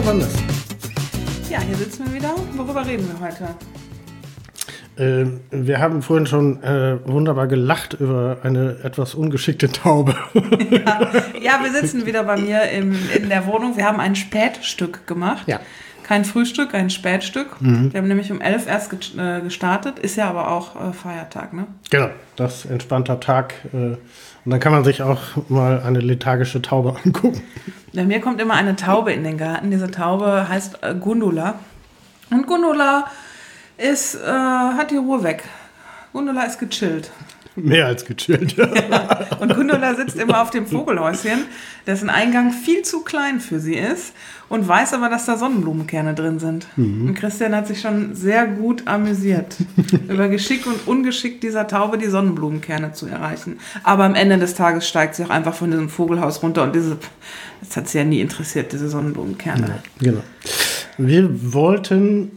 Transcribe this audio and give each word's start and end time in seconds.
Hallo 0.00 0.12
Wannes. 0.12 0.34
Ja, 1.50 1.60
hier 1.60 1.76
sitzen 1.76 2.06
wir 2.06 2.14
wieder. 2.14 2.34
Worüber 2.56 2.86
reden 2.86 3.06
wir 3.06 3.20
heute? 3.20 3.54
Äh, 4.96 5.26
wir 5.50 5.78
haben 5.78 6.00
vorhin 6.00 6.26
schon 6.26 6.62
äh, 6.62 6.98
wunderbar 7.04 7.46
gelacht 7.48 7.94
über 8.00 8.38
eine 8.42 8.78
etwas 8.82 9.14
ungeschickte 9.14 9.70
Taube. 9.70 10.14
ja, 10.70 11.10
ja, 11.38 11.60
wir 11.62 11.72
sitzen 11.72 12.06
wieder 12.06 12.24
bei 12.24 12.38
mir 12.38 12.70
im, 12.70 12.96
in 13.14 13.28
der 13.28 13.46
Wohnung. 13.46 13.76
Wir 13.76 13.84
haben 13.84 14.00
ein 14.00 14.16
Spätstück 14.16 15.06
gemacht. 15.06 15.46
Ja. 15.46 15.60
Kein 16.10 16.24
Frühstück, 16.24 16.74
ein 16.74 16.90
Spätstück. 16.90 17.50
Wir 17.60 18.00
haben 18.00 18.08
nämlich 18.08 18.32
um 18.32 18.40
11 18.40 18.66
erst 18.66 18.92
äh, 19.16 19.42
gestartet. 19.42 20.00
Ist 20.00 20.16
ja 20.16 20.28
aber 20.28 20.50
auch 20.50 20.74
äh, 20.74 20.92
Feiertag, 20.92 21.52
ne? 21.52 21.68
genau, 21.88 22.08
das 22.34 22.64
ist 22.64 22.70
entspannter 22.72 23.20
Tag. 23.20 23.54
Äh, 23.72 23.76
und 23.76 23.98
dann 24.44 24.58
kann 24.58 24.72
man 24.72 24.82
sich 24.82 25.04
auch 25.04 25.20
mal 25.48 25.80
eine 25.80 26.00
lethargische 26.00 26.60
Taube 26.62 26.96
angucken. 27.04 27.40
Bei 27.92 28.02
mir 28.02 28.20
kommt 28.20 28.40
immer 28.40 28.54
eine 28.54 28.74
Taube 28.74 29.12
in 29.12 29.22
den 29.22 29.38
Garten. 29.38 29.70
Diese 29.70 29.88
Taube 29.88 30.48
heißt 30.48 30.80
Gundula. 30.98 31.60
Und 32.30 32.48
Gundula 32.48 33.04
ist, 33.76 34.16
äh, 34.16 34.26
hat 34.26 34.90
die 34.90 34.96
Ruhe 34.96 35.22
weg. 35.22 35.44
Gundula 36.12 36.42
ist 36.42 36.58
gechillt. 36.58 37.12
Mehr 37.56 37.86
als 37.86 38.04
gechillt. 38.04 38.56
Und 39.40 39.54
Gundula 39.54 39.94
sitzt 39.94 40.16
immer 40.16 40.42
auf 40.42 40.50
dem 40.50 40.66
Vogelhäuschen, 40.66 41.44
dessen 41.86 42.08
Eingang 42.08 42.52
viel 42.52 42.82
zu 42.82 43.02
klein 43.02 43.40
für 43.40 43.58
sie 43.58 43.74
ist 43.74 44.12
und 44.48 44.66
weiß 44.66 44.94
aber, 44.94 45.08
dass 45.08 45.26
da 45.26 45.36
Sonnenblumenkerne 45.36 46.14
drin 46.14 46.38
sind. 46.38 46.66
Und 46.76 47.14
Christian 47.14 47.54
hat 47.54 47.66
sich 47.66 47.80
schon 47.80 48.14
sehr 48.14 48.46
gut 48.46 48.86
amüsiert, 48.86 49.56
über 50.08 50.28
Geschick 50.28 50.66
und 50.66 50.86
Ungeschick 50.86 51.40
dieser 51.40 51.66
Taube 51.66 51.98
die 51.98 52.08
Sonnenblumenkerne 52.08 52.92
zu 52.92 53.06
erreichen. 53.06 53.58
Aber 53.82 54.04
am 54.04 54.14
Ende 54.14 54.38
des 54.38 54.54
Tages 54.54 54.88
steigt 54.88 55.14
sie 55.14 55.24
auch 55.24 55.30
einfach 55.30 55.54
von 55.54 55.70
diesem 55.70 55.88
Vogelhaus 55.88 56.42
runter 56.42 56.64
und 56.64 56.74
diese, 56.74 56.98
das 57.60 57.76
hat 57.76 57.88
sie 57.88 57.98
ja 57.98 58.04
nie 58.04 58.20
interessiert, 58.20 58.72
diese 58.72 58.88
Sonnenblumenkerne. 58.88 59.82
genau. 59.98 60.20
Wir 60.98 61.52
wollten, 61.52 62.32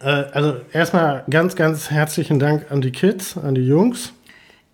äh, 0.00 0.04
also 0.04 0.56
erstmal 0.72 1.24
ganz, 1.28 1.56
ganz 1.56 1.90
herzlichen 1.90 2.38
Dank 2.38 2.70
an 2.70 2.80
die 2.80 2.92
Kids, 2.92 3.36
an 3.36 3.54
die 3.54 3.66
Jungs. 3.66 4.12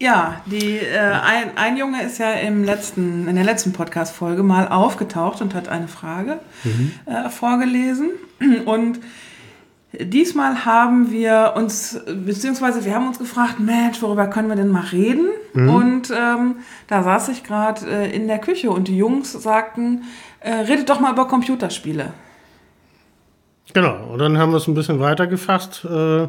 Ja, 0.03 0.41
die, 0.47 0.79
äh, 0.79 0.99
ein, 0.99 1.59
ein 1.59 1.77
Junge 1.77 2.03
ist 2.03 2.17
ja 2.17 2.33
im 2.33 2.65
letzten, 2.65 3.29
in 3.29 3.35
der 3.35 3.45
letzten 3.45 3.75
Podcast-Folge 3.75 4.43
mal 4.43 4.67
aufgetaucht 4.67 5.43
und 5.43 5.55
hat 5.55 5.69
eine 5.69 5.89
Frage 5.89 6.41
äh, 7.05 7.29
vorgelesen. 7.29 8.09
Und 8.65 9.01
diesmal 9.93 10.65
haben 10.65 11.11
wir 11.11 11.53
uns, 11.55 12.01
beziehungsweise 12.07 12.87
wir 12.87 12.95
haben 12.95 13.09
uns 13.09 13.19
gefragt, 13.19 13.61
Mensch, 13.61 14.01
worüber 14.01 14.27
können 14.29 14.49
wir 14.49 14.57
denn 14.57 14.69
mal 14.69 14.87
reden? 14.87 15.29
Und 15.53 16.11
ähm, 16.11 16.57
da 16.87 17.03
saß 17.03 17.29
ich 17.29 17.45
gerade 17.45 17.85
äh, 17.87 18.11
in 18.11 18.27
der 18.27 18.39
Küche 18.39 18.71
und 18.71 18.89
die 18.89 18.97
Jungs 18.97 19.33
sagten, 19.33 20.05
äh, 20.41 20.51
redet 20.51 20.89
doch 20.89 21.01
mal 21.01 21.13
über 21.13 21.29
Computerspiele. 21.29 22.15
Genau, 23.75 24.13
und 24.13 24.19
dann 24.19 24.39
haben 24.39 24.53
wir 24.53 24.57
es 24.57 24.67
ein 24.67 24.75
bisschen 24.75 24.99
weiter 24.99 25.27
gefasst. 25.27 25.85
Äh, 25.85 26.29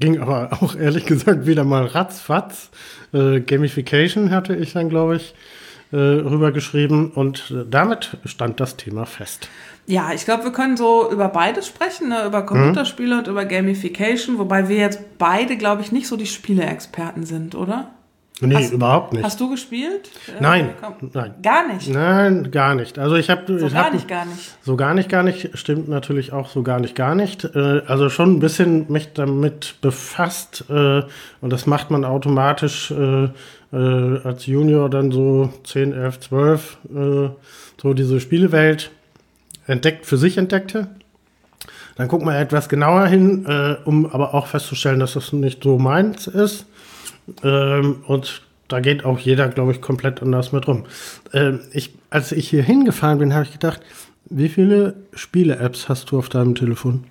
ging 0.00 0.20
aber 0.20 0.50
auch 0.60 0.76
ehrlich 0.76 1.06
gesagt 1.06 1.46
wieder 1.46 1.64
mal 1.64 1.86
ratzfatz. 1.86 2.70
Äh, 3.12 3.40
Gamification 3.40 4.30
hatte 4.30 4.54
ich 4.54 4.72
dann, 4.72 4.88
glaube 4.88 5.16
ich, 5.16 5.34
äh, 5.92 5.96
rübergeschrieben 5.96 7.10
und 7.12 7.50
äh, 7.50 7.64
damit 7.68 8.18
stand 8.24 8.60
das 8.60 8.76
Thema 8.76 9.06
fest. 9.06 9.48
Ja, 9.86 10.12
ich 10.12 10.24
glaube, 10.24 10.44
wir 10.44 10.52
können 10.52 10.76
so 10.76 11.10
über 11.12 11.28
beides 11.28 11.68
sprechen, 11.68 12.08
ne? 12.08 12.24
über 12.26 12.42
Computerspiele 12.42 13.18
und 13.18 13.28
über 13.28 13.44
Gamification, 13.44 14.38
wobei 14.38 14.68
wir 14.68 14.78
jetzt 14.78 15.18
beide, 15.18 15.56
glaube 15.56 15.82
ich, 15.82 15.92
nicht 15.92 16.08
so 16.08 16.16
die 16.16 16.26
Spieleexperten 16.26 17.24
sind, 17.24 17.54
oder? 17.54 17.92
Nee, 18.42 18.54
Hast- 18.54 18.72
überhaupt 18.72 19.14
nicht. 19.14 19.24
Hast 19.24 19.40
du 19.40 19.48
gespielt? 19.48 20.10
Äh, 20.28 20.42
Nein, 20.42 20.70
komm. 20.78 21.10
nein. 21.14 21.34
Gar 21.42 21.72
nicht. 21.72 21.88
Nein, 21.88 22.50
gar 22.50 22.74
nicht. 22.74 22.98
Also 22.98 23.16
ich 23.16 23.30
habe 23.30 23.58
So 23.58 23.66
ich 23.66 23.72
gar 23.72 23.86
hab, 23.86 23.94
nicht, 23.94 24.06
gar 24.06 24.26
nicht. 24.26 24.56
So 24.62 24.76
gar 24.76 24.92
nicht, 24.92 25.08
gar 25.08 25.22
nicht. 25.22 25.56
Stimmt 25.56 25.88
natürlich 25.88 26.34
auch 26.34 26.50
so 26.50 26.62
gar 26.62 26.78
nicht, 26.78 26.94
gar 26.94 27.14
nicht. 27.14 27.44
Äh, 27.44 27.80
also 27.86 28.10
schon 28.10 28.34
ein 28.34 28.40
bisschen 28.40 28.92
mich 28.92 29.14
damit 29.14 29.76
befasst 29.80 30.64
äh, 30.68 31.02
und 31.40 31.50
das 31.50 31.64
macht 31.66 31.90
man 31.90 32.04
automatisch 32.04 32.90
äh, 32.90 33.28
äh, 33.72 34.20
als 34.22 34.44
Junior 34.44 34.90
dann 34.90 35.10
so 35.12 35.50
10, 35.64 35.94
11, 35.94 36.20
12, 36.20 36.78
äh, 36.94 37.28
so 37.80 37.94
diese 37.94 38.20
Spielewelt 38.20 38.90
entdeckt, 39.66 40.04
für 40.04 40.18
sich 40.18 40.36
entdeckte. 40.36 40.88
Dann 41.96 42.08
guckt 42.08 42.24
man 42.26 42.34
etwas 42.34 42.68
genauer 42.68 43.06
hin, 43.06 43.46
äh, 43.46 43.76
um 43.86 44.04
aber 44.04 44.34
auch 44.34 44.46
festzustellen, 44.46 45.00
dass 45.00 45.14
das 45.14 45.32
nicht 45.32 45.62
so 45.62 45.78
meins 45.78 46.26
ist. 46.26 46.66
Ähm, 47.42 48.04
und 48.06 48.42
da 48.68 48.80
geht 48.80 49.04
auch 49.04 49.18
jeder, 49.18 49.48
glaube 49.48 49.72
ich, 49.72 49.80
komplett 49.80 50.22
anders 50.22 50.52
mit 50.52 50.66
rum. 50.66 50.84
Ähm, 51.32 51.60
ich, 51.72 51.94
als 52.10 52.32
ich 52.32 52.48
hier 52.48 52.62
hingefahren 52.62 53.18
bin, 53.18 53.34
habe 53.34 53.44
ich 53.44 53.52
gedacht, 53.52 53.80
wie 54.28 54.48
viele 54.48 54.94
Spiele-Apps 55.14 55.88
hast 55.88 56.10
du 56.10 56.18
auf 56.18 56.28
deinem 56.28 56.54
Telefon? 56.54 57.04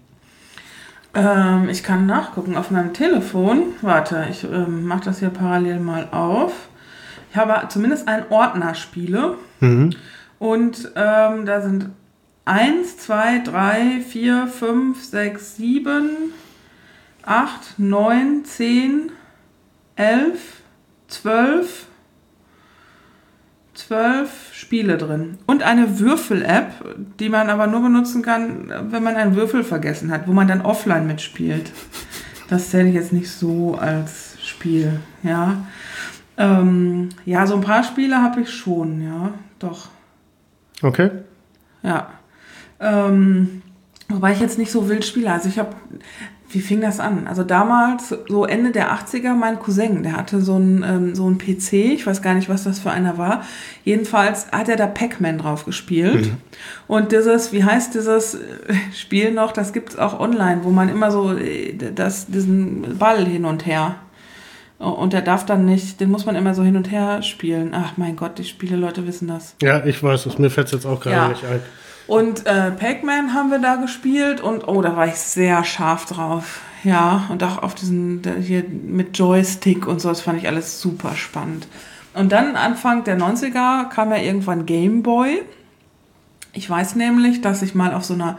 Ähm, 1.13 1.69
ich 1.69 1.81
kann 1.83 2.05
nachgucken 2.05 2.57
auf 2.57 2.71
meinem 2.71 2.93
Telefon. 2.93 3.73
Warte, 3.81 4.27
ich 4.29 4.43
ähm, 4.43 4.85
mache 4.85 5.05
das 5.05 5.19
hier 5.19 5.29
parallel 5.29 5.79
mal 5.79 6.09
auf. 6.11 6.51
Ich 7.31 7.37
habe 7.37 7.67
zumindest 7.69 8.07
einen 8.07 8.25
Ordner 8.29 8.75
Spiele. 8.75 9.35
Und 10.39 10.91
ähm, 10.95 11.45
da 11.45 11.61
sind 11.61 11.89
1, 12.45 12.97
2, 12.97 13.39
3, 13.39 14.01
4, 14.01 14.47
5, 14.47 15.03
6, 15.03 15.55
7, 15.55 16.09
8, 17.23 17.79
9, 17.79 18.45
10, 18.45 19.11
11, 19.95 20.39
12, 21.07 21.87
12 23.73 24.29
Spiele 24.53 24.97
drin. 24.97 25.37
Und 25.45 25.63
eine 25.63 25.99
Würfel-App, 25.99 26.95
die 27.19 27.29
man 27.29 27.49
aber 27.49 27.67
nur 27.67 27.81
benutzen 27.81 28.21
kann, 28.21 28.71
wenn 28.91 29.03
man 29.03 29.15
einen 29.15 29.35
Würfel 29.35 29.63
vergessen 29.63 30.11
hat, 30.11 30.27
wo 30.27 30.33
man 30.33 30.47
dann 30.47 30.61
offline 30.61 31.07
mitspielt. 31.07 31.71
Das 32.47 32.69
zähle 32.69 32.89
ich 32.89 32.95
jetzt 32.95 33.13
nicht 33.13 33.29
so 33.29 33.75
als 33.75 34.37
Spiel, 34.41 34.99
ja. 35.23 35.65
Ähm, 36.37 37.09
ja, 37.25 37.47
so 37.47 37.55
ein 37.55 37.61
paar 37.61 37.83
Spiele 37.83 38.21
habe 38.21 38.41
ich 38.41 38.49
schon, 38.53 39.01
ja, 39.01 39.33
doch. 39.59 39.89
Okay. 40.81 41.09
Ja. 41.81 42.09
Ähm, 42.79 43.61
wobei 44.09 44.33
ich 44.33 44.39
jetzt 44.39 44.57
nicht 44.57 44.71
so 44.71 44.89
wild 44.89 45.05
spiele. 45.05 45.31
Also 45.31 45.49
ich 45.49 45.57
habe, 45.59 45.75
wie 46.55 46.61
fing 46.61 46.79
das 46.79 46.99
an? 46.99 47.27
Also 47.27 47.43
damals, 47.43 48.15
so 48.27 48.45
Ende 48.45 48.71
der 48.71 48.91
80er, 48.93 49.33
mein 49.33 49.59
Cousin, 49.59 50.03
der 50.03 50.13
hatte 50.13 50.41
so 50.41 50.55
einen 50.55 50.83
ähm, 50.83 51.15
so 51.15 51.27
einen 51.27 51.37
PC, 51.37 51.73
ich 51.73 52.07
weiß 52.07 52.21
gar 52.21 52.33
nicht, 52.33 52.47
was 52.47 52.63
das 52.63 52.79
für 52.79 52.91
einer 52.91 53.17
war. 53.17 53.43
Jedenfalls 53.83 54.47
hat 54.51 54.69
er 54.69 54.77
da 54.77 54.87
Pac-Man 54.87 55.37
drauf 55.37 55.65
gespielt. 55.65 56.31
Und 56.87 57.11
dieses, 57.11 57.51
wie 57.51 57.63
heißt 57.63 57.93
dieses 57.93 58.35
äh, 58.35 58.39
Spiel 58.93 59.31
noch, 59.31 59.51
das 59.51 59.73
gibt 59.73 59.89
es 59.89 59.99
auch 59.99 60.19
online, 60.19 60.63
wo 60.63 60.69
man 60.69 60.89
immer 60.89 61.11
so 61.11 61.33
äh, 61.33 61.73
das, 61.73 62.27
diesen 62.27 62.97
Ball 62.97 63.25
hin 63.25 63.45
und 63.45 63.65
her. 63.65 63.95
Und 64.77 65.13
der 65.13 65.21
darf 65.21 65.45
dann 65.45 65.65
nicht, 65.65 65.99
den 66.01 66.11
muss 66.11 66.25
man 66.25 66.35
immer 66.35 66.53
so 66.53 66.61
hin 66.63 66.75
und 66.75 66.91
her 66.91 67.21
spielen. 67.21 67.71
Ach 67.73 67.93
mein 67.97 68.15
Gott, 68.17 68.37
die 68.37 68.43
Spieleleute 68.43 69.07
wissen 69.07 69.27
das. 69.27 69.55
Ja, 69.61 69.85
ich 69.85 70.03
weiß 70.03 70.25
es. 70.25 70.37
Mir 70.37 70.49
fällt 70.49 70.67
es 70.67 70.73
jetzt 70.73 70.85
auch 70.85 70.99
gerade 70.99 71.15
Ja. 71.15 71.27
nicht 71.29 71.45
ein. 71.45 71.61
Und 72.07 72.45
äh, 72.45 72.71
Pac-Man 72.71 73.33
haben 73.33 73.49
wir 73.51 73.59
da 73.59 73.75
gespielt 73.77 74.41
und 74.41 74.67
oh, 74.67 74.81
da 74.81 74.95
war 74.95 75.07
ich 75.07 75.15
sehr 75.15 75.63
scharf 75.63 76.05
drauf. 76.05 76.61
Ja, 76.83 77.23
und 77.29 77.41
auch 77.43 77.63
auf 77.63 77.73
diesen, 77.73 78.21
hier 78.41 78.63
mit 78.69 79.17
Joystick 79.17 79.87
und 79.87 80.01
so, 80.01 80.09
das 80.09 80.21
fand 80.21 80.37
ich 80.39 80.47
alles 80.47 80.79
super 80.81 81.15
spannend. 81.15 81.67
Und 82.13 82.31
dann 82.31 82.55
Anfang 82.55 83.03
der 83.05 83.17
90er 83.17 83.89
kam 83.89 84.11
ja 84.11 84.17
irgendwann 84.17 84.65
Game 84.67 85.01
Boy. 85.01 85.41
Ich 86.53 86.69
weiß 86.69 86.95
nämlich, 86.95 87.41
dass 87.41 87.61
ich 87.63 87.73
mal 87.75 87.93
auf 87.93 88.05
so 88.05 88.13
einer 88.13 88.37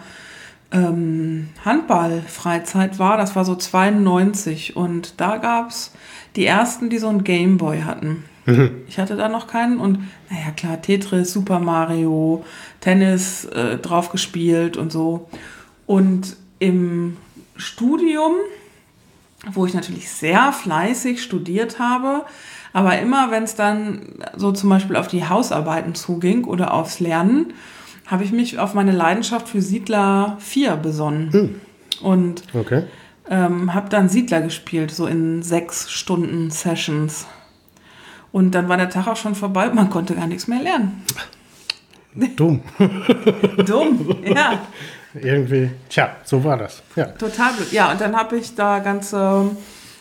ähm, 0.72 1.48
Handball-Freizeit 1.64 2.98
war, 2.98 3.16
das 3.16 3.36
war 3.36 3.44
so 3.44 3.54
92 3.54 4.76
und 4.76 5.20
da 5.20 5.36
gab 5.36 5.70
es 5.70 5.92
die 6.34 6.46
ersten, 6.46 6.90
die 6.90 6.98
so 6.98 7.08
einen 7.08 7.24
Game 7.24 7.58
Boy 7.58 7.82
hatten. 7.82 8.24
Ich 8.88 9.00
hatte 9.00 9.16
da 9.16 9.28
noch 9.28 9.48
keinen 9.48 9.78
und 9.78 9.98
naja 10.30 10.52
klar, 10.56 10.80
Tetris, 10.80 11.32
Super 11.32 11.58
Mario, 11.58 12.44
Tennis 12.80 13.44
äh, 13.46 13.78
drauf 13.78 14.10
gespielt 14.10 14.76
und 14.76 14.92
so. 14.92 15.28
Und 15.86 16.36
im 16.60 17.16
Studium, 17.56 18.34
wo 19.50 19.66
ich 19.66 19.74
natürlich 19.74 20.08
sehr 20.10 20.52
fleißig 20.52 21.22
studiert 21.22 21.80
habe, 21.80 22.24
aber 22.72 22.98
immer 22.98 23.30
wenn 23.30 23.42
es 23.42 23.54
dann 23.54 24.02
so 24.36 24.52
zum 24.52 24.70
Beispiel 24.70 24.96
auf 24.96 25.08
die 25.08 25.28
Hausarbeiten 25.28 25.94
zuging 25.94 26.44
oder 26.44 26.72
aufs 26.72 27.00
Lernen, 27.00 27.52
habe 28.06 28.25
ich 28.25 28.32
mich 28.32 28.58
auf 28.58 28.75
meine 28.75 28.93
Leidenschaft 28.93 29.49
für 29.49 29.61
Siedler 29.62 30.37
4 30.41 30.76
besonnen. 30.76 31.61
Und 32.03 32.43
Okay. 32.55 32.85
ähm, 33.29 33.75
habe 33.75 33.88
dann 33.88 34.08
Siedler 34.08 34.41
gespielt, 34.43 34.91
so 34.91 35.06
in 35.06 35.43
sechs 35.43 35.91
Stunden 35.91 36.50
Sessions. 36.50 37.26
Und 38.32 38.55
dann 38.55 38.69
war 38.69 38.76
der 38.76 38.91
Tag 38.91 39.06
auch 39.08 39.17
schon 39.17 39.35
vorbei, 39.35 39.70
man 39.70 39.88
konnte 39.91 40.14
gar 40.14 40.26
nichts 40.26 40.47
mehr 40.47 40.61
lernen. 40.62 41.03
Dumm. 42.37 42.61
Dumm, 43.67 44.17
ja, 44.25 44.61
Irgendwie. 45.14 45.70
Tja, 45.88 46.17
so 46.25 46.43
war 46.44 46.56
das. 46.56 46.82
Ja. 46.97 47.06
total 47.06 47.52
blöd. 47.55 47.73
Ja, 47.73 47.93
und 47.93 48.00
dann 48.00 48.17
habe 48.17 48.37
ich 48.38 48.55
da 48.55 48.79
ganze 48.79 49.50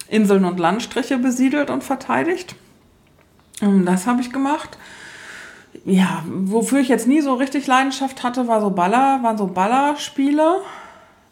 Inseln 0.10 0.46
und 0.46 0.60
Landstriche 0.60 1.18
besiedelt 1.18 1.70
und 1.70 1.84
verteidigt. 1.84 2.56
Das 3.86 4.06
habe 4.08 4.22
ich 4.22 4.32
gemacht. 4.32 4.78
Ja, 5.86 6.24
wofür 6.28 6.80
ich 6.80 6.88
jetzt 6.88 7.08
nie 7.08 7.22
so 7.22 7.34
richtig 7.34 7.68
Leidenschaft 7.68 8.24
hatte, 8.24 8.48
war 8.48 8.62
so 8.62 8.70
Baller, 8.70 9.20
waren 9.22 9.38
so 9.38 9.48
Ballerspiele. 9.48 10.62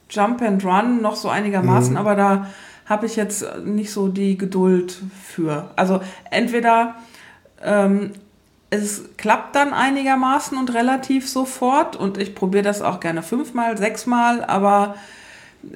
Jump 0.10 0.42
and 0.42 0.64
Run 0.64 1.02
noch 1.02 1.16
so 1.16 1.30
einigermaßen, 1.30 1.92
mhm. 1.92 1.98
aber 1.98 2.16
da 2.16 2.48
habe 2.86 3.06
ich 3.06 3.16
jetzt 3.16 3.46
nicht 3.66 3.92
so 3.92 4.08
die 4.08 4.38
Geduld 4.38 5.02
für. 5.24 5.72
Also 5.76 6.02
entweder 6.30 6.96
ähm, 7.64 8.12
es 8.70 9.04
klappt 9.18 9.56
dann 9.56 9.74
einigermaßen 9.74 10.58
und 10.58 10.74
relativ 10.74 11.30
sofort 11.30 11.96
und 11.96 12.18
ich 12.18 12.36
probiere 12.36 12.64
das 12.64 12.82
auch 12.82 13.00
gerne 13.00 13.24
fünfmal, 13.24 13.78
sechsmal, 13.78 14.44
aber 14.44 14.96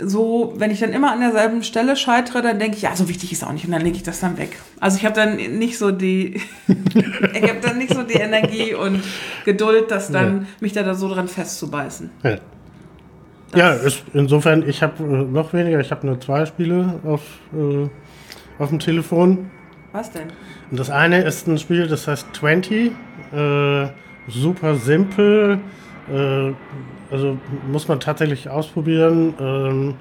so, 0.02 0.54
wenn 0.58 0.72
ich 0.72 0.80
dann 0.80 0.92
immer 0.92 1.12
an 1.12 1.22
derselben 1.22 1.64
Stelle 1.64 1.96
scheitere, 1.96 2.42
dann 2.42 2.60
denke 2.60 2.76
ich, 2.76 2.84
ja, 2.84 2.96
so 2.96 3.08
wichtig 3.08 3.32
ist 3.32 3.44
auch 3.44 3.54
nicht 3.54 3.66
und 3.66 3.72
dann 3.72 3.82
lege 3.82 3.96
ich 3.96 4.04
das 4.04 4.20
dann 4.20 4.38
weg. 4.38 4.58
Also 4.80 4.98
ich 4.98 5.06
habe 5.06 5.16
dann 5.16 5.38
nicht 5.38 5.78
so 5.78 5.92
die, 5.92 6.42
ich 7.34 7.50
habe 7.50 7.60
dann 7.62 7.78
nicht 7.78 7.94
so 7.94 8.04
die 8.04 8.16
Energie 8.16 8.74
und 8.74 9.04
Geduld, 9.46 9.92
das 9.92 10.12
dann 10.12 10.42
ja. 10.42 10.48
mich 10.60 10.74
da, 10.74 10.94
so 10.94 11.14
dran 11.14 11.28
festzubeißen. 11.28 12.10
Ja. 12.24 12.38
ja, 13.56 13.72
ist, 13.74 14.04
insofern, 14.14 14.68
ich 14.68 14.84
habe 14.84 15.04
äh, 15.04 15.06
noch 15.06 15.54
weniger, 15.54 15.80
ich 15.80 15.92
habe 15.92 16.06
nur 16.06 16.20
zwei 16.20 16.46
Spiele 16.46 17.00
auf, 17.06 17.22
äh, 17.54 17.90
auf 18.62 18.70
dem 18.70 18.80
Telefon. 18.80 19.50
Was 19.92 20.12
denn? 20.12 20.28
Und 20.70 20.80
das 20.80 20.90
eine 20.90 21.22
ist 21.22 21.48
ein 21.48 21.58
Spiel, 21.58 21.88
das 21.88 22.08
heißt 22.08 22.28
20. 22.34 22.92
Äh, 23.32 23.88
super 24.28 24.76
simpel. 24.76 25.60
Äh, 26.12 26.54
also 27.12 27.38
muss 27.72 27.88
man 27.88 28.00
tatsächlich 28.00 28.50
ausprobieren. 28.50 29.34
Ähm, 29.40 29.96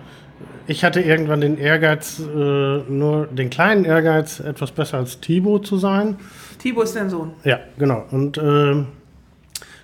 ich 0.67 0.85
hatte 0.85 1.01
irgendwann 1.01 1.41
den 1.41 1.59
Ehrgeiz, 1.59 2.21
äh, 2.21 2.79
nur 2.89 3.27
den 3.27 3.51
kleinen 3.51 3.85
Ehrgeiz, 3.85 4.41
etwas 4.41 4.73
besser 4.73 4.99
als 4.99 5.21
Thibaut 5.21 5.67
zu 5.67 5.79
sein. 5.79 6.17
Thibaut 6.59 6.85
ist 6.85 6.97
dein 6.97 7.11
Sohn. 7.11 7.33
Ja, 7.45 7.61
genau. 7.79 8.05
Und 8.11 8.39
äh, 8.39 8.85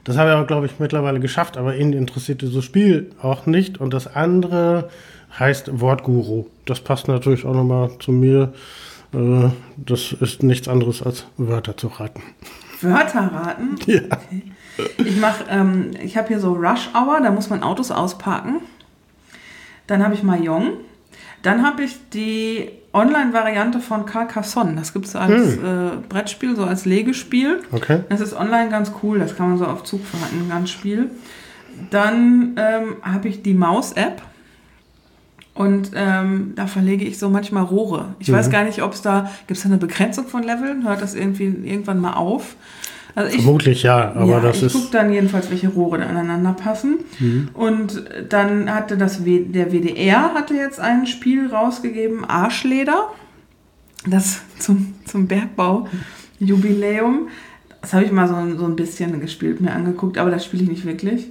das 0.04 0.16
habe 0.16 0.30
ich 0.30 0.36
auch, 0.36 0.46
glaube 0.46 0.66
ich, 0.66 0.78
mittlerweile 0.78 1.20
geschafft, 1.20 1.56
aber 1.56 1.76
ihn 1.76 1.92
interessiert 1.92 2.42
dieses 2.42 2.64
Spiel 2.64 3.10
auch 3.20 3.46
nicht. 3.46 3.80
Und 3.80 3.94
das 3.94 4.14
andere 4.14 4.90
heißt 5.38 5.80
Wortguru. 5.80 6.46
Das 6.66 6.80
passt 6.80 7.08
natürlich 7.08 7.44
auch 7.44 7.54
nochmal 7.54 7.90
zu 7.98 8.12
mir. 8.12 8.52
Äh, 9.14 9.50
das 9.76 10.12
ist 10.12 10.42
nichts 10.42 10.68
anderes 10.68 11.02
als 11.02 11.26
Wörter 11.36 11.76
zu 11.76 11.88
raten. 11.88 12.22
Wörter 12.80 13.30
raten? 13.32 13.76
Ja. 13.86 14.00
Okay. 14.04 14.42
Ich 15.04 15.20
mache, 15.20 15.44
ähm, 15.50 15.90
ich 16.02 16.16
habe 16.16 16.28
hier 16.28 16.40
so 16.40 16.54
Rush 16.54 16.88
Hour, 16.94 17.20
da 17.20 17.30
muss 17.30 17.50
man 17.50 17.62
Autos 17.62 17.90
ausparken. 17.90 18.60
Dann 19.86 20.02
habe 20.02 20.14
ich 20.14 20.22
Mayong. 20.22 20.78
Dann 21.42 21.64
habe 21.64 21.82
ich 21.82 21.98
die 22.12 22.70
Online-Variante 22.92 23.80
von 23.80 24.06
Carcassonne. 24.06 24.74
Das 24.76 24.92
gibt 24.92 25.06
es 25.06 25.16
als 25.16 25.56
hm. 25.56 25.64
äh, 25.64 25.90
Brettspiel, 26.08 26.54
so 26.54 26.64
als 26.64 26.84
Legespiel. 26.84 27.62
Okay. 27.72 28.00
Das 28.08 28.20
ist 28.20 28.34
online 28.34 28.70
ganz 28.70 28.92
cool. 29.02 29.18
Das 29.18 29.36
kann 29.36 29.48
man 29.48 29.58
so 29.58 29.66
auf 29.66 29.84
Zugfahrten 29.84 30.48
ganz 30.48 30.70
spielen. 30.70 31.10
Dann 31.90 32.54
ähm, 32.56 32.96
habe 33.02 33.28
ich 33.28 33.42
die 33.42 33.54
Maus-App. 33.54 34.22
Und 35.54 35.90
ähm, 35.94 36.52
da 36.56 36.66
verlege 36.66 37.04
ich 37.04 37.18
so 37.18 37.28
manchmal 37.28 37.64
Rohre. 37.64 38.14
Ich 38.18 38.28
mhm. 38.28 38.34
weiß 38.34 38.50
gar 38.50 38.64
nicht, 38.64 38.82
ob 38.82 38.94
es 38.94 39.02
da, 39.02 39.30
gibt 39.46 39.58
es 39.58 39.62
da 39.62 39.68
eine 39.68 39.78
Begrenzung 39.78 40.26
von 40.26 40.42
Leveln? 40.42 40.84
Hört 40.86 41.02
das 41.02 41.14
irgendwie 41.14 41.44
irgendwann 41.44 41.98
mal 41.98 42.14
auf? 42.14 42.56
Also 43.14 43.36
ich, 43.36 43.42
Vermutlich 43.42 43.82
ja, 43.82 44.12
aber 44.12 44.26
ja, 44.26 44.40
das 44.40 44.58
ich 44.58 44.62
ist. 44.64 44.74
Ich 44.74 44.80
gucke 44.80 44.92
dann 44.92 45.12
jedenfalls, 45.12 45.50
welche 45.50 45.68
Rohre 45.68 45.98
da 45.98 46.06
aneinander 46.06 46.54
passen. 46.54 47.00
Mhm. 47.18 47.48
Und 47.54 48.04
dann 48.28 48.72
hatte 48.72 48.96
das 48.96 49.24
w 49.24 49.44
der 49.44 49.72
WDR 49.72 50.34
hatte 50.34 50.54
jetzt 50.54 50.78
ein 50.80 51.06
Spiel 51.06 51.48
rausgegeben, 51.48 52.24
Arschleder. 52.24 53.08
Das 54.06 54.40
zum, 54.58 54.94
zum 55.04 55.28
Bergbau-Jubiläum. 55.28 57.28
Das 57.80 57.92
habe 57.92 58.04
ich 58.04 58.10
mal 58.12 58.28
so, 58.28 58.34
so 58.56 58.64
ein 58.64 58.76
bisschen 58.76 59.20
gespielt, 59.20 59.60
mir 59.60 59.72
angeguckt, 59.72 60.18
aber 60.18 60.30
das 60.30 60.44
spiele 60.44 60.64
ich 60.64 60.68
nicht 60.68 60.84
wirklich. 60.84 61.28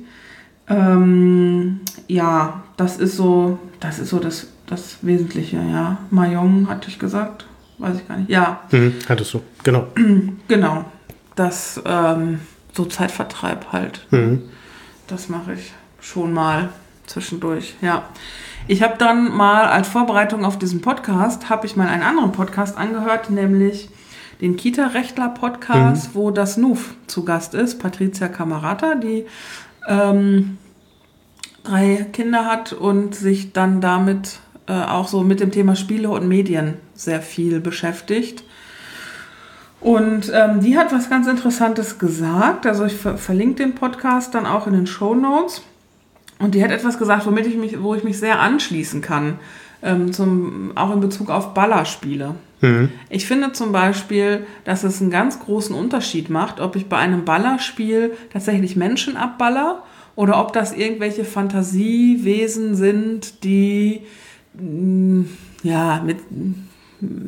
Ähm, 0.70 1.82
ja, 2.08 2.64
das 2.78 2.98
ist 2.98 3.18
so, 3.18 3.60
das 3.80 4.00
ist 4.00 4.10
so 4.10 4.20
das, 4.20 4.48
das 4.68 4.98
Wesentliche, 5.02 5.58
ja. 5.58 5.98
Mayong 6.12 6.70
hatte 6.70 6.90
ich 6.90 7.00
gesagt, 7.00 7.46
weiß 7.78 7.98
ich 7.98 8.08
gar 8.08 8.18
nicht. 8.18 8.30
Ja. 8.30 8.62
Mhm, 8.72 8.94
hattest 9.08 9.34
du, 9.34 9.42
genau. 9.64 9.88
genau. 10.48 10.86
Das 11.36 11.82
ähm, 11.86 12.42
so 12.74 12.86
Zeitvertreib 12.86 13.72
halt. 13.72 14.06
Mhm. 14.12 14.44
Das 15.08 15.30
mache 15.30 15.54
ich 15.54 15.74
schon 16.00 16.34
mal 16.34 16.70
zwischendurch, 17.06 17.76
ja. 17.82 18.04
Ich 18.68 18.84
habe 18.84 18.96
dann 18.98 19.36
mal 19.36 19.66
als 19.66 19.88
Vorbereitung 19.88 20.46
auf 20.46 20.58
diesen 20.58 20.82
Podcast, 20.82 21.50
habe 21.50 21.66
ich 21.66 21.76
mal 21.76 21.88
einen 21.88 22.04
anderen 22.04 22.32
Podcast 22.32 22.78
angehört, 22.78 23.30
nämlich 23.30 23.90
den 24.40 24.56
Kita-Rechtler-Podcast, 24.56 26.10
mhm. 26.10 26.16
wo 26.16 26.32
das 26.32 26.58
NUF 26.58 26.96
zu 27.08 27.26
Gast 27.26 27.54
ist, 27.54 27.80
Patricia 27.80 28.28
Camarata, 28.28 28.96
die 28.96 29.26
ähm, 29.88 30.58
drei 31.64 32.08
Kinder 32.12 32.46
hat 32.46 32.74
und 32.74 33.16
sich 33.16 33.54
dann 33.54 33.82
damit 33.82 34.40
äh, 34.68 34.74
auch 34.74 35.08
so 35.08 35.24
mit 35.24 35.40
dem 35.40 35.52
Thema 35.52 35.76
Spiele 35.76 36.10
und 36.10 36.28
Medien 36.28 36.76
sehr 36.94 37.22
viel 37.22 37.60
beschäftigt. 37.60 38.44
Und 39.82 40.32
ähm, 40.34 40.62
die 40.62 40.78
hat 40.78 40.94
was 40.94 41.10
ganz 41.10 41.28
Interessantes 41.28 41.98
gesagt. 41.98 42.68
Also 42.68 42.86
ich 42.86 42.94
ver 42.94 43.18
verlinke 43.18 43.64
den 43.64 43.76
Podcast 43.76 44.34
dann 44.36 44.46
auch 44.46 44.68
in 44.68 44.74
den 44.74 44.88
Show 44.88 45.16
Notes. 45.16 45.64
Und 46.40 46.56
die 46.56 46.64
hat 46.64 46.72
etwas 46.72 46.98
gesagt, 46.98 47.26
womit 47.26 47.48
ich 47.48 47.58
mich, 47.58 47.82
wo 47.82 47.96
ich 47.96 48.04
mich 48.04 48.20
sehr 48.20 48.40
anschließen 48.40 49.02
kann, 49.02 49.40
ähm, 49.84 50.14
zum, 50.14 50.72
auch 50.76 50.94
in 50.94 51.00
Bezug 51.00 51.30
auf 51.30 51.54
Ballerspiele. 51.54 52.36
Mhm. 52.62 52.90
Ich 53.10 53.26
finde 53.26 53.52
zum 53.54 53.72
Beispiel, 53.72 54.46
dass 54.64 54.84
es 54.84 55.02
einen 55.02 55.10
ganz 55.10 55.40
großen 55.40 55.76
Unterschied 55.76 56.30
macht, 56.30 56.60
ob 56.60 56.76
ich 56.76 56.88
bei 56.88 56.98
einem 56.98 57.26
Ballerspiel 57.26 58.14
tatsächlich 58.32 58.76
Menschen 58.76 59.18
abballer 59.18 59.84
oder 60.16 60.40
ob 60.40 60.54
das 60.54 60.74
irgendwelche 60.74 61.26
Fantasiewesen 61.26 62.76
sind, 62.76 63.44
die 63.44 64.02
mm, 64.54 65.24
ja 65.64 66.02
mit 66.06 66.18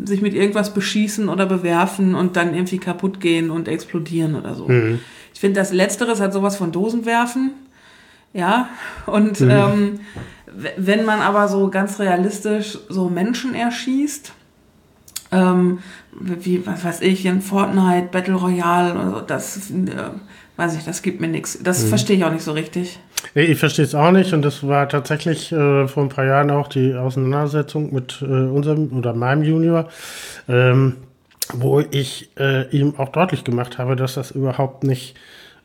sich 0.06 0.22
mit 0.22 0.34
irgendwas 0.34 0.74
beschießen 0.74 1.30
oder 1.30 1.46
bewerfen 1.46 2.16
und 2.16 2.36
dann 2.36 2.54
irgendwie 2.54 2.78
kaputt 2.78 3.20
gehen 3.20 3.50
und 3.50 3.68
explodieren 3.68 4.36
oder 4.36 4.56
so. 4.56 4.68
Mhm. 4.68 5.00
Ich 5.34 5.40
finde, 5.40 5.60
das 5.60 5.74
Letztere 5.74 6.18
hat 6.18 6.34
sowas 6.34 6.56
von 6.56 6.72
Dosenwerfen. 6.72 7.51
Ja, 8.34 8.70
und 9.06 9.42
mhm. 9.42 9.50
ähm, 9.51 10.00
wenn 10.77 11.06
man 11.06 11.22
aber 11.22 11.48
so 11.48 11.70
ganz 11.70 12.00
realistisch 12.00 12.80
so 12.89 13.10
Menschen 13.10 13.53
erschießt, 13.53 14.34
ähm, 15.32 15.80
wie, 16.20 16.65
was 16.65 16.84
weiß 16.84 17.01
ich, 17.01 17.25
in 17.25 17.42
Fortnite, 17.42 18.10
Battle 18.12 18.36
Royale, 18.36 18.94
oder 18.94 19.12
so, 19.12 19.22
das, 19.22 19.70
äh, 19.70 20.10
weiß 20.58 20.75
ich, 20.77 20.84
das 20.84 21.01
gibt 21.01 21.22
mir 21.22 21.27
nichts. 21.27 21.60
Das 21.62 21.84
mhm. 21.84 21.89
verstehe 21.89 22.18
ich 22.18 22.24
auch 22.24 22.32
nicht 22.32 22.44
so 22.44 22.51
richtig. 22.51 23.00
Nee, 23.36 23.44
ich 23.44 23.58
verstehe 23.58 23.86
es 23.86 23.96
auch 23.96 24.12
nicht 24.12 24.34
und 24.34 24.44
das 24.44 24.68
war 24.68 24.88
tatsächlich 24.88 25.51
äh, 25.51 25.88
vor 25.88 26.03
ein 26.03 26.10
paar 26.10 26.25
Jahren 26.25 26.51
auch 26.51 26.68
die 26.68 26.94
Auseinandersetzung 26.94 27.94
mit 27.94 28.22
äh, 28.22 28.25
unserem 28.25 28.96
oder 28.98 29.13
meinem 29.13 29.44
Junior, 29.44 29.89
ähm, 30.48 30.98
wo 31.53 31.80
ich 31.80 32.30
äh, 32.38 32.70
ihm 32.70 32.96
auch 32.98 33.10
deutlich 33.10 33.44
gemacht 33.44 33.77
habe, 33.77 33.96
dass 33.96 34.15
das 34.15 34.32
überhaupt 34.32 34.84
nicht 34.84 35.15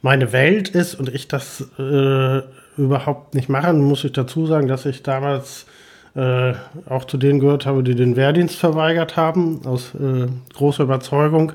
meine 0.00 0.33
Welt 0.33 0.69
ist 0.71 0.95
und 0.95 1.09
ich 1.09 1.29
das 1.29 1.69
äh, 1.79 2.43
überhaupt 2.77 3.35
nicht 3.35 3.49
mache. 3.49 3.73
Muss 3.73 4.05
ich 4.05 4.12
dazu 4.12 4.47
sagen, 4.47 4.69
dass 4.69 4.87
ich 4.87 5.03
damals 5.03 5.67
äh, 6.15 6.55
auch 6.88 7.05
zu 7.05 7.19
denen 7.19 7.41
gehört 7.41 7.67
habe, 7.67 7.83
die 7.83 7.95
den 7.95 8.17
Wehrdienst 8.17 8.57
verweigert 8.57 9.17
haben, 9.17 9.61
aus 9.67 9.95
äh, 9.95 10.27
großer 10.55 10.85
Überzeugung 10.85 11.53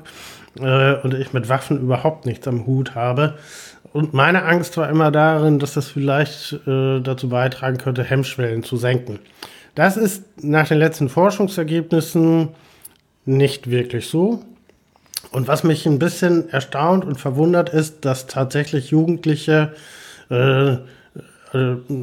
und 0.56 1.14
ich 1.14 1.32
mit 1.32 1.48
Waffen 1.48 1.80
überhaupt 1.80 2.26
nichts 2.26 2.46
am 2.46 2.64
Hut 2.64 2.94
habe. 2.94 3.34
Und 3.94 4.12
meine 4.12 4.42
Angst 4.42 4.76
war 4.76 4.88
immer 4.88 5.12
darin, 5.12 5.60
dass 5.60 5.74
das 5.74 5.86
vielleicht 5.86 6.52
äh, 6.66 7.00
dazu 7.00 7.28
beitragen 7.28 7.78
könnte, 7.78 8.02
Hemmschwellen 8.02 8.64
zu 8.64 8.76
senken. 8.76 9.20
Das 9.76 9.96
ist 9.96 10.24
nach 10.42 10.66
den 10.66 10.78
letzten 10.78 11.08
Forschungsergebnissen 11.08 12.48
nicht 13.24 13.70
wirklich 13.70 14.08
so. 14.08 14.42
Und 15.30 15.46
was 15.46 15.62
mich 15.62 15.86
ein 15.86 16.00
bisschen 16.00 16.48
erstaunt 16.48 17.04
und 17.04 17.20
verwundert 17.20 17.68
ist, 17.68 18.04
dass 18.04 18.26
tatsächlich 18.26 18.90
Jugendliche 18.90 19.74
äh, 20.28 20.72
äh, 20.72 20.78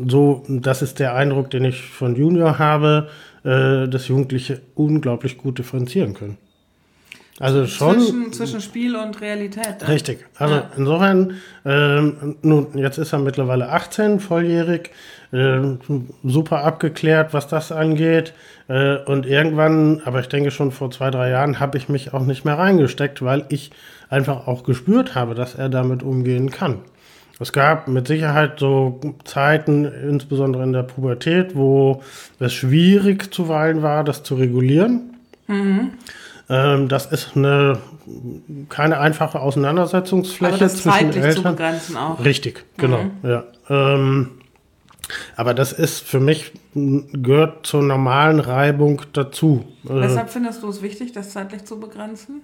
so, 0.07 0.45
das 0.47 0.81
ist 0.81 0.97
der 0.99 1.13
Eindruck, 1.13 1.51
den 1.51 1.65
ich 1.65 1.81
von 1.81 2.15
Junior 2.15 2.57
habe, 2.57 3.09
äh, 3.43 3.89
dass 3.89 4.07
Jugendliche 4.07 4.61
unglaublich 4.75 5.37
gut 5.37 5.59
differenzieren 5.59 6.13
können. 6.13 6.37
Also 7.41 7.65
schon. 7.65 7.99
Zwischen, 7.99 8.33
zwischen 8.33 8.61
Spiel 8.61 8.95
und 8.95 9.19
Realität. 9.19 9.77
Dann. 9.79 9.89
Richtig. 9.89 10.25
Also 10.37 10.55
ja. 10.55 10.71
insofern, 10.77 11.35
ähm, 11.65 12.35
nun, 12.43 12.77
jetzt 12.77 12.99
ist 12.99 13.13
er 13.13 13.19
mittlerweile 13.19 13.69
18, 13.69 14.19
volljährig, 14.19 14.91
äh, 15.31 15.59
super 16.23 16.63
abgeklärt, 16.63 17.33
was 17.33 17.47
das 17.47 17.71
angeht. 17.71 18.33
Äh, 18.67 18.97
und 18.97 19.25
irgendwann, 19.25 20.01
aber 20.05 20.19
ich 20.19 20.27
denke 20.27 20.51
schon 20.51 20.71
vor 20.71 20.91
zwei, 20.91 21.09
drei 21.09 21.31
Jahren, 21.31 21.59
habe 21.59 21.77
ich 21.79 21.89
mich 21.89 22.13
auch 22.13 22.25
nicht 22.25 22.45
mehr 22.45 22.59
reingesteckt, 22.59 23.23
weil 23.23 23.45
ich 23.49 23.71
einfach 24.09 24.45
auch 24.45 24.63
gespürt 24.63 25.15
habe, 25.15 25.33
dass 25.33 25.55
er 25.55 25.69
damit 25.69 26.03
umgehen 26.03 26.51
kann. 26.51 26.79
Es 27.39 27.51
gab 27.51 27.87
mit 27.87 28.07
Sicherheit 28.07 28.59
so 28.59 28.99
Zeiten, 29.23 29.85
insbesondere 29.85 30.61
in 30.61 30.73
der 30.73 30.83
Pubertät, 30.83 31.55
wo 31.55 32.03
es 32.37 32.53
schwierig 32.53 33.33
zuweilen 33.33 33.81
war, 33.81 34.03
das 34.03 34.21
zu 34.21 34.35
regulieren. 34.35 35.15
Mhm. 35.47 35.93
Ähm, 36.51 36.89
das 36.89 37.05
ist 37.05 37.35
eine 37.35 37.79
keine 38.67 38.99
einfache 38.99 39.39
Auseinandersetzungsfläche 39.39 40.53
Aber 40.53 40.59
das 40.63 40.73
zwischen 40.73 40.91
zeitlich 40.91 41.23
zu 41.23 41.27
Eltern. 41.29 41.55
begrenzen 41.55 41.97
auch. 41.97 42.23
Richtig, 42.23 42.65
genau, 42.77 43.05
ja. 43.23 43.45
Ähm, 43.69 44.31
aber 45.35 45.53
das 45.53 45.71
ist 45.73 46.03
für 46.03 46.19
mich, 46.19 46.51
gehört 46.73 47.65
zur 47.65 47.81
normalen 47.81 48.39
Reibung 48.39 49.01
dazu. 49.13 49.65
Äh, 49.85 49.89
Weshalb 50.01 50.29
findest 50.29 50.61
du 50.61 50.69
es 50.69 50.81
wichtig, 50.81 51.13
das 51.13 51.31
zeitlich 51.31 51.63
zu 51.65 51.79
begrenzen? 51.79 52.41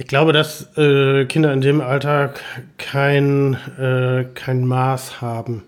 ich 0.00 0.06
glaube, 0.06 0.32
dass 0.32 0.76
äh, 0.78 1.26
Kinder 1.26 1.52
in 1.52 1.60
dem 1.60 1.82
Alter 1.82 2.32
kein, 2.78 3.54
äh, 3.78 4.24
kein 4.34 4.66
Maß 4.66 5.20
haben. 5.20 5.62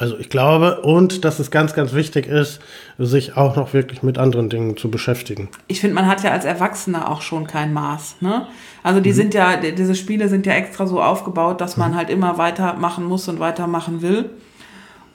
Also 0.00 0.16
ich 0.18 0.30
glaube, 0.30 0.80
und 0.80 1.24
dass 1.26 1.38
es 1.38 1.50
ganz, 1.50 1.74
ganz 1.74 1.92
wichtig 1.92 2.26
ist, 2.26 2.60
sich 2.98 3.36
auch 3.36 3.54
noch 3.54 3.74
wirklich 3.74 4.02
mit 4.02 4.16
anderen 4.16 4.48
Dingen 4.48 4.76
zu 4.78 4.90
beschäftigen. 4.90 5.50
Ich 5.68 5.80
finde, 5.80 5.94
man 5.94 6.06
hat 6.06 6.22
ja 6.24 6.30
als 6.30 6.46
Erwachsener 6.46 7.10
auch 7.10 7.20
schon 7.20 7.46
kein 7.46 7.74
Maß. 7.74 8.16
Ne? 8.20 8.46
Also 8.82 9.00
die 9.00 9.12
sind 9.12 9.34
ja, 9.34 9.58
die- 9.58 9.74
diese 9.74 9.94
Spiele 9.94 10.28
sind 10.30 10.46
ja 10.46 10.54
extra 10.54 10.86
so 10.86 11.02
aufgebaut, 11.02 11.60
dass 11.60 11.76
man 11.76 11.94
halt 11.96 12.08
immer 12.08 12.38
weitermachen 12.38 13.04
muss 13.04 13.28
und 13.28 13.40
weitermachen 13.40 14.00
will. 14.00 14.30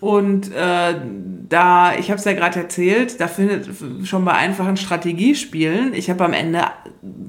Und 0.01 0.51
äh, 0.53 0.93
da, 1.49 1.95
ich 1.97 2.11
habe 2.11 2.19
es 2.19 2.25
ja 2.25 2.33
gerade 2.33 2.59
erzählt, 2.59 3.19
da 3.19 3.27
findet 3.27 3.67
schon 4.03 4.23
bei 4.23 4.33
einfachen 4.33 4.77
Strategiespielen, 4.77 5.93
ich 5.95 6.09
habe 6.11 6.23
am 6.25 6.33
Ende 6.33 6.61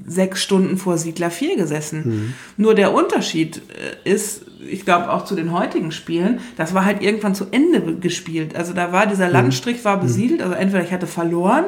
sechs 0.07 0.43
Stunden 0.43 0.77
vor 0.77 0.99
Siedler 0.99 1.31
4 1.31 1.57
gesessen. 1.57 2.35
Nur 2.57 2.75
der 2.75 2.93
Unterschied 2.93 3.63
äh, 4.05 4.11
ist, 4.13 4.46
ich 4.61 4.85
glaube 4.85 5.11
auch 5.11 5.25
zu 5.25 5.35
den 5.35 5.53
heutigen 5.53 5.93
Spielen, 5.93 6.41
das 6.57 6.75
war 6.75 6.85
halt 6.85 7.03
irgendwann 7.03 7.35
zu 7.35 7.47
Ende 7.51 7.97
gespielt. 7.97 8.57
Also 8.57 8.73
da 8.73 8.93
war 8.93 9.07
dieser 9.07 9.29
Landstrich 9.29 9.85
war 9.85 10.01
besiedelt, 10.01 10.43
also 10.43 10.55
entweder 10.55 10.83
ich 10.83 10.93
hatte 10.93 11.07
verloren 11.07 11.67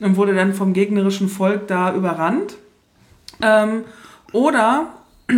und 0.00 0.16
wurde 0.16 0.34
dann 0.34 0.54
vom 0.54 0.72
gegnerischen 0.72 1.28
Volk 1.28 1.68
da 1.68 1.94
überrannt. 1.94 2.56
Ähm, 3.42 3.84
oder 4.32 4.94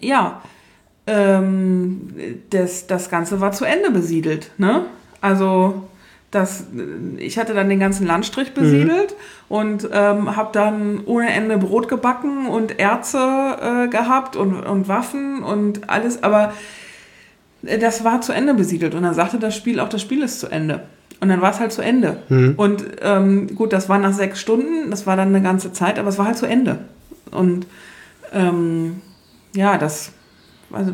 ja, 0.00 0.40
ähm, 1.06 2.14
das, 2.50 2.86
das 2.86 3.10
Ganze 3.10 3.40
war 3.40 3.52
zu 3.52 3.64
Ende 3.64 3.90
besiedelt. 3.90 4.50
Ne? 4.58 4.86
Also 5.20 5.88
das, 6.34 6.64
ich 7.18 7.38
hatte 7.38 7.54
dann 7.54 7.68
den 7.68 7.78
ganzen 7.80 8.06
Landstrich 8.06 8.54
besiedelt 8.54 9.14
und 9.48 9.88
ähm, 9.92 10.36
habe 10.36 10.50
dann 10.52 11.00
ohne 11.06 11.30
Ende 11.30 11.58
Brot 11.58 11.88
gebacken 11.88 12.46
und 12.46 12.78
Erze 12.78 13.18
äh, 13.18 13.88
gehabt 13.88 14.36
und, 14.36 14.54
und 14.54 14.88
Waffen 14.88 15.42
und 15.42 15.88
alles, 15.88 16.22
aber 16.22 16.52
äh, 17.64 17.78
das 17.78 18.04
war 18.04 18.20
zu 18.20 18.32
Ende 18.32 18.54
besiedelt 18.54 18.94
und 18.94 19.02
dann 19.02 19.14
sagte 19.14 19.38
das 19.38 19.56
Spiel 19.56 19.80
auch, 19.80 19.88
das 19.88 20.02
Spiel 20.02 20.22
ist 20.22 20.40
zu 20.40 20.48
Ende. 20.48 20.82
Und 21.20 21.28
dann 21.28 21.40
war 21.40 21.52
es 21.52 21.60
halt 21.60 21.72
zu 21.72 21.80
Ende. 21.80 22.18
Und 22.56 22.84
ähm, 23.00 23.54
gut, 23.54 23.72
das 23.72 23.88
war 23.88 23.98
nach 23.98 24.12
sechs 24.12 24.40
Stunden, 24.40 24.90
das 24.90 25.06
war 25.06 25.16
dann 25.16 25.28
eine 25.28 25.40
ganze 25.40 25.72
Zeit, 25.72 25.98
aber 25.98 26.08
es 26.08 26.18
war 26.18 26.26
halt 26.26 26.36
zu 26.36 26.46
Ende. 26.46 26.80
Und 27.30 27.66
ähm, 28.32 29.00
ja, 29.54 29.78
das 29.78 30.12
also, 30.72 30.92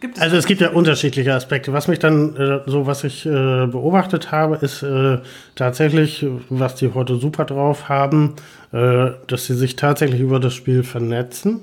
gibt 0.00 0.16
es. 0.16 0.22
Also 0.22 0.36
es 0.36 0.46
gibt 0.46 0.60
ja 0.60 0.70
unterschiedliche 0.70 1.34
Aspekte. 1.34 1.72
Was 1.72 1.88
mich 1.88 1.98
dann, 1.98 2.36
äh, 2.36 2.60
so 2.66 2.86
was 2.86 3.04
ich 3.04 3.26
äh, 3.26 3.30
beobachtet 3.66 4.32
habe, 4.32 4.56
ist 4.56 4.82
äh, 4.82 5.18
tatsächlich, 5.54 6.26
was 6.48 6.74
die 6.74 6.92
heute 6.94 7.16
super 7.16 7.44
drauf 7.44 7.88
haben, 7.88 8.34
äh, 8.72 9.10
dass 9.26 9.46
sie 9.46 9.54
sich 9.54 9.76
tatsächlich 9.76 10.20
über 10.20 10.40
das 10.40 10.54
Spiel 10.54 10.82
vernetzen. 10.82 11.60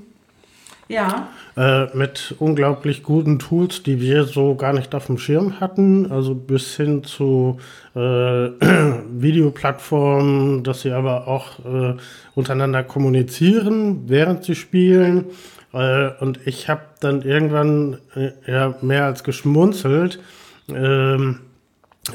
ja, 0.88 1.30
Äh, 1.58 1.96
mit 1.96 2.36
unglaublich 2.40 3.02
guten 3.02 3.40
Tools, 3.40 3.82
die 3.82 4.02
wir 4.02 4.26
so 4.26 4.56
gar 4.56 4.74
nicht 4.74 4.94
auf 4.94 5.06
dem 5.06 5.18
Schirm 5.18 5.62
hatten. 5.62 6.12
Also 6.12 6.36
bis 6.36 6.76
hin 6.76 7.06
zu 7.06 7.60
äh, 7.96 8.00
Videoplattformen, 9.10 10.64
dass 10.64 10.82
sie 10.82 10.92
aber 10.92 11.30
auch 11.30 11.60
untereinander 12.36 12.84
kommunizieren, 12.84 14.04
während 14.08 14.44
sie 14.44 14.56
spielen. 14.56 15.28
Äh, 15.76 16.12
und 16.20 16.40
ich 16.48 16.70
habe 16.70 16.82
dann 17.02 17.22
irgendwann 17.22 17.98
äh, 18.16 18.32
ja, 18.48 18.76
mehr 18.82 19.06
als 19.06 19.24
geschmunzelt. 19.24 20.20
Ähm, 20.70 21.42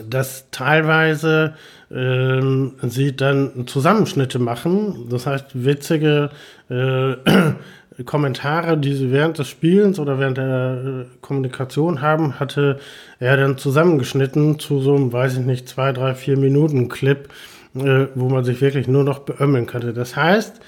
dass 0.09 0.51
teilweise 0.51 1.55
ähm, 1.91 2.75
sie 2.83 3.17
dann 3.17 3.67
Zusammenschnitte 3.67 4.39
machen, 4.39 5.09
das 5.11 5.27
heißt 5.27 5.65
witzige 5.65 6.31
äh, 6.69 7.15
Kommentare, 8.05 8.79
die 8.79 8.95
sie 8.95 9.11
während 9.11 9.39
des 9.39 9.49
Spielens 9.49 9.99
oder 9.99 10.19
während 10.19 10.39
der 10.39 11.07
Kommunikation 11.21 12.01
haben, 12.01 12.39
hatte 12.39 12.79
er 13.19 13.37
dann 13.37 13.59
zusammengeschnitten 13.59 14.59
zu 14.59 14.81
so 14.81 14.95
einem, 14.95 15.13
weiß 15.13 15.39
ich 15.39 15.45
nicht, 15.45 15.69
zwei, 15.69 15.93
drei, 15.93 16.15
vier 16.15 16.39
Minuten 16.39 16.89
Clip, 16.89 17.29
äh, 17.75 18.07
wo 18.15 18.29
man 18.29 18.45
sich 18.45 18.61
wirklich 18.61 18.87
nur 18.89 19.05
noch 19.05 19.21
beömmeln 19.21 19.67
könnte. 19.67 19.93
Das 19.93 20.17
heißt, 20.17 20.61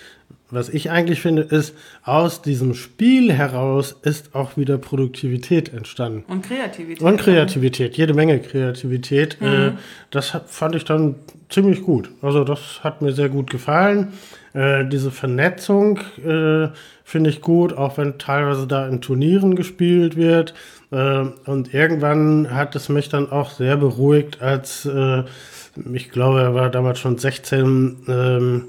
was 0.52 0.68
ich 0.68 0.90
eigentlich 0.90 1.21
finde, 1.21 1.42
ist, 1.42 1.75
aus 2.04 2.42
diesem 2.42 2.75
Spiel 2.75 3.32
heraus 3.32 3.97
ist 4.02 4.35
auch 4.35 4.56
wieder 4.56 4.76
Produktivität 4.76 5.73
entstanden. 5.73 6.25
und 6.28 6.42
Kreativität. 6.42 7.02
Und 7.02 7.18
Kreativität, 7.18 7.97
jede 7.97 8.12
Menge 8.14 8.38
Kreativität. 8.38 9.40
Äh, 9.40 9.73
das 10.11 10.37
fand 10.47 10.75
ich 10.75 10.85
dann 10.85 11.14
ziemlich 11.49 11.82
gut. 11.82 12.11
Also 12.21 12.44
das 12.44 12.85
hat 12.85 13.00
mir 13.00 13.12
sehr 13.12 13.30
gut 13.30 13.50
gefallen. 13.50 14.12
Äh, 14.52 14.85
diese 14.85 15.11
Vernetzung 15.11 15.99
äh, 16.23 16.68
finde 17.02 17.30
ich 17.30 17.40
gut, 17.40 17.73
auch 17.73 17.97
wenn 17.97 18.18
teilweise 18.18 18.66
da 18.66 18.87
in 18.87 19.00
Turnieren 19.00 19.56
gespielt 19.56 20.16
wird. 20.16 20.54
Und 20.90 21.73
irgendwann 21.73 22.54
hat 22.54 22.76
es 22.76 22.90
mich 22.90 23.09
dann 23.09 23.32
auch 23.32 23.49
sehr 23.49 23.78
beruhigt, 23.78 24.42
als 24.42 24.87
ich 25.94 26.11
glaube, 26.11 26.42
er 26.42 26.54
war 26.54 26.68
damals 26.68 26.99
schon 26.99 27.16
16. 27.16 28.66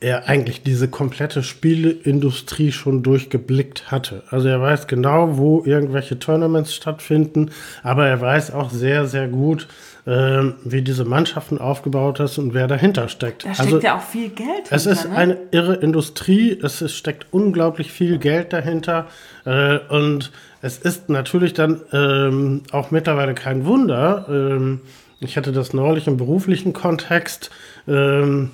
Er 0.00 0.28
eigentlich 0.28 0.62
diese 0.62 0.86
komplette 0.86 1.42
Spieleindustrie 1.42 2.70
schon 2.70 3.02
durchgeblickt 3.02 3.90
hatte. 3.90 4.22
Also 4.30 4.46
er 4.46 4.60
weiß 4.60 4.86
genau, 4.86 5.38
wo 5.38 5.64
irgendwelche 5.64 6.18
Tournaments 6.20 6.72
stattfinden, 6.72 7.50
aber 7.82 8.06
er 8.06 8.20
weiß 8.20 8.52
auch 8.52 8.70
sehr, 8.70 9.06
sehr 9.06 9.26
gut, 9.26 9.66
ähm, 10.06 10.54
wie 10.64 10.82
diese 10.82 11.04
Mannschaften 11.04 11.58
aufgebaut 11.58 12.20
ist 12.20 12.38
und 12.38 12.54
wer 12.54 12.66
dahinter 12.66 13.08
steckt. 13.08 13.44
Da 13.44 13.54
steckt 13.54 13.72
also 13.72 13.80
ja 13.80 13.98
auch 13.98 14.02
viel 14.02 14.30
Geld 14.30 14.70
es 14.70 14.86
ist 14.86 15.04
ne? 15.04 15.16
eine 15.16 15.38
irre 15.50 15.74
Industrie, 15.74 16.58
es 16.62 16.80
ist, 16.80 16.94
steckt 16.94 17.26
unglaublich 17.30 17.92
viel 17.92 18.18
Geld 18.18 18.52
dahinter 18.52 19.08
äh, 19.44 19.78
und 19.90 20.32
es 20.62 20.78
ist 20.78 21.08
natürlich 21.08 21.52
dann 21.52 21.82
ähm, 21.92 22.62
auch 22.72 22.90
mittlerweile 22.90 23.34
kein 23.34 23.66
Wunder. 23.66 24.26
Ähm, 24.30 24.80
ich 25.20 25.36
hatte 25.36 25.52
das 25.52 25.74
neulich 25.74 26.06
im 26.06 26.16
beruflichen 26.16 26.72
Kontext, 26.72 27.50
ähm, 27.86 28.50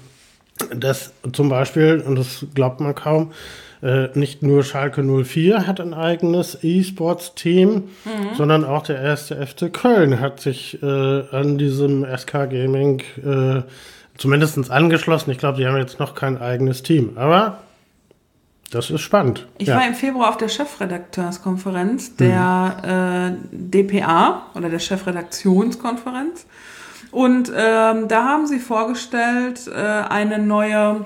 dass 0.75 1.13
zum 1.33 1.49
Beispiel, 1.49 2.03
und 2.07 2.17
das 2.17 2.47
glaubt 2.55 2.81
man 2.81 2.95
kaum, 2.95 3.33
äh, 3.83 4.09
nicht 4.15 4.43
nur 4.43 4.65
Schalke 4.65 5.03
04 5.03 5.67
hat 5.67 5.81
ein 5.81 5.93
eigenes 5.95 6.59
E-Sports-Team, 6.63 7.85
sondern 8.37 8.65
auch 8.65 8.85
der 8.85 9.01
erste 9.01 9.47
FC 9.47 9.71
Köln 9.73 10.21
hat 10.21 10.41
sich 10.41 10.83
äh, 10.83 10.87
an 10.87 11.59
diesem 11.59 12.07
SK 12.17 12.49
Gaming 12.49 13.03
äh, 13.23 13.63
zumindest 14.17 14.71
angeschlossen. 14.71 15.31
Ich 15.33 15.39
glaube, 15.39 15.59
die 15.59 15.67
haben 15.67 15.77
jetzt 15.77 15.99
noch 15.99 16.15
kein 16.15 16.41
eigenes 16.41 16.83
Team, 16.83 17.13
aber 17.17 17.59
das 18.71 18.91
ist 18.91 19.03
spannend. 19.03 19.47
Ich 19.59 19.69
ja. 19.69 19.77
war 19.77 19.87
im 19.87 19.95
Februar 19.95 20.31
auf 20.31 20.37
der 20.37 20.49
Chefredakteurskonferenz 20.49 22.17
der 22.17 23.37
äh, 23.39 23.47
DPA 23.53 24.47
oder 24.55 24.69
der 24.69 24.79
Chefredaktionskonferenz. 24.79 26.47
Und 27.15 27.51
ähm, 27.57 28.09
da 28.09 28.25
haben 28.25 28.47
sie 28.47 28.59
vorgestellt 28.59 29.69
äh, 29.69 29.79
eine 29.79 30.39
neue, 30.39 31.05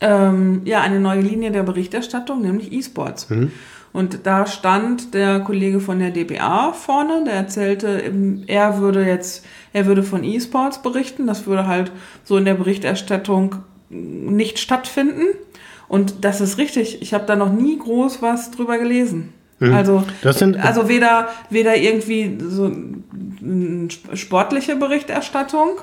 ähm, 0.00 0.62
ja, 0.64 0.80
eine 0.80 1.00
neue 1.00 1.20
Linie 1.20 1.50
der 1.50 1.62
Berichterstattung, 1.62 2.42
nämlich 2.42 2.72
E-Sports. 2.72 3.28
Und 3.92 4.20
da 4.26 4.46
stand 4.46 5.14
der 5.14 5.40
Kollege 5.40 5.78
von 5.78 6.00
der 6.00 6.10
DPA 6.10 6.72
vorne, 6.72 7.22
der 7.24 7.34
erzählte, 7.34 7.86
ähm, 8.00 8.42
er 8.48 8.78
würde 8.80 9.04
jetzt, 9.06 9.44
er 9.72 9.86
würde 9.86 10.02
von 10.02 10.24
E-Sports 10.24 10.82
berichten. 10.82 11.26
Das 11.26 11.46
würde 11.46 11.66
halt 11.66 11.92
so 12.24 12.36
in 12.36 12.44
der 12.44 12.54
Berichterstattung 12.54 13.56
nicht 13.90 14.58
stattfinden. 14.58 15.26
Und 15.86 16.24
das 16.24 16.40
ist 16.40 16.58
richtig. 16.58 17.02
Ich 17.02 17.14
habe 17.14 17.24
da 17.26 17.36
noch 17.36 17.52
nie 17.52 17.78
groß 17.78 18.20
was 18.22 18.50
drüber 18.50 18.78
gelesen. 18.78 19.32
Also, 19.72 20.02
Das 20.22 20.38
sind- 20.40 20.56
also 20.56 20.88
weder, 20.88 21.28
weder 21.48 21.76
irgendwie 21.76 22.36
so 22.48 22.72
sportliche 24.14 24.76
Berichterstattung, 24.76 25.80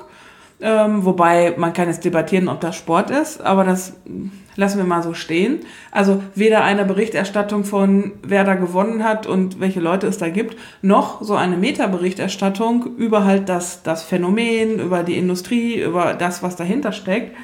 ähm, 0.60 1.04
wobei 1.04 1.54
man 1.56 1.72
kann 1.72 1.88
jetzt 1.88 2.04
debattieren, 2.04 2.48
ob 2.48 2.60
das 2.60 2.76
Sport 2.76 3.10
ist, 3.10 3.40
aber 3.40 3.64
das 3.64 3.94
mm, 4.06 4.28
lassen 4.54 4.78
wir 4.78 4.84
mal 4.84 5.02
so 5.02 5.12
stehen. 5.14 5.60
Also 5.90 6.22
weder 6.34 6.62
eine 6.62 6.84
Berichterstattung 6.84 7.64
von 7.64 8.12
wer 8.22 8.44
da 8.44 8.54
gewonnen 8.54 9.02
hat 9.02 9.26
und 9.26 9.58
welche 9.60 9.80
Leute 9.80 10.06
es 10.06 10.18
da 10.18 10.28
gibt, 10.28 10.56
noch 10.82 11.22
so 11.22 11.34
eine 11.34 11.56
Metaberichterstattung 11.56 12.96
über 12.96 13.24
halt 13.24 13.48
das, 13.48 13.82
das 13.82 14.02
Phänomen, 14.04 14.78
über 14.78 15.02
die 15.02 15.16
Industrie, 15.16 15.80
über 15.80 16.14
das, 16.14 16.42
was 16.42 16.54
dahinter 16.56 16.92
steckt. 16.92 17.36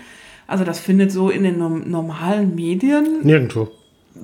Also 0.47 0.65
das 0.65 0.79
findet 0.79 1.11
so 1.13 1.29
in 1.29 1.43
den 1.43 1.59
norm- 1.59 1.91
normalen 1.91 2.55
Medien 2.55 3.23
Nirgendwo. 3.23 3.69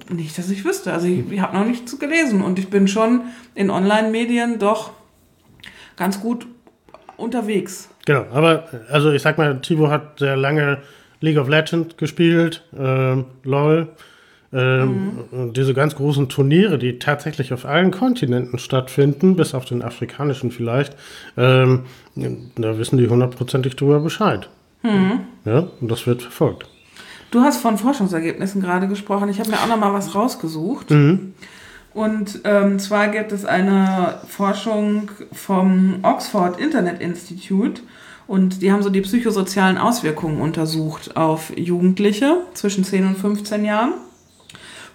nicht, 0.09 0.39
dass 0.39 0.51
ich 0.51 0.65
wüsste. 0.65 0.93
Also 0.93 1.07
ich, 1.09 1.31
ich 1.31 1.41
habe 1.41 1.57
noch 1.57 1.67
nichts 1.67 1.99
gelesen 1.99 2.43
und 2.43 2.59
ich 2.59 2.69
bin 2.71 2.87
schon 2.87 3.23
in 3.55 3.71
Online-Medien 3.71 4.59
doch 4.59 4.93
ganz 5.97 6.21
gut 6.21 6.47
unterwegs. 7.17 7.89
Genau, 8.07 8.27
aber 8.33 8.65
also 8.91 9.13
ich 9.13 9.23
sag 9.23 9.39
mal, 9.39 9.61
Tivo 9.61 9.89
hat 9.89 10.19
sehr 10.19 10.37
lange 10.37 10.79
League 11.21 11.39
of 11.39 11.49
Legends 11.49 11.97
gespielt, 11.97 12.63
ähm, 12.79 13.27
LOL. 13.45 13.89
Ähm, 14.53 15.19
mhm. 15.33 15.53
Diese 15.53 15.75
ganz 15.75 15.97
großen 15.97 16.29
Turniere, 16.29 16.79
die 16.79 17.01
tatsächlich 17.01 17.53
auf 17.53 17.65
allen 17.65 17.91
Kontinenten 17.91 18.59
stattfinden, 18.59 19.35
bis 19.35 19.53
auf 19.53 19.65
den 19.65 19.83
afrikanischen 19.83 20.53
vielleicht, 20.53 20.97
ähm, 21.37 21.87
da 22.15 22.79
wissen 22.79 22.97
die 22.97 23.09
hundertprozentig 23.09 23.75
drüber 23.75 23.99
Bescheid. 23.99 24.49
Mhm. 24.83 25.21
Ja, 25.45 25.67
und 25.81 25.91
das 25.91 26.07
wird 26.07 26.23
verfolgt. 26.23 26.69
Du 27.33 27.41
hast 27.41 27.61
von 27.61 27.79
Forschungsergebnissen 27.79 28.63
gerade 28.63 28.87
gesprochen. 28.87 29.29
Ich 29.29 29.41
habe 29.41 29.51
mir 29.51 29.57
auch 29.57 29.67
noch 29.67 29.79
mal 29.79 29.93
was 29.93 30.15
rausgesucht. 30.15 30.91
Mhm. 30.93 31.35
Und 31.95 32.41
ähm, 32.43 32.81
zwar 32.81 33.09
gibt 33.09 33.31
es 33.31 33.45
eine 33.45 34.21
Forschung 34.29 35.11
vom 35.33 36.01
Oxford 36.03 36.59
Internet 36.59 37.01
Institute 37.01 37.83
und 38.27 38.63
die 38.63 38.73
haben 38.73 38.83
so 38.83 38.91
die 38.91 39.01
psychosozialen 39.01 39.79
Auswirkungen 39.79 40.41
untersucht 40.41 41.17
auf 41.17 41.57
Jugendliche 41.57 42.39
zwischen 42.55 42.83
10 42.83 43.07
und 43.07 43.19
15 43.19 43.65
Jahren. 43.65 43.95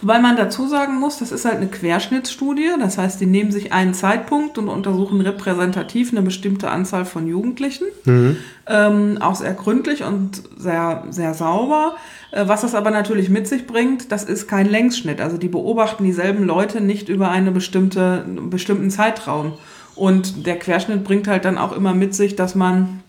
Wobei 0.01 0.19
man 0.19 0.37
dazu 0.37 0.67
sagen 0.67 0.97
muss, 0.97 1.17
das 1.17 1.33
ist 1.33 1.43
halt 1.43 1.57
eine 1.57 1.67
Querschnittsstudie. 1.67 2.69
Das 2.79 2.97
heißt, 2.97 3.19
die 3.19 3.25
nehmen 3.25 3.51
sich 3.51 3.73
einen 3.73 3.93
Zeitpunkt 3.93 4.57
und 4.57 4.69
untersuchen 4.69 5.19
repräsentativ 5.19 6.11
eine 6.11 6.21
bestimmte 6.21 6.69
Anzahl 6.69 7.03
von 7.03 7.27
Jugendlichen. 7.27 7.87
Mhm. 8.05 8.37
Ähm, 8.65 9.17
auch 9.19 9.35
sehr 9.35 9.53
gründlich 9.53 10.03
und 10.03 10.41
sehr, 10.57 11.03
sehr 11.09 11.33
sauber. 11.33 11.97
Äh, 12.31 12.47
was 12.47 12.61
das 12.61 12.75
aber 12.75 12.91
natürlich 12.91 13.29
mit 13.29 13.47
sich 13.47 13.67
bringt, 13.67 14.11
das 14.11 14.23
ist 14.23 14.47
kein 14.47 14.69
Längsschnitt. 14.69 15.19
Also 15.19 15.37
die 15.37 15.49
beobachten 15.49 16.05
dieselben 16.05 16.45
Leute 16.45 16.79
nicht 16.79 17.09
über 17.09 17.29
einen 17.29 17.53
bestimmte, 17.53 18.23
bestimmten 18.49 18.91
Zeitraum. 18.91 19.53
Und 19.95 20.45
der 20.45 20.57
Querschnitt 20.57 21.03
bringt 21.03 21.27
halt 21.27 21.43
dann 21.43 21.57
auch 21.57 21.73
immer 21.73 21.93
mit 21.93 22.15
sich, 22.15 22.37
dass 22.37 22.55
man, 22.55 23.01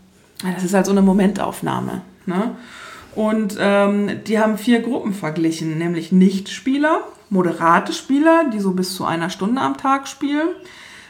das 0.42 0.64
ist 0.64 0.74
halt 0.74 0.86
so 0.86 0.92
eine 0.92 1.02
Momentaufnahme. 1.02 2.00
Ne? 2.26 2.50
Und 3.14 3.56
ähm, 3.58 4.20
die 4.26 4.38
haben 4.38 4.56
vier 4.56 4.80
Gruppen 4.80 5.12
verglichen, 5.12 5.78
nämlich 5.78 6.12
Nichtspieler, 6.12 7.00
moderate 7.28 7.92
Spieler, 7.92 8.50
die 8.52 8.60
so 8.60 8.72
bis 8.72 8.94
zu 8.94 9.04
einer 9.04 9.30
Stunde 9.30 9.60
am 9.60 9.76
Tag 9.76 10.06
spielen, 10.06 10.48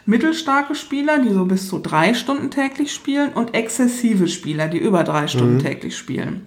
mittelstarke 0.07 0.75
Spieler, 0.75 1.19
die 1.19 1.33
so 1.33 1.45
bis 1.45 1.69
zu 1.69 1.78
drei 1.78 2.14
Stunden 2.14 2.50
täglich 2.50 2.92
spielen 2.92 3.33
und 3.33 3.54
exzessive 3.54 4.28
Spieler, 4.28 4.69
die 4.69 4.78
über 4.78 5.04
drei 5.04 5.28
Stunden 5.28 5.57
mhm. 5.57 5.62
täglich 5.62 5.97
spielen. 5.97 6.47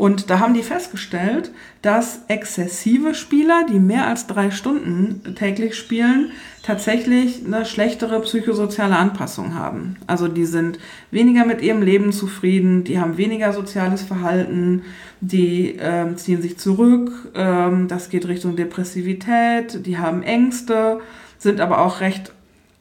Und 0.00 0.30
da 0.30 0.40
haben 0.40 0.54
die 0.54 0.62
festgestellt, 0.62 1.50
dass 1.82 2.20
exzessive 2.28 3.14
Spieler, 3.14 3.66
die 3.70 3.78
mehr 3.78 4.06
als 4.06 4.26
drei 4.26 4.50
Stunden 4.50 5.34
täglich 5.34 5.74
spielen, 5.74 6.30
tatsächlich 6.62 7.44
eine 7.44 7.66
schlechtere 7.66 8.18
psychosoziale 8.20 8.96
Anpassung 8.96 9.54
haben. 9.54 9.98
Also 10.06 10.26
die 10.26 10.46
sind 10.46 10.78
weniger 11.10 11.44
mit 11.44 11.60
ihrem 11.60 11.82
Leben 11.82 12.12
zufrieden, 12.12 12.82
die 12.82 12.98
haben 12.98 13.18
weniger 13.18 13.52
soziales 13.52 14.00
Verhalten, 14.00 14.84
die 15.20 15.76
äh, 15.76 16.16
ziehen 16.16 16.40
sich 16.40 16.56
zurück, 16.56 17.12
ähm, 17.34 17.86
das 17.86 18.08
geht 18.08 18.26
Richtung 18.26 18.56
Depressivität, 18.56 19.84
die 19.84 19.98
haben 19.98 20.22
Ängste, 20.22 21.00
sind 21.36 21.60
aber 21.60 21.82
auch 21.82 22.00
recht 22.00 22.32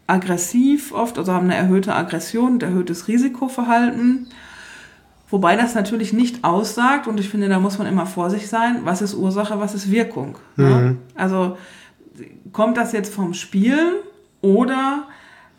aggressiv 0.07 0.93
oft, 0.93 1.17
also 1.17 1.33
haben 1.33 1.47
eine 1.47 1.57
erhöhte 1.57 1.93
Aggression, 1.95 2.59
ein 2.59 2.61
erhöhtes 2.61 3.09
Risikoverhalten. 3.09 4.27
Wobei 5.31 5.55
das 5.55 5.75
natürlich 5.75 6.11
nicht 6.11 6.43
aussagt, 6.43 7.07
und 7.07 7.19
ich 7.19 7.29
finde, 7.29 7.49
da 7.49 7.59
muss 7.59 7.77
man 7.77 7.87
immer 7.87 8.05
vorsichtig 8.07 8.49
sein, 8.49 8.79
was 8.83 9.01
ist 9.01 9.13
Ursache, 9.13 9.59
was 9.59 9.75
ist 9.75 9.91
Wirkung. 9.91 10.37
Ne? 10.55 10.65
Mhm. 10.65 10.71
Ne? 10.71 10.97
Also 11.15 11.57
kommt 12.51 12.77
das 12.77 12.93
jetzt 12.93 13.13
vom 13.13 13.33
Spielen 13.33 13.93
oder 14.41 15.07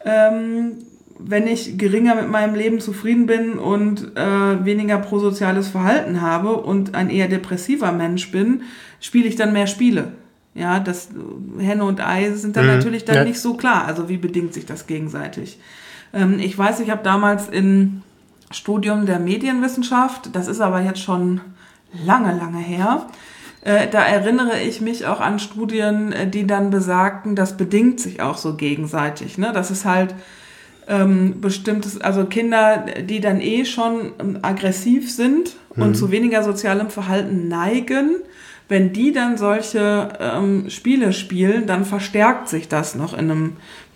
ähm, 0.05 0.79
wenn 1.19 1.47
ich 1.47 1.79
geringer 1.79 2.15
mit 2.15 2.29
meinem 2.31 2.55
Leben 2.55 2.81
zufrieden 2.81 3.27
bin 3.27 3.59
und 3.59 4.17
äh, 4.17 4.65
weniger 4.65 4.99
prosoziales 4.99 5.69
Verhalten 5.69 6.21
habe 6.21 6.57
und 6.57 6.95
ein 6.95 7.11
eher 7.11 7.29
depressiver 7.29 7.93
Mensch 7.93 8.33
bin, 8.33 8.63
spiele 9.01 9.29
ich 9.29 9.37
dann 9.37 9.53
mehr 9.53 9.67
Spiele. 9.67 10.13
Ja, 10.55 10.81
das 10.81 11.11
Henne 11.59 11.85
und 11.85 12.05
Ei 12.05 12.33
sind 12.33 12.57
dann 12.57 12.67
mhm. 12.67 12.73
natürlich 12.73 13.05
dann 13.05 13.17
ja. 13.17 13.25
nicht 13.25 13.39
so 13.39 13.55
klar. 13.55 13.85
Also 13.87 14.09
wie 14.09 14.17
bedingt 14.17 14.53
sich 14.53 14.67
das 14.67 14.87
gegenseitig? 14.87 15.61
Ähm, 16.13 16.39
ich 16.41 16.57
weiß, 16.57 16.81
ich 16.81 16.91
habe 16.91 17.05
damals 17.05 17.49
in 17.49 18.03
Studium 18.51 19.07
der 19.07 19.19
Medienwissenschaft. 19.19 20.31
Das 20.35 20.49
ist 20.49 20.61
aber 20.61 20.81
jetzt 20.81 21.01
schon 21.01 21.41
lange, 22.05 22.37
lange 22.37 22.59
her. 22.59 23.07
Äh, 23.63 23.89
da 23.89 24.03
erinnere 24.03 24.61
ich 24.61 24.81
mich 24.81 25.07
auch 25.07 25.21
an 25.21 25.39
Studien, 25.39 26.13
äh, 26.13 26.29
die 26.29 26.47
dann 26.47 26.71
besagten, 26.71 27.37
das 27.37 27.57
bedingt 27.57 28.01
sich 28.01 28.23
auch 28.23 28.37
so 28.37 28.55
gegenseitig. 28.55 29.37
Ne? 29.39 29.53
Das 29.53 29.71
ist 29.71 29.85
halt 29.85 30.15
ähm, 30.89 31.41
bestimmtes, 31.41 32.01
also 32.01 32.25
Kinder, 32.25 32.87
die 33.03 33.21
dann 33.21 33.41
eh 33.41 33.65
schon 33.65 34.13
ähm, 34.19 34.39
aggressiv 34.43 35.13
sind 35.13 35.57
mhm. 35.75 35.83
und 35.83 35.95
zu 35.95 36.11
weniger 36.11 36.43
sozialem 36.43 36.91
Verhalten 36.91 37.49
neigen, 37.49 38.17
wenn 38.69 38.93
die 38.93 39.13
dann 39.13 39.37
solche 39.37 40.09
ähm, 40.21 40.71
Spiele 40.71 41.13
spielen, 41.13 41.67
dann 41.67 41.85
verstärkt 41.85 42.49
sich 42.49 42.69
das 42.69 42.95
noch 42.95 43.13
in 43.13 43.31
einem 43.31 43.53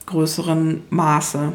größeren 0.06 0.82
Maße. 0.90 1.52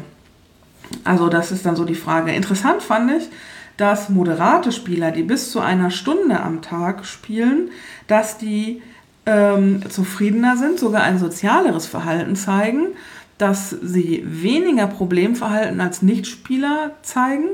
Also 1.04 1.28
das 1.28 1.52
ist 1.52 1.66
dann 1.66 1.76
so 1.76 1.84
die 1.84 1.94
Frage. 1.94 2.32
Interessant 2.32 2.82
fand 2.82 3.10
ich, 3.12 3.28
dass 3.76 4.08
moderate 4.08 4.72
Spieler, 4.72 5.10
die 5.10 5.22
bis 5.22 5.50
zu 5.50 5.60
einer 5.60 5.90
Stunde 5.90 6.40
am 6.40 6.62
Tag 6.62 7.06
spielen, 7.06 7.70
dass 8.06 8.36
die 8.36 8.82
ähm, 9.26 9.82
zufriedener 9.88 10.56
sind, 10.56 10.78
sogar 10.78 11.02
ein 11.02 11.18
sozialeres 11.18 11.86
Verhalten 11.86 12.36
zeigen, 12.36 12.88
dass 13.38 13.70
sie 13.70 14.22
weniger 14.26 14.86
Problemverhalten 14.86 15.80
als 15.80 16.02
Nichtspieler 16.02 16.92
zeigen 17.02 17.48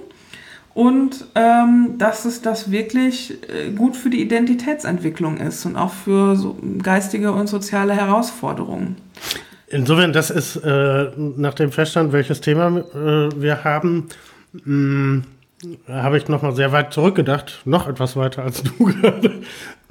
und 0.75 1.27
ähm, 1.37 1.95
dass 1.97 2.25
es 2.25 2.43
das 2.43 2.71
wirklich 2.71 3.39
äh, 3.49 3.71
gut 3.71 3.97
für 3.97 4.11
die 4.11 4.21
Identitätsentwicklung 4.21 5.37
ist 5.37 5.65
und 5.65 5.77
auch 5.77 5.93
für 5.93 6.37
so 6.37 6.59
geistige 6.83 7.33
und 7.33 7.47
soziale 7.47 7.95
Herausforderungen. 7.95 8.97
Insofern, 9.69 10.13
das 10.13 10.31
ist 10.31 10.57
äh, 10.57 11.11
nach 11.17 11.55
dem 11.55 11.73
Feststand, 11.73 12.13
welches 12.13 12.41
Thema 12.41 12.79
äh, 12.95 13.41
wir 13.41 13.65
haben, 13.65 14.09
mh, 14.53 15.23
habe 15.89 16.19
ich 16.19 16.29
nochmal 16.29 16.55
sehr 16.55 16.71
weit 16.73 16.93
zurückgedacht, 16.93 17.63
noch 17.65 17.89
etwas 17.89 18.17
weiter 18.17 18.43
als 18.43 18.63
du 18.79 18.85
gerade, 18.85 19.29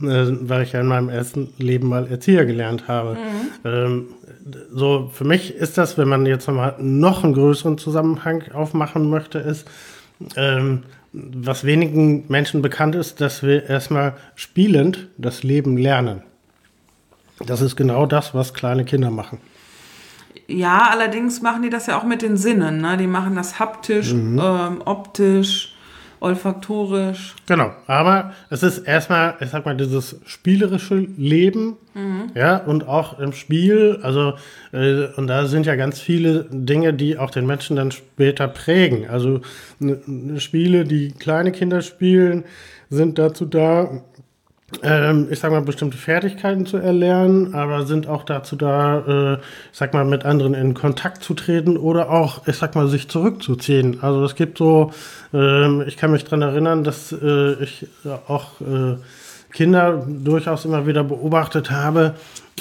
äh, 0.01 0.37
weil 0.47 0.63
ich 0.63 0.71
ja 0.71 0.81
in 0.81 0.87
meinem 0.87 1.09
ersten 1.09 1.53
Leben 1.57 1.89
mal 1.89 2.07
Erzieher 2.07 2.45
gelernt 2.45 2.87
habe. 2.87 3.15
Mhm. 3.15 3.69
Ähm, 3.69 4.05
so, 4.71 5.09
für 5.11 5.23
mich 5.23 5.55
ist 5.55 5.77
das, 5.77 5.97
wenn 5.97 6.07
man 6.07 6.25
jetzt 6.25 6.47
nochmal 6.47 6.75
noch 6.79 7.23
einen 7.23 7.33
größeren 7.33 7.77
Zusammenhang 7.77 8.43
aufmachen 8.53 9.09
möchte, 9.09 9.39
ist, 9.39 9.67
ähm, 10.35 10.83
was 11.11 11.63
wenigen 11.63 12.25
Menschen 12.27 12.61
bekannt 12.61 12.95
ist, 12.95 13.21
dass 13.21 13.41
wir 13.41 13.67
erstmal 13.69 14.13
spielend 14.35 15.07
das 15.17 15.43
Leben 15.43 15.77
lernen. 15.77 16.21
Das 17.45 17.61
ist 17.61 17.75
genau 17.75 18.05
das, 18.05 18.33
was 18.33 18.53
kleine 18.53 18.85
Kinder 18.85 19.09
machen. 19.09 19.39
Ja, 20.47 20.89
allerdings 20.91 21.41
machen 21.41 21.63
die 21.63 21.69
das 21.69 21.87
ja 21.87 21.97
auch 21.97 22.03
mit 22.03 22.21
den 22.21 22.37
Sinnen. 22.37 22.81
Ne? 22.81 22.97
Die 22.97 23.07
machen 23.07 23.35
das 23.35 23.59
haptisch, 23.59 24.13
mhm. 24.13 24.39
ähm, 24.39 24.81
optisch, 24.85 25.75
olfaktorisch. 26.19 27.35
Genau, 27.47 27.71
aber 27.87 28.33
es 28.49 28.63
ist 28.63 28.79
erstmal, 28.79 29.35
ich 29.39 29.49
sag 29.49 29.65
mal, 29.65 29.75
dieses 29.75 30.19
spielerische 30.25 30.95
Leben, 30.95 31.77
mhm. 31.93 32.31
ja, 32.35 32.57
und 32.57 32.87
auch 32.87 33.19
im 33.19 33.33
Spiel, 33.33 33.99
also, 34.01 34.33
äh, 34.71 35.07
und 35.15 35.27
da 35.27 35.45
sind 35.47 35.65
ja 35.65 35.75
ganz 35.75 35.99
viele 35.99 36.45
Dinge, 36.49 36.93
die 36.93 37.17
auch 37.17 37.31
den 37.31 37.45
Menschen 37.45 37.75
dann 37.75 37.91
später 37.91 38.47
prägen. 38.47 39.07
Also, 39.09 39.41
Spiele, 40.37 40.85
die 40.85 41.11
kleine 41.11 41.51
Kinder 41.51 41.81
spielen, 41.81 42.43
sind 42.89 43.17
dazu 43.17 43.45
da, 43.45 44.01
ähm, 44.81 45.27
ich 45.29 45.39
sag 45.39 45.51
mal, 45.51 45.61
bestimmte 45.61 45.97
Fertigkeiten 45.97 46.65
zu 46.65 46.77
erlernen, 46.77 47.53
aber 47.53 47.85
sind 47.85 48.07
auch 48.07 48.23
dazu 48.23 48.55
da, 48.55 48.99
äh, 48.99 49.33
ich 49.35 49.77
sag 49.77 49.93
mal, 49.93 50.05
mit 50.05 50.25
anderen 50.25 50.53
in 50.55 50.73
Kontakt 50.73 51.23
zu 51.23 51.35
treten 51.35 51.77
oder 51.77 52.09
auch, 52.09 52.47
ich 52.47 52.55
sag 52.55 52.75
mal, 52.75 52.87
sich 52.87 53.07
zurückzuziehen. 53.07 53.99
Also 54.01 54.23
es 54.23 54.35
gibt 54.35 54.57
so, 54.57 54.91
äh, 55.33 55.83
ich 55.83 55.97
kann 55.97 56.11
mich 56.11 56.25
dran 56.25 56.41
erinnern, 56.41 56.83
dass 56.83 57.11
äh, 57.11 57.63
ich 57.63 57.87
auch 58.27 58.59
äh, 58.61 58.97
Kinder 59.53 60.05
durchaus 60.07 60.65
immer 60.65 60.87
wieder 60.87 61.03
beobachtet 61.03 61.69
habe, 61.69 62.15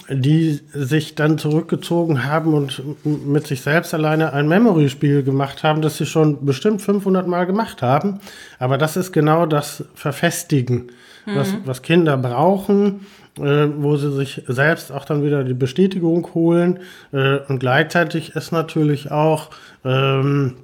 die 0.08 0.60
sich 0.72 1.14
dann 1.14 1.38
zurückgezogen 1.38 2.24
haben 2.24 2.54
und 2.54 2.82
mit 3.04 3.46
sich 3.46 3.62
selbst 3.62 3.94
alleine 3.94 4.32
ein 4.32 4.48
Memory-Spiel 4.48 5.22
gemacht 5.22 5.62
haben, 5.62 5.82
das 5.82 5.96
sie 5.96 6.06
schon 6.06 6.44
bestimmt 6.44 6.82
500 6.82 7.26
Mal 7.26 7.46
gemacht 7.46 7.82
haben. 7.82 8.20
Aber 8.58 8.78
das 8.78 8.96
ist 8.96 9.12
genau 9.12 9.46
das 9.46 9.84
Verfestigen 9.94 10.90
mhm. 11.26 11.36
was, 11.36 11.54
was 11.64 11.82
Kinder 11.82 12.16
brauchen, 12.16 13.06
äh, 13.38 13.66
wo 13.76 13.96
sie 13.96 14.12
sich 14.12 14.42
selbst 14.46 14.92
auch 14.92 15.04
dann 15.04 15.24
wieder 15.24 15.44
die 15.44 15.54
Bestätigung 15.54 16.34
holen. 16.34 16.80
Äh, 17.12 17.38
und 17.48 17.58
gleichzeitig 17.58 18.34
ist 18.36 18.52
natürlich 18.52 19.10
auch 19.10 19.50
ähm, 19.84 20.54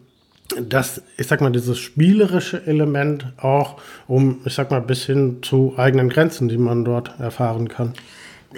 das, 0.60 1.02
ich 1.16 1.28
sag 1.28 1.40
mal, 1.40 1.52
dieses 1.52 1.78
spielerische 1.78 2.66
Element 2.66 3.26
auch, 3.36 3.80
um, 4.08 4.40
ich 4.44 4.54
sag 4.54 4.70
mal, 4.70 4.80
bis 4.80 5.04
hin 5.04 5.38
zu 5.42 5.74
eigenen 5.76 6.08
Grenzen, 6.08 6.48
die 6.48 6.58
man 6.58 6.84
dort 6.84 7.18
erfahren 7.20 7.68
kann. 7.68 7.94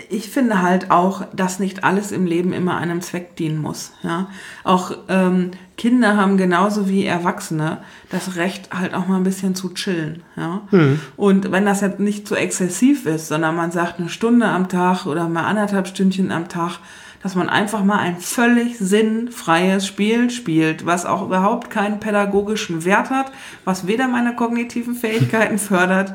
Ich 0.08 0.30
finde 0.30 0.62
halt 0.62 0.90
auch, 0.90 1.24
dass 1.34 1.58
nicht 1.58 1.84
alles 1.84 2.12
im 2.12 2.24
Leben 2.24 2.52
immer 2.52 2.76
einem 2.76 3.02
Zweck 3.02 3.36
dienen 3.36 3.60
muss. 3.60 3.92
Ja? 4.02 4.28
Auch 4.64 4.92
ähm, 5.08 5.50
Kinder 5.76 6.16
haben 6.16 6.38
genauso 6.38 6.88
wie 6.88 7.04
Erwachsene 7.04 7.78
das 8.10 8.36
Recht, 8.36 8.70
halt 8.72 8.94
auch 8.94 9.06
mal 9.06 9.16
ein 9.16 9.24
bisschen 9.24 9.54
zu 9.54 9.74
chillen. 9.74 10.22
Ja? 10.36 10.62
Mhm. 10.70 11.00
Und 11.16 11.52
wenn 11.52 11.66
das 11.66 11.82
jetzt 11.82 12.00
nicht 12.00 12.26
zu 12.26 12.36
exzessiv 12.36 13.04
ist, 13.04 13.28
sondern 13.28 13.54
man 13.54 13.70
sagt 13.70 13.98
eine 13.98 14.08
Stunde 14.08 14.46
am 14.46 14.68
Tag 14.68 15.04
oder 15.04 15.28
mal 15.28 15.44
anderthalb 15.44 15.86
Stündchen 15.88 16.32
am 16.32 16.48
Tag, 16.48 16.78
dass 17.22 17.34
man 17.34 17.48
einfach 17.48 17.84
mal 17.84 17.98
ein 17.98 18.16
völlig 18.16 18.78
sinnfreies 18.78 19.86
Spiel 19.86 20.30
spielt, 20.30 20.86
was 20.86 21.06
auch 21.06 21.22
überhaupt 21.22 21.70
keinen 21.70 22.00
pädagogischen 22.00 22.84
Wert 22.84 23.10
hat, 23.10 23.30
was 23.64 23.86
weder 23.86 24.08
meine 24.08 24.34
kognitiven 24.34 24.94
Fähigkeiten 24.94 25.58
fördert, 25.58 26.14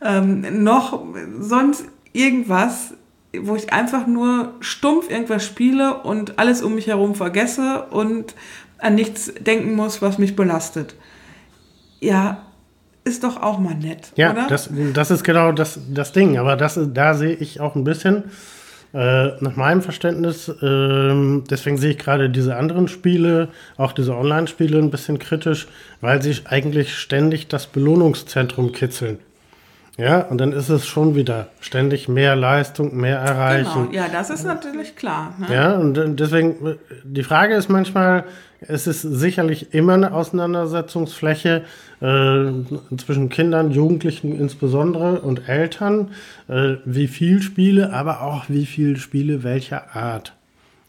ähm, 0.00 0.62
noch 0.62 1.02
sonst 1.40 1.86
irgendwas, 2.12 2.94
wo 3.42 3.56
ich 3.56 3.72
einfach 3.72 4.06
nur 4.06 4.54
stumpf 4.60 5.10
irgendwas 5.10 5.44
spiele 5.44 6.02
und 6.02 6.38
alles 6.38 6.62
um 6.62 6.74
mich 6.74 6.86
herum 6.86 7.14
vergesse 7.14 7.86
und 7.90 8.34
an 8.78 8.94
nichts 8.94 9.32
denken 9.40 9.74
muss, 9.74 10.02
was 10.02 10.18
mich 10.18 10.36
belastet. 10.36 10.94
Ja, 12.00 12.46
ist 13.04 13.24
doch 13.24 13.42
auch 13.42 13.58
mal 13.58 13.74
nett, 13.74 14.12
ja, 14.16 14.32
oder? 14.32 14.46
Das, 14.48 14.70
das 14.94 15.10
ist 15.10 15.24
genau 15.24 15.52
das, 15.52 15.78
das 15.92 16.12
Ding. 16.12 16.38
Aber 16.38 16.56
das, 16.56 16.78
da 16.92 17.14
sehe 17.14 17.34
ich 17.34 17.60
auch 17.60 17.74
ein 17.74 17.84
bisschen, 17.84 18.24
äh, 18.94 19.32
nach 19.42 19.56
meinem 19.56 19.82
Verständnis, 19.82 20.48
äh, 20.48 21.40
deswegen 21.50 21.76
sehe 21.76 21.90
ich 21.90 21.98
gerade 21.98 22.30
diese 22.30 22.56
anderen 22.56 22.88
Spiele, 22.88 23.48
auch 23.76 23.92
diese 23.92 24.16
Online-Spiele 24.16 24.78
ein 24.78 24.90
bisschen 24.90 25.18
kritisch, 25.18 25.66
weil 26.00 26.22
sie 26.22 26.36
eigentlich 26.44 26.96
ständig 26.96 27.48
das 27.48 27.66
Belohnungszentrum 27.66 28.72
kitzeln. 28.72 29.18
Ja, 29.96 30.22
und 30.22 30.38
dann 30.38 30.52
ist 30.52 30.70
es 30.70 30.86
schon 30.86 31.14
wieder 31.14 31.48
ständig 31.60 32.08
mehr 32.08 32.34
Leistung, 32.34 32.96
mehr 32.96 33.18
erreichen. 33.18 33.90
Genau, 33.90 33.92
ja, 33.92 34.08
das 34.12 34.28
ist 34.28 34.44
natürlich 34.44 34.96
klar. 34.96 35.34
Ne? 35.38 35.54
Ja, 35.54 35.76
und 35.76 36.18
deswegen, 36.18 36.76
die 37.04 37.22
Frage 37.22 37.54
ist 37.54 37.68
manchmal, 37.68 38.24
es 38.60 38.88
ist 38.88 39.02
sicherlich 39.02 39.72
immer 39.72 39.94
eine 39.94 40.12
Auseinandersetzungsfläche 40.12 41.62
äh, 42.00 42.96
zwischen 42.96 43.28
Kindern, 43.28 43.70
Jugendlichen 43.70 44.36
insbesondere 44.36 45.20
und 45.20 45.48
Eltern, 45.48 46.10
äh, 46.48 46.76
wie 46.84 47.06
viel 47.06 47.40
Spiele, 47.40 47.92
aber 47.92 48.22
auch 48.22 48.46
wie 48.48 48.66
viel 48.66 48.96
Spiele 48.96 49.44
welcher 49.44 49.94
Art. 49.94 50.32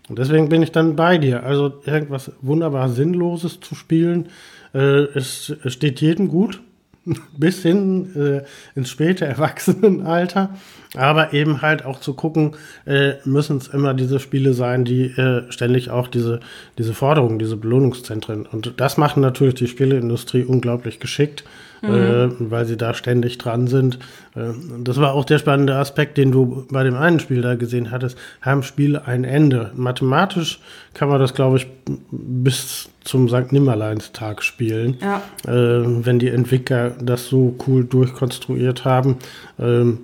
Und 0.09 0.17
deswegen 0.17 0.49
bin 0.49 0.63
ich 0.63 0.71
dann 0.71 0.95
bei 0.95 1.17
dir. 1.19 1.43
Also 1.43 1.81
irgendwas 1.85 2.31
wunderbar 2.41 2.89
Sinnloses 2.89 3.59
zu 3.59 3.75
spielen, 3.75 4.29
äh, 4.73 5.03
es, 5.15 5.53
es 5.63 5.73
steht 5.73 6.01
jedem 6.01 6.27
gut. 6.27 6.61
bis 7.37 7.61
hin 7.61 8.15
äh, 8.15 8.77
ins 8.77 8.89
späte 8.89 9.25
Erwachsenenalter. 9.25 10.55
Aber 10.95 11.33
eben 11.33 11.61
halt 11.61 11.83
auch 11.83 11.99
zu 11.99 12.13
gucken, 12.13 12.55
äh, 12.85 13.13
müssen 13.25 13.57
es 13.57 13.67
immer 13.67 13.93
diese 13.93 14.19
Spiele 14.19 14.53
sein, 14.53 14.85
die 14.85 15.05
äh, 15.05 15.51
ständig 15.51 15.89
auch 15.89 16.07
diese, 16.07 16.39
diese 16.77 16.93
Forderungen, 16.93 17.37
diese 17.37 17.57
Belohnungszentren. 17.57 18.45
Und 18.45 18.75
das 18.77 18.97
macht 18.97 19.17
natürlich 19.17 19.55
die 19.55 19.67
Spieleindustrie 19.67 20.43
unglaublich 20.43 20.99
geschickt, 20.99 21.43
mhm. 21.87 22.47
äh, 22.47 22.51
weil 22.51 22.65
sie 22.65 22.77
da 22.77 22.93
ständig 22.93 23.37
dran 23.37 23.67
sind. 23.67 23.99
Äh, 24.35 24.53
das 24.83 24.97
war 24.97 25.13
auch 25.13 25.25
der 25.25 25.39
spannende 25.39 25.75
Aspekt, 25.75 26.17
den 26.17 26.31
du 26.31 26.65
bei 26.69 26.83
dem 26.83 26.95
einen 26.95 27.19
Spiel 27.19 27.41
da 27.41 27.55
gesehen 27.55 27.91
hattest. 27.91 28.17
Haben 28.41 28.63
Spiele 28.63 29.07
ein 29.07 29.23
Ende? 29.23 29.71
Mathematisch 29.75 30.59
kann 30.93 31.09
man 31.09 31.19
das, 31.19 31.33
glaube 31.33 31.57
ich, 31.57 31.67
bis 32.11 32.89
zum 33.03 33.29
St. 33.29 33.51
Nimmerleins-Tag 33.51 34.43
spielen, 34.43 34.97
ja. 35.01 35.21
äh, 35.45 35.83
wenn 36.05 36.19
die 36.19 36.29
Entwickler 36.29 36.91
das 37.01 37.27
so 37.27 37.55
cool 37.67 37.85
durchkonstruiert 37.85 38.85
haben. 38.85 39.17
Ähm, 39.59 39.99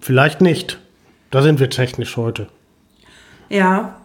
vielleicht 0.00 0.40
nicht. 0.40 0.78
Da 1.30 1.42
sind 1.42 1.60
wir 1.60 1.70
technisch 1.70 2.16
heute. 2.16 2.48
Ja. 3.48 3.96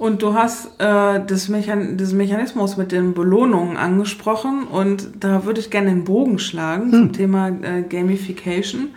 Und 0.00 0.22
du 0.22 0.32
hast 0.32 0.64
äh, 0.78 1.20
das, 1.26 1.50
Mechan 1.50 1.98
das 1.98 2.14
Mechanismus 2.14 2.78
mit 2.78 2.90
den 2.90 3.12
Belohnungen 3.12 3.76
angesprochen 3.76 4.66
und 4.66 5.10
da 5.20 5.44
würde 5.44 5.60
ich 5.60 5.68
gerne 5.68 5.90
den 5.90 6.04
Bogen 6.04 6.38
schlagen 6.38 6.84
hm. 6.84 6.92
zum 6.92 7.12
Thema 7.12 7.48
äh, 7.48 7.82
Gamification. 7.82 8.94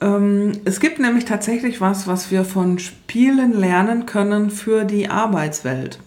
Ähm, 0.00 0.52
es 0.64 0.80
gibt 0.80 0.98
nämlich 0.98 1.26
tatsächlich 1.26 1.82
was, 1.82 2.06
was 2.06 2.30
wir 2.30 2.46
von 2.46 2.78
Spielen 2.78 3.52
lernen 3.52 4.06
können 4.06 4.48
für 4.48 4.84
die 4.86 5.10
Arbeitswelt 5.10 5.98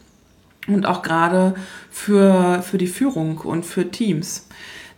und 0.68 0.88
auch 0.88 1.04
gerade 1.04 1.54
für, 1.92 2.64
für 2.64 2.80
die 2.80 2.88
Führung 2.88 3.38
und 3.38 3.68
für 3.68 3.92
Teams. 3.92 4.48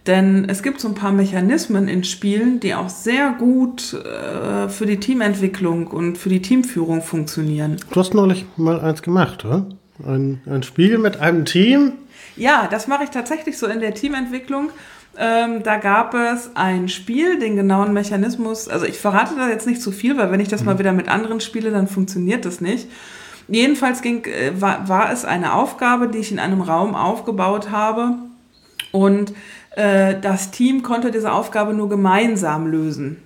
Denn 0.06 0.50
es 0.50 0.64
gibt 0.64 0.82
so 0.82 0.90
ein 0.90 0.96
paar 0.96 1.14
Mechanismen 1.14 1.88
in 1.88 2.04
Spielen, 2.04 2.60
die 2.60 2.76
auch 2.76 2.90
sehr 2.90 3.32
gut 3.40 3.94
äh, 3.94 4.68
für 4.68 4.86
die 4.86 5.00
Teamentwicklung 5.00 5.88
und 5.88 6.18
für 6.18 6.30
die 6.30 6.42
Teamführung 6.42 7.02
funktionieren. 7.02 7.78
Du 7.90 8.00
hast 8.00 8.14
neulich 8.14 8.46
mal 8.58 8.82
eins 8.82 9.02
gemacht, 9.02 9.46
oder? 9.46 9.66
Ein, 10.06 10.42
ein 10.46 10.64
Spiel 10.64 10.98
mit 10.98 11.18
einem 11.22 11.46
Team? 11.46 11.94
Ja, 12.36 12.68
das 12.70 12.88
mache 12.88 13.06
ich 13.06 13.12
tatsächlich 13.12 13.58
so 13.58 13.68
in 13.68 13.80
der 13.80 13.94
Teamentwicklung. 13.94 14.72
Ähm, 15.18 15.62
da 15.64 15.78
gab 15.78 16.16
es 16.16 16.50
ein 16.56 16.90
Spiel, 16.90 17.40
den 17.40 17.56
genauen 17.56 17.94
Mechanismus, 17.94 18.68
also 18.68 18.86
ich 18.86 18.98
verrate 18.98 19.36
da 19.38 19.48
jetzt 19.48 19.68
nicht 19.68 19.82
zu 19.82 19.92
viel, 19.92 20.18
weil 20.18 20.32
wenn 20.32 20.40
ich 20.40 20.48
das 20.48 20.62
mhm. 20.62 20.66
mal 20.66 20.80
wieder 20.80 20.92
mit 20.92 21.08
anderen 21.08 21.40
spiele, 21.40 21.70
dann 21.70 21.88
funktioniert 21.88 22.46
das 22.46 22.62
nicht. 22.62 22.88
Jedenfalls 23.48 24.02
ging, 24.02 24.26
äh, 24.26 24.60
war, 24.60 24.90
war 24.90 25.14
es 25.14 25.24
eine 25.24 25.54
Aufgabe, 25.54 26.08
die 26.08 26.18
ich 26.18 26.32
in 26.32 26.40
einem 26.40 26.62
Raum 26.62 26.96
aufgebaut 26.96 27.70
habe 27.70 28.16
und 28.92 29.34
das 29.76 30.52
Team 30.52 30.84
konnte 30.84 31.12
diese 31.12 31.32
Aufgabe 31.32 31.74
nur 31.74 31.90
gemeinsam 31.90 32.68
lösen. 32.68 33.18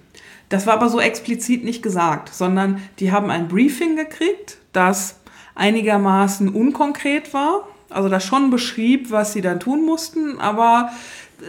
Das 0.50 0.66
war 0.66 0.76
aber 0.76 0.88
so 0.88 1.00
explizit 1.00 1.66
nicht 1.66 1.84
gesagt, 1.84 2.34
sondern 2.34 2.82
die 3.00 3.12
haben 3.12 3.30
ein 3.30 3.50
Briefing 3.50 3.98
gekriegt, 3.98 4.58
das 4.72 5.20
einigermaßen 5.56 6.50
unkonkret 6.50 7.34
war, 7.34 7.68
also 7.90 8.08
das 8.08 8.24
schon 8.24 8.50
beschrieb, 8.50 9.12
was 9.12 9.34
sie 9.34 9.42
dann 9.42 9.60
tun 9.60 9.86
mussten, 9.86 10.40
aber 10.40 10.92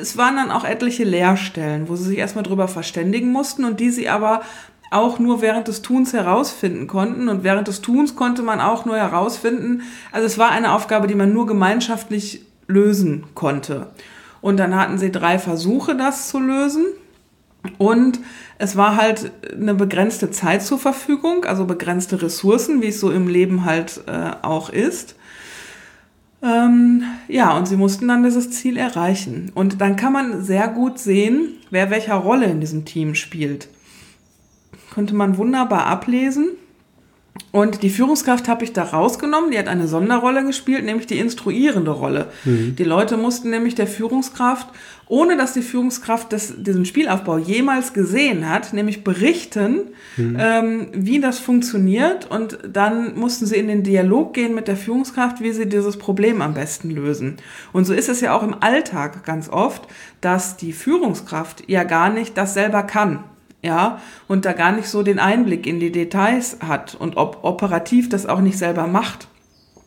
es 0.00 0.16
waren 0.16 0.36
dann 0.36 0.50
auch 0.50 0.64
etliche 0.64 1.04
Leerstellen, 1.04 1.88
wo 1.88 1.96
sie 1.96 2.04
sich 2.04 2.18
erstmal 2.18 2.44
drüber 2.44 2.68
verständigen 2.68 3.30
mussten 3.30 3.64
und 3.64 3.80
die 3.80 3.90
sie 3.90 4.08
aber 4.08 4.42
auch 4.90 5.18
nur 5.18 5.42
während 5.42 5.68
des 5.68 5.82
Tuns 5.82 6.12
herausfinden 6.12 6.86
konnten. 6.86 7.28
Und 7.28 7.44
während 7.44 7.68
des 7.68 7.82
Tuns 7.82 8.16
konnte 8.16 8.42
man 8.42 8.60
auch 8.60 8.84
nur 8.84 8.96
herausfinden, 8.96 9.82
also 10.12 10.26
es 10.26 10.38
war 10.38 10.50
eine 10.50 10.72
Aufgabe, 10.72 11.06
die 11.06 11.14
man 11.14 11.32
nur 11.32 11.46
gemeinschaftlich 11.46 12.42
lösen 12.66 13.24
konnte. 13.34 13.88
Und 14.40 14.58
dann 14.58 14.76
hatten 14.76 14.98
sie 14.98 15.10
drei 15.10 15.38
Versuche, 15.38 15.96
das 15.96 16.28
zu 16.28 16.38
lösen. 16.38 16.86
Und 17.76 18.20
es 18.58 18.76
war 18.76 18.96
halt 18.96 19.32
eine 19.52 19.74
begrenzte 19.74 20.30
Zeit 20.30 20.62
zur 20.62 20.78
Verfügung, 20.78 21.44
also 21.44 21.64
begrenzte 21.64 22.22
Ressourcen, 22.22 22.82
wie 22.82 22.88
es 22.88 23.00
so 23.00 23.10
im 23.10 23.28
Leben 23.28 23.64
halt 23.64 24.02
äh, 24.06 24.30
auch 24.42 24.70
ist. 24.70 25.16
Ähm, 26.40 27.02
ja, 27.26 27.56
und 27.56 27.66
sie 27.66 27.76
mussten 27.76 28.06
dann 28.06 28.22
dieses 28.22 28.50
Ziel 28.52 28.76
erreichen. 28.76 29.50
Und 29.54 29.80
dann 29.80 29.96
kann 29.96 30.12
man 30.12 30.42
sehr 30.44 30.68
gut 30.68 30.98
sehen, 30.98 31.56
wer 31.70 31.90
welcher 31.90 32.14
Rolle 32.14 32.46
in 32.46 32.60
diesem 32.60 32.84
Team 32.84 33.14
spielt 33.14 33.68
konnte 34.98 35.14
man 35.14 35.36
wunderbar 35.36 35.86
ablesen. 35.86 36.48
Und 37.50 37.82
die 37.82 37.90
Führungskraft 37.90 38.46
habe 38.46 38.64
ich 38.64 38.72
da 38.72 38.82
rausgenommen. 38.82 39.50
Die 39.50 39.58
hat 39.58 39.68
eine 39.68 39.88
Sonderrolle 39.88 40.44
gespielt, 40.44 40.84
nämlich 40.84 41.06
die 41.06 41.18
instruierende 41.18 41.90
Rolle. 41.90 42.26
Mhm. 42.44 42.76
Die 42.76 42.84
Leute 42.84 43.16
mussten 43.16 43.50
nämlich 43.50 43.74
der 43.74 43.86
Führungskraft, 43.86 44.68
ohne 45.06 45.36
dass 45.36 45.54
die 45.54 45.62
Führungskraft 45.62 46.32
das, 46.32 46.54
diesen 46.58 46.84
Spielaufbau 46.84 47.38
jemals 47.38 47.94
gesehen 47.94 48.48
hat, 48.48 48.74
nämlich 48.74 49.02
berichten, 49.02 49.88
mhm. 50.18 50.36
ähm, 50.38 50.88
wie 50.92 51.20
das 51.20 51.38
funktioniert. 51.38 52.30
Und 52.30 52.58
dann 52.70 53.18
mussten 53.18 53.46
sie 53.46 53.56
in 53.56 53.68
den 53.68 53.82
Dialog 53.82 54.34
gehen 54.34 54.54
mit 54.54 54.68
der 54.68 54.76
Führungskraft, 54.76 55.40
wie 55.40 55.52
sie 55.52 55.66
dieses 55.66 55.96
Problem 55.96 56.42
am 56.42 56.52
besten 56.52 56.90
lösen. 56.90 57.36
Und 57.72 57.86
so 57.86 57.94
ist 57.94 58.10
es 58.10 58.20
ja 58.20 58.36
auch 58.36 58.42
im 58.42 58.56
Alltag 58.60 59.24
ganz 59.24 59.48
oft, 59.48 59.88
dass 60.20 60.58
die 60.58 60.72
Führungskraft 60.72 61.64
ja 61.66 61.84
gar 61.84 62.10
nicht 62.10 62.36
das 62.36 62.52
selber 62.52 62.82
kann 62.82 63.24
ja, 63.68 64.00
und 64.28 64.46
da 64.46 64.54
gar 64.54 64.72
nicht 64.72 64.88
so 64.88 65.02
den 65.02 65.18
Einblick 65.18 65.66
in 65.66 65.78
die 65.78 65.92
Details 65.92 66.56
hat 66.66 66.94
und 66.94 67.18
ob 67.18 67.40
operativ 67.42 68.08
das 68.08 68.24
auch 68.24 68.40
nicht 68.40 68.56
selber 68.56 68.86
macht, 68.86 69.28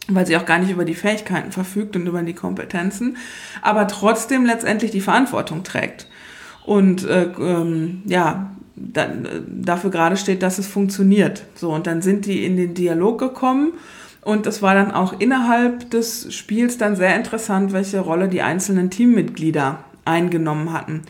weil 0.08 0.28
sie 0.28 0.38
auch 0.38 0.46
gar 0.46 0.60
nicht 0.60 0.70
über 0.70 0.86
die 0.86 0.94
Fähigkeiten 0.94 1.52
verfügt 1.52 1.96
und 1.96 2.06
über 2.06 2.22
die 2.22 2.36
Kompetenzen, 2.36 3.17
aber 3.63 3.88
trotzdem 3.88 4.46
letztendlich 4.46 4.91
die 4.91 5.02
Verantwortung 5.02 5.63
trägt. 5.63 6.08
Und 6.63 7.04
äh, 7.06 7.32
ähm, 7.39 8.04
ja, 8.06 8.52
da, 8.76 9.08
dafür 9.48 9.89
gerade 9.89 10.15
steht, 10.15 10.44
dass 10.44 10.60
es 10.60 10.67
funktioniert. 10.67 11.44
So, 11.56 11.74
und 11.74 11.88
dann 11.88 12.04
sind 12.04 12.28
die 12.28 12.46
in 12.46 12.56
den 12.56 12.76
Dialog 12.76 13.17
gekommen. 13.17 13.74
Und 14.22 14.46
es 14.46 14.62
war 14.62 14.76
dann 14.76 14.91
auch 14.91 15.20
innerhalb 15.20 15.89
des 15.89 16.32
Spiels 16.32 16.78
dann 16.78 16.96
sehr 16.96 17.15
interessant, 17.15 17.74
welche 17.74 18.00
Rolle 18.00 18.28
die 18.28 18.44
einzelnen 18.44 18.91
Teammitglieder 18.91 19.80
eingenommen 20.06 20.72
hatten. 20.72 21.02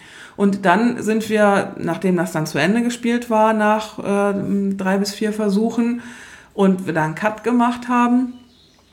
Und 0.41 0.65
dann 0.65 1.01
sind 1.03 1.29
wir, 1.29 1.75
nachdem 1.77 2.17
das 2.17 2.31
dann 2.31 2.47
zu 2.47 2.57
Ende 2.57 2.81
gespielt 2.81 3.29
war, 3.29 3.53
nach 3.53 3.99
äh, 3.99 4.73
drei 4.75 4.97
bis 4.97 5.13
vier 5.13 5.33
Versuchen 5.33 6.01
und 6.53 6.87
wir 6.87 6.93
da 6.93 7.05
einen 7.05 7.15
Cut 7.15 7.43
gemacht 7.43 7.87
haben, 7.87 8.33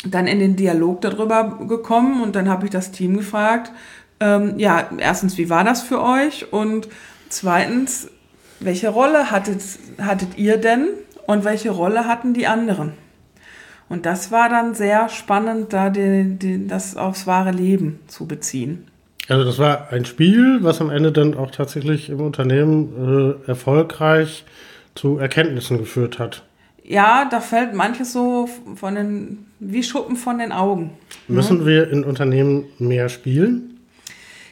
dann 0.04 0.26
in 0.26 0.40
den 0.40 0.56
Dialog 0.56 1.00
darüber 1.00 1.58
gekommen 1.66 2.22
und 2.22 2.36
dann 2.36 2.48
habe 2.48 2.66
ich 2.66 2.70
das 2.70 2.92
Team 2.92 3.16
gefragt, 3.16 3.72
ähm, 4.20 4.58
ja, 4.58 4.90
erstens, 4.98 5.38
wie 5.38 5.48
war 5.48 5.64
das 5.64 5.82
für 5.82 6.02
euch? 6.02 6.52
Und 6.52 6.88
zweitens, 7.30 8.08
welche 8.60 8.90
Rolle 8.90 9.30
hattet, 9.30 9.62
hattet 9.98 10.36
ihr 10.36 10.58
denn? 10.58 10.88
und 11.28 11.44
welche 11.44 11.70
Rolle 11.70 12.06
hatten 12.06 12.32
die 12.32 12.46
anderen. 12.46 12.94
Und 13.90 14.06
das 14.06 14.32
war 14.32 14.48
dann 14.48 14.74
sehr 14.74 15.10
spannend, 15.10 15.74
da 15.74 15.90
die, 15.90 16.38
die, 16.38 16.66
das 16.66 16.96
aufs 16.96 17.26
wahre 17.26 17.50
Leben 17.50 18.00
zu 18.06 18.26
beziehen. 18.26 18.87
Also 19.28 19.44
das 19.44 19.58
war 19.58 19.92
ein 19.92 20.06
Spiel, 20.06 20.58
was 20.62 20.80
am 20.80 20.90
Ende 20.90 21.12
dann 21.12 21.36
auch 21.36 21.50
tatsächlich 21.50 22.08
im 22.08 22.20
Unternehmen 22.20 23.36
äh, 23.46 23.48
erfolgreich 23.48 24.44
zu 24.94 25.18
Erkenntnissen 25.18 25.78
geführt 25.78 26.18
hat. 26.18 26.42
Ja, 26.82 27.26
da 27.30 27.40
fällt 27.40 27.74
manches 27.74 28.14
so 28.14 28.48
von 28.74 28.94
den, 28.94 29.46
wie 29.60 29.82
Schuppen 29.82 30.16
von 30.16 30.38
den 30.38 30.52
Augen. 30.52 30.92
Müssen 31.28 31.66
wir 31.66 31.90
in 31.90 32.02
Unternehmen 32.02 32.64
mehr 32.78 33.10
spielen? 33.10 33.78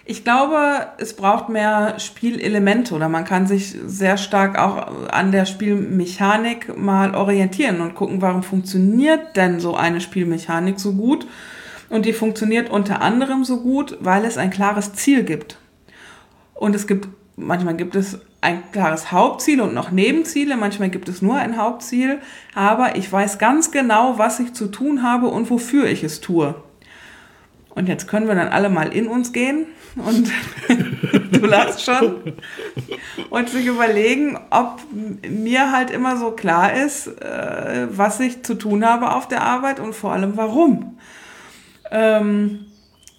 Ich 0.05 0.23
glaube, 0.23 0.87
es 0.99 1.17
braucht 1.17 1.49
mehr 1.49 1.99
Spielelemente 1.99 2.95
oder 2.95 3.09
man 3.09 3.25
kann 3.25 3.47
sich 3.49 3.75
sehr 3.87 4.19
stark 4.19 4.57
auch 4.57 5.09
an 5.11 5.33
der 5.33 5.47
Spielmechanik 5.47 6.79
mal 6.79 7.15
orientieren 7.17 7.81
und 7.81 7.97
gucken, 7.97 8.23
warum 8.23 8.45
funktioniert 8.45 9.35
denn 9.35 9.59
so 9.59 9.75
eine 9.75 10.01
Spielmechanik 10.01 10.79
so 10.79 10.93
gut. 10.93 11.27
Und 11.89 12.07
die 12.07 12.13
funktioniert 12.13 12.71
unter 12.71 13.01
anderem 13.01 13.45
so 13.45 13.61
gut, 13.61 13.97
weil 14.01 14.25
es 14.25 14.39
ein 14.39 14.51
klares 14.51 14.95
Ziel 14.95 15.23
gibt. 15.23 15.59
Und 16.55 16.75
es 16.75 16.87
gibt, 16.87 17.09
manchmal 17.37 17.77
gibt 17.77 17.95
es 17.95 18.19
ein 18.41 18.63
klares 18.73 19.13
Hauptziel 19.13 19.61
und 19.61 19.75
noch 19.75 19.91
Nebenziele, 19.91 20.57
manchmal 20.57 20.89
gibt 20.89 21.09
es 21.09 21.23
nur 21.23 21.37
ein 21.37 21.57
Hauptziel, 21.57 22.21
aber 22.55 22.97
ich 22.97 23.11
weiß 23.11 23.39
ganz 23.39 23.71
genau, 23.71 24.19
was 24.19 24.41
ich 24.41 24.53
zu 24.53 24.69
tun 24.69 25.03
habe 25.03 25.29
und 25.29 25.51
wofür 25.51 25.87
ich 25.87 26.05
es 26.05 26.21
tue. 26.21 26.55
Und 27.71 27.89
jetzt 27.89 28.09
können 28.09 28.27
wir 28.27 28.35
dann 28.35 28.49
alle 28.49 28.71
mal 28.71 28.93
in 28.93 29.07
uns 29.07 29.33
gehen 29.33 29.67
und 29.97 30.33
du 31.33 31.47
lachst 31.47 31.85
schon 31.85 32.35
und 33.29 33.49
sich 33.49 33.67
überlegen, 33.67 34.39
ob 34.51 34.81
mir 35.29 35.73
halt 35.73 35.91
immer 35.91 36.17
so 36.17 36.31
klar 36.31 36.73
ist, 36.73 37.09
äh, 37.21 37.87
was 37.91 38.21
ich 38.21 38.43
zu 38.45 38.55
tun 38.55 38.85
habe 38.85 39.15
auf 39.15 39.29
der 39.29 39.43
Arbeit 39.43 39.81
und 39.81 39.95
vor 39.95 40.13
allem 40.13 40.37
warum. 40.37 40.96
Ähm, 41.91 42.67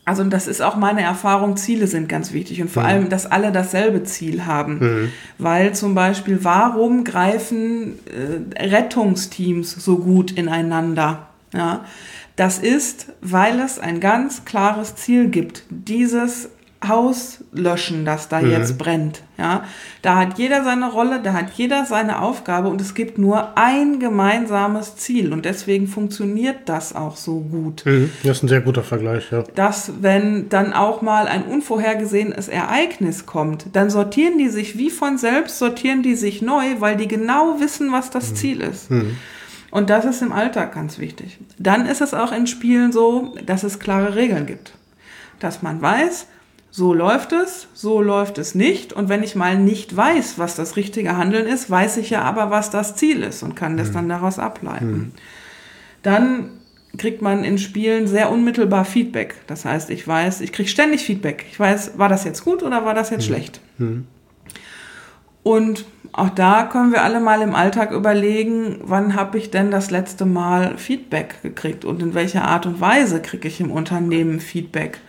also 0.08 0.24
das 0.24 0.48
ist 0.48 0.62
auch 0.62 0.78
meine 0.78 1.02
Erfahrung, 1.02 1.58
Ziele 1.58 1.86
sind 1.86 2.08
ganz 2.08 2.32
wichtig 2.32 2.62
und 2.62 2.72
vor 2.72 2.84
mhm. 2.84 2.90
allem, 2.90 3.10
dass 3.10 3.26
alle 3.26 3.52
dasselbe 3.52 4.04
Ziel 4.04 4.46
haben. 4.46 4.80
Mhm. 4.80 5.12
Weil 5.38 5.76
zum 5.76 5.96
Beispiel, 5.96 6.40
warum 6.44 7.04
greifen 7.04 8.00
äh, 8.06 8.64
Rettungsteams 8.64 9.72
so 9.72 9.98
gut 9.98 10.32
ineinander? 10.32 11.28
Ja, 11.54 11.84
das 12.38 12.60
ist, 12.60 13.08
weil 13.20 13.60
es 13.60 13.80
ein 13.80 14.00
ganz 14.00 14.46
klares 14.46 14.96
Ziel 14.96 15.28
gibt. 15.28 15.64
Dieses 15.70 16.50
Haus 16.86 17.44
löschen, 17.52 18.06
das 18.06 18.30
da 18.30 18.40
mhm. 18.40 18.52
jetzt 18.52 18.78
brennt. 18.78 19.24
Ja, 19.38 19.64
da 20.02 20.16
hat 20.16 20.38
jeder 20.38 20.64
seine 20.64 20.92
Rolle, 20.92 21.22
da 21.22 21.34
hat 21.34 21.52
jeder 21.56 21.86
seine 21.86 22.22
Aufgabe 22.22 22.70
und 22.70 22.82
es 22.82 22.94
gibt 22.94 23.18
nur 23.18 23.58
ein 23.58 24.00
gemeinsames 24.00 24.96
Ziel 24.96 25.34
und 25.34 25.46
deswegen 25.46 25.88
funktioniert 25.88 26.58
das 26.66 26.96
auch 26.96 27.16
so 27.16 27.40
gut. 27.40 27.84
Mhm. 27.86 28.12
Das 28.24 28.38
ist 28.38 28.44
ein 28.44 28.48
sehr 28.48 28.62
guter 28.62 28.84
Vergleich, 28.84 29.32
ja. 29.32 29.44
Dass, 29.56 29.94
wenn 30.02 30.50
dann 30.50 30.74
auch 30.74 31.02
mal 31.02 31.28
ein 31.28 31.44
unvorhergesehenes 31.44 32.48
Ereignis 32.48 33.26
kommt, 33.26 33.68
dann 33.74 33.90
sortieren 33.90 34.38
die 34.38 34.50
sich 34.50 34.78
wie 34.78 34.90
von 34.90 35.18
selbst, 35.18 35.60
sortieren 35.60 36.04
die 36.04 36.16
sich 36.16 36.42
neu, 36.42 36.80
weil 36.80 36.96
die 36.96 37.08
genau 37.08 37.60
wissen, 37.60 37.92
was 37.92 38.10
das 38.12 38.32
mhm. 38.32 38.36
Ziel 38.36 38.62
ist. 38.62 38.92
Mhm. 38.92 39.18
Und 39.72 39.90
das 39.90 40.06
ist 40.06 40.22
im 40.22 40.32
Alltag 40.32 40.74
ganz 40.74 40.98
wichtig. 41.00 41.40
Dann 41.58 41.86
ist 41.86 42.02
es 42.02 42.14
auch 42.14 42.32
in 42.32 42.48
Spielen 42.48 42.92
so, 42.92 43.36
dass 43.46 43.64
es 43.64 43.80
klare 43.80 44.16
Regeln 44.16 44.46
gibt. 44.46 44.74
Dass 45.40 45.62
man 45.62 45.82
weiß, 45.82 46.28
so 46.78 46.94
läuft 46.94 47.34
es, 47.34 47.68
so 47.74 48.04
läuft 48.04 48.38
es 48.38 48.54
nicht. 48.54 48.94
Und 48.94 49.10
wenn 49.10 49.24
ich 49.24 49.34
mal 49.34 49.58
nicht 49.58 49.98
weiß, 49.98 50.38
was 50.38 50.56
das 50.56 50.76
richtige 50.76 51.18
Handeln 51.18 51.48
ist, 51.48 51.72
weiß 51.72 51.98
ich 51.98 52.12
ja 52.12 52.22
aber, 52.22 52.52
was 52.52 52.70
das 52.70 52.96
Ziel 52.96 53.24
ist 53.24 53.42
und 53.42 53.56
kann 53.56 53.78
das 53.78 53.90
mhm. 53.90 53.94
dann 53.94 54.10
daraus 54.10 54.38
ableiten. 54.38 54.92
Mhm. 54.92 55.12
Dann 56.04 56.50
kriegt 57.00 57.24
man 57.24 57.44
in 57.44 57.58
Spielen 57.58 58.06
sehr 58.06 58.32
unmittelbar 58.32 58.86
Feedback. 58.86 59.38
Das 59.48 59.66
heißt, 59.66 59.90
ich 59.90 60.08
weiß, 60.08 60.42
ich 60.42 60.54
kriege 60.54 60.70
ständig 60.70 61.02
Feedback. 61.02 61.46
Ich 61.50 61.60
weiß, 61.60 61.98
war 61.98 62.10
das 62.10 62.26
jetzt 62.26 62.46
gut 62.46 62.62
oder 62.62 62.86
war 62.86 62.94
das 62.94 63.10
jetzt 63.10 63.24
mhm. 63.24 63.34
schlecht? 63.34 63.60
Mhm. 63.80 64.06
Und 65.42 65.86
auch 66.12 66.30
da 66.30 66.62
können 66.72 66.92
wir 66.92 67.02
alle 67.02 67.20
mal 67.20 67.42
im 67.42 67.56
Alltag 67.56 67.90
überlegen, 67.90 68.82
wann 68.84 69.16
habe 69.16 69.40
ich 69.40 69.50
denn 69.50 69.72
das 69.72 69.90
letzte 69.90 70.26
Mal 70.26 70.78
Feedback 70.78 71.42
gekriegt 71.42 71.86
und 71.86 72.04
in 72.04 72.14
welcher 72.14 72.44
Art 72.44 72.68
und 72.68 72.80
Weise 72.80 73.20
kriege 73.20 73.48
ich 73.48 73.60
im 73.62 73.72
Unternehmen 73.72 74.40
Feedback. 74.40 75.00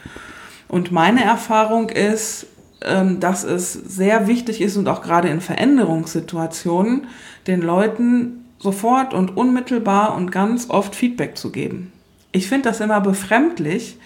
Und 0.69 0.93
meine 0.93 1.25
Erfahrung 1.25 1.89
ist, 1.89 2.47
ähm, 2.83 3.21
dass 3.21 3.43
es 3.43 3.73
sehr 3.73 4.29
wichtig 4.29 4.61
ist 4.61 4.77
und 4.77 4.87
auch 4.89 5.03
gerade 5.03 5.29
in 5.29 5.41
Veränderungssituationen 5.41 7.07
den 7.47 7.63
Leuten 7.63 8.45
sofort 8.59 9.15
und 9.15 9.37
unmittelbar 9.37 10.15
und 10.15 10.31
ganz 10.31 10.69
oft 10.71 10.95
Feedback 10.95 11.37
zu 11.37 11.51
geben. 11.51 11.93
Ich 12.33 12.49
finde 12.49 12.69
das 12.69 12.81
immer 12.81 13.01
befremdlich, 13.01 13.99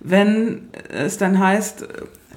wenn 0.00 0.68
es 0.90 1.16
dann 1.16 1.38
heißt, 1.38 1.86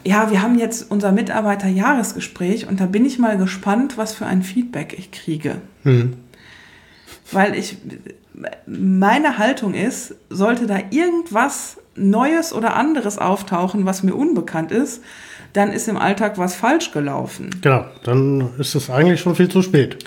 ja, 0.06 0.30
wir 0.30 0.42
haben 0.42 0.58
jetzt 0.58 0.90
unser 0.90 1.12
Mitarbeiterjahresgespräch 1.12 2.68
und 2.68 2.80
da 2.80 2.86
bin 2.86 3.06
ich 3.06 3.18
mal 3.18 3.38
gespannt, 3.38 3.98
was 3.98 4.14
für 4.14 4.28
ein 4.28 4.44
Feedback 4.44 4.96
ich 4.98 5.12
kriege. 5.12 5.58
Hm. 5.84 6.14
Weil 7.32 7.56
ich, 7.56 7.78
meine 8.66 9.38
Haltung 9.38 9.74
ist, 9.74 10.16
sollte 10.30 10.68
da 10.68 10.80
irgendwas 10.90 11.78
Neues 11.96 12.54
oder 12.54 12.76
anderes 12.76 13.18
auftauchen, 13.18 13.86
was 13.86 14.04
mir 14.04 14.16
unbekannt 14.16 14.72
ist, 14.72 15.02
dann 15.54 15.72
ist 15.72 15.88
im 15.88 15.98
Alltag 15.98 16.38
was 16.38 16.56
falsch 16.56 16.92
gelaufen. 16.92 17.50
Genau, 17.62 17.86
dann 18.04 18.50
ist 18.58 18.76
es 18.76 18.90
eigentlich 18.90 19.22
schon 19.22 19.36
viel 19.36 19.48
zu 19.48 19.62
spät. 19.62 19.98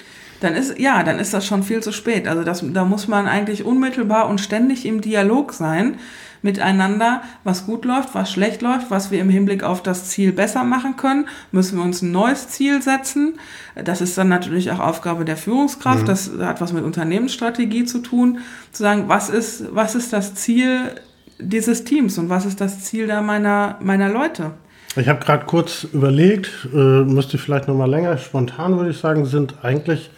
Dann 0.41 0.55
ist, 0.55 0.79
ja, 0.79 1.03
dann 1.03 1.19
ist 1.19 1.35
das 1.35 1.47
schon 1.47 1.63
viel 1.63 1.83
zu 1.83 1.91
spät. 1.91 2.29
Also 2.29 2.45
das, 2.45 2.63
da 2.73 2.85
muss 2.85 3.09
man 3.09 3.27
eigentlich 3.27 3.65
unmittelbar 3.65 4.29
und 4.29 4.41
ständig 4.41 4.87
im 4.87 5.01
Dialog 5.01 5.53
sein 5.53 5.97
miteinander, 6.43 7.23
was 7.45 7.67
gut 7.67 7.85
läuft, 7.85 8.15
was 8.15 8.31
schlecht 8.31 8.63
läuft, 8.63 8.91
was 8.91 9.11
wir 9.11 9.21
im 9.21 9.31
Hinblick 9.31 9.63
auf 9.63 9.83
das 9.83 10.09
Ziel 10.09 10.33
besser 10.33 10.65
machen 10.65 10.97
können. 10.97 11.27
Müssen 11.53 11.79
wir 11.79 11.85
uns 11.85 12.03
ein 12.03 12.13
neues 12.13 12.49
Ziel 12.49 12.83
setzen. 12.83 13.39
Das 13.75 14.01
ist 14.01 14.17
dann 14.19 14.29
natürlich 14.29 14.71
auch 14.71 14.81
Aufgabe 14.81 15.25
der 15.25 15.37
Führungskraft. 15.37 16.03
Mhm. 16.03 16.07
Das 16.07 16.31
hat 16.41 16.61
was 16.61 16.73
mit 16.73 16.85
Unternehmensstrategie 16.85 17.85
zu 17.85 17.99
tun. 17.99 18.39
Zu 18.73 18.83
sagen, 18.83 19.05
was 19.07 19.31
ist, 19.31 19.75
was 19.75 19.95
ist 19.95 20.13
das 20.13 20.35
Ziel 20.35 20.93
dieses 21.39 21.85
Teams 21.85 22.19
und 22.19 22.29
was 22.29 22.45
ist 22.45 22.61
das 22.61 22.81
Ziel 22.85 23.07
da 23.07 23.21
meiner, 23.23 23.77
meiner 23.81 24.09
Leute? 24.09 24.53
Ich 24.97 25.09
habe 25.09 25.25
gerade 25.25 25.47
kurz 25.47 25.85
überlegt, 25.85 26.51
äh, 26.73 26.77
müsste 26.77 27.39
vielleicht 27.39 27.69
noch 27.69 27.77
mal 27.77 27.89
länger. 27.89 28.19
Spontan 28.19 28.77
würde 28.77 28.91
ich 28.91 28.99
sagen, 28.99 29.27
sind 29.27 29.57
eigentlich 29.63 30.11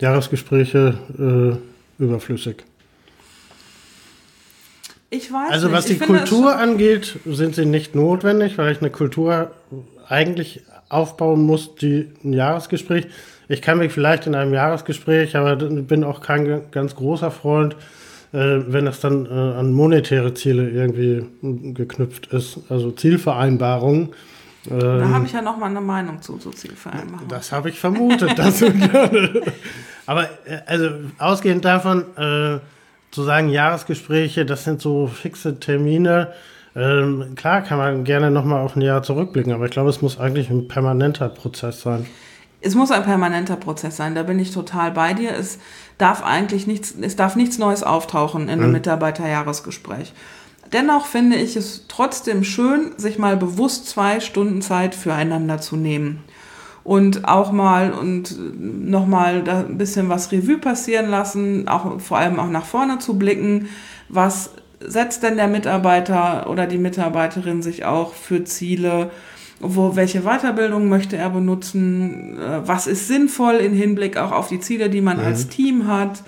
Jahresgespräche 0.00 0.94
äh, 1.18 2.02
überflüssig. 2.02 2.64
Ich 5.10 5.32
weiß 5.32 5.50
Also 5.50 5.68
nicht. 5.68 5.76
was 5.76 5.86
die 5.86 5.94
ich 5.94 6.00
Kultur 6.00 6.56
angeht, 6.56 7.18
sind 7.24 7.54
sie 7.54 7.64
nicht 7.64 7.94
notwendig, 7.94 8.58
weil 8.58 8.72
ich 8.72 8.80
eine 8.80 8.90
Kultur 8.90 9.52
eigentlich 10.08 10.62
aufbauen 10.88 11.42
muss, 11.42 11.74
die 11.76 12.08
ein 12.24 12.32
Jahresgespräch. 12.32 13.06
Ich 13.48 13.62
kann 13.62 13.78
mich 13.78 13.92
vielleicht 13.92 14.26
in 14.26 14.34
einem 14.34 14.52
Jahresgespräch, 14.52 15.36
aber 15.36 15.56
bin 15.56 16.04
auch 16.04 16.20
kein 16.20 16.70
ganz 16.70 16.94
großer 16.94 17.30
Freund, 17.30 17.74
äh, 18.32 18.58
wenn 18.66 18.84
das 18.84 19.00
dann 19.00 19.24
äh, 19.24 19.30
an 19.30 19.72
monetäre 19.72 20.34
Ziele 20.34 20.68
irgendwie 20.68 21.24
geknüpft 21.72 22.26
ist, 22.26 22.58
also 22.68 22.90
Zielvereinbarungen. 22.90 24.10
da 24.68 25.02
ähm, 25.02 25.14
habe 25.14 25.24
ich 25.24 25.32
ja 25.32 25.40
noch 25.40 25.56
mal 25.56 25.66
eine 25.66 25.80
Meinung 25.80 26.20
zu, 26.20 26.38
so 26.38 26.50
Zielvereinbarungen. 26.50 27.28
Das 27.28 27.50
habe 27.52 27.70
ich 27.70 27.80
vermutet. 27.80 28.38
dass 28.38 28.62
aber 30.06 30.24
äh, 30.44 30.58
also 30.66 30.90
ausgehend 31.18 31.64
davon, 31.64 32.04
äh, 32.18 32.58
zu 33.10 33.22
sagen, 33.22 33.48
Jahresgespräche, 33.48 34.44
das 34.44 34.64
sind 34.64 34.80
so 34.80 35.06
fixe 35.06 35.60
Termine. 35.60 36.32
Ähm, 36.76 37.34
klar 37.34 37.62
kann 37.62 37.78
man 37.78 38.04
gerne 38.04 38.30
nochmal 38.30 38.60
auf 38.60 38.76
ein 38.76 38.82
Jahr 38.82 39.02
zurückblicken, 39.02 39.52
aber 39.52 39.64
ich 39.64 39.70
glaube, 39.70 39.90
es 39.90 40.02
muss 40.02 40.18
eigentlich 40.18 40.50
ein 40.50 40.68
permanenter 40.68 41.28
Prozess 41.28 41.80
sein. 41.80 42.06
Es 42.60 42.74
muss 42.74 42.90
ein 42.90 43.04
permanenter 43.04 43.56
Prozess 43.56 43.96
sein, 43.96 44.14
da 44.14 44.24
bin 44.24 44.38
ich 44.38 44.50
total 44.50 44.90
bei 44.90 45.14
dir. 45.14 45.32
Es 45.32 45.58
darf 45.96 46.22
eigentlich 46.22 46.66
nichts, 46.66 46.94
es 47.00 47.16
darf 47.16 47.36
nichts 47.36 47.58
Neues 47.58 47.82
auftauchen 47.82 48.42
in 48.42 48.50
einem 48.50 48.66
mhm. 48.66 48.72
Mitarbeiterjahresgespräch. 48.72 50.12
Dennoch 50.72 51.06
finde 51.06 51.36
ich 51.36 51.56
es 51.56 51.86
trotzdem 51.88 52.44
schön, 52.44 52.92
sich 52.96 53.18
mal 53.18 53.36
bewusst 53.36 53.88
zwei 53.88 54.20
Stunden 54.20 54.60
Zeit 54.60 54.94
füreinander 54.94 55.60
zu 55.60 55.76
nehmen 55.76 56.24
und 56.88 57.28
auch 57.28 57.52
mal 57.52 57.92
und 57.92 58.34
nochmal 58.58 59.42
da 59.42 59.58
ein 59.58 59.76
bisschen 59.76 60.08
was 60.08 60.32
Revue 60.32 60.56
passieren 60.56 61.10
lassen, 61.10 61.68
auch 61.68 62.00
vor 62.00 62.16
allem 62.16 62.40
auch 62.40 62.48
nach 62.48 62.64
vorne 62.64 62.98
zu 62.98 63.18
blicken. 63.18 63.68
Was 64.08 64.52
setzt 64.80 65.22
denn 65.22 65.36
der 65.36 65.48
Mitarbeiter 65.48 66.48
oder 66.48 66.66
die 66.66 66.78
Mitarbeiterin 66.78 67.60
sich 67.60 67.84
auch 67.84 68.14
für 68.14 68.44
Ziele? 68.44 69.10
Wo, 69.60 69.96
welche 69.96 70.22
Weiterbildung 70.22 70.88
möchte 70.88 71.18
er 71.18 71.28
benutzen? 71.28 72.38
Äh, 72.38 72.66
was 72.66 72.86
ist 72.86 73.06
sinnvoll 73.06 73.56
im 73.56 73.74
Hinblick 73.74 74.16
auch 74.16 74.32
auf 74.32 74.48
die 74.48 74.60
Ziele, 74.60 74.88
die 74.88 75.02
man 75.02 75.18
mhm. 75.18 75.24
als 75.24 75.48
Team 75.48 75.88
hat? 75.88 76.22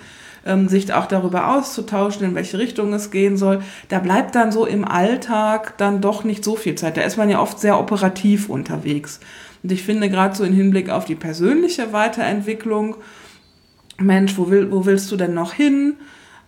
Ähm, 0.44 0.68
sich 0.68 0.92
auch 0.92 1.06
darüber 1.06 1.54
auszutauschen, 1.56 2.24
in 2.24 2.34
welche 2.34 2.58
Richtung 2.58 2.92
es 2.92 3.10
gehen 3.10 3.38
soll. 3.38 3.62
Da 3.88 3.98
bleibt 3.98 4.34
dann 4.34 4.52
so 4.52 4.66
im 4.66 4.86
Alltag 4.86 5.78
dann 5.78 6.02
doch 6.02 6.24
nicht 6.24 6.44
so 6.44 6.56
viel 6.56 6.74
Zeit. 6.74 6.98
Da 6.98 7.02
ist 7.02 7.16
man 7.16 7.30
ja 7.30 7.40
oft 7.40 7.58
sehr 7.60 7.78
operativ 7.78 8.50
unterwegs. 8.50 9.20
Und 9.62 9.72
ich 9.72 9.82
finde 9.82 10.08
gerade 10.08 10.34
so 10.34 10.44
im 10.44 10.54
Hinblick 10.54 10.90
auf 10.90 11.04
die 11.04 11.14
persönliche 11.14 11.92
Weiterentwicklung 11.92 12.96
Mensch, 13.98 14.36
wo, 14.38 14.50
will, 14.50 14.70
wo 14.70 14.86
willst 14.86 15.10
du 15.12 15.16
denn 15.16 15.34
noch 15.34 15.52
hin? 15.52 15.94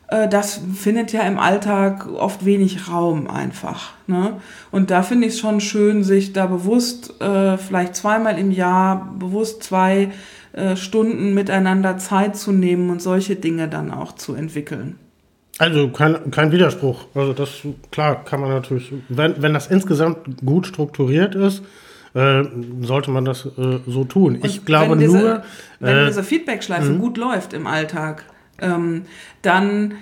Äh, 0.09 0.29
das 0.29 0.61
findet 0.75 1.13
ja 1.13 1.23
im 1.23 1.39
Alltag 1.39 2.09
oft 2.09 2.45
wenig 2.45 2.89
Raum 2.89 3.29
einfach. 3.29 3.93
Ne? 4.07 4.41
Und 4.71 4.91
da 4.91 5.03
finde 5.03 5.27
ich 5.27 5.35
es 5.35 5.41
schon 5.41 5.61
schön, 5.61 6.05
sich 6.05 6.33
da 6.33 6.47
bewusst, 6.47 7.21
äh, 7.21 7.57
vielleicht 7.59 7.97
zweimal 7.97 8.39
im 8.39 8.51
Jahr, 8.51 9.15
bewusst 9.19 9.63
zwei 9.63 10.11
äh, 10.53 10.77
Stunden 10.77 11.35
miteinander 11.35 11.99
Zeit 11.99 12.37
zu 12.37 12.53
nehmen 12.53 12.91
und 12.91 13.01
solche 13.01 13.37
Dinge 13.37 13.69
dann 13.69 13.91
auch 13.91 14.13
zu 14.13 14.35
entwickeln. 14.35 14.99
Also 15.59 15.89
kein, 15.89 16.31
kein 16.31 16.51
Widerspruch. 16.51 17.05
Also 17.15 17.33
das, 17.35 17.51
klar, 17.91 18.25
kann 18.25 18.41
man 18.41 18.51
natürlich, 18.51 18.93
wenn, 19.09 19.41
wenn 19.43 19.55
das 19.55 19.67
insgesamt 19.67 20.45
gut 20.45 20.67
strukturiert 20.67 21.35
ist, 21.35 21.63
äh, 22.15 22.45
sollte 22.81 23.11
man 23.11 23.25
das 23.25 23.47
äh, 23.47 23.79
so 23.87 24.05
tun. 24.05 24.37
Und 24.37 24.45
ich 24.45 24.65
glaube 24.65 24.93
wenn 24.93 24.99
diese, 25.01 25.19
nur. 25.19 25.43
Wenn 25.81 25.97
äh, 25.97 26.07
diese 26.07 26.23
Feedback-Schleife 26.23 26.91
mhm. 26.91 26.99
gut 26.99 27.17
läuft 27.17 27.53
im 27.53 27.67
Alltag, 27.67 28.25
ähm, 28.61 29.03
dann 29.43 29.95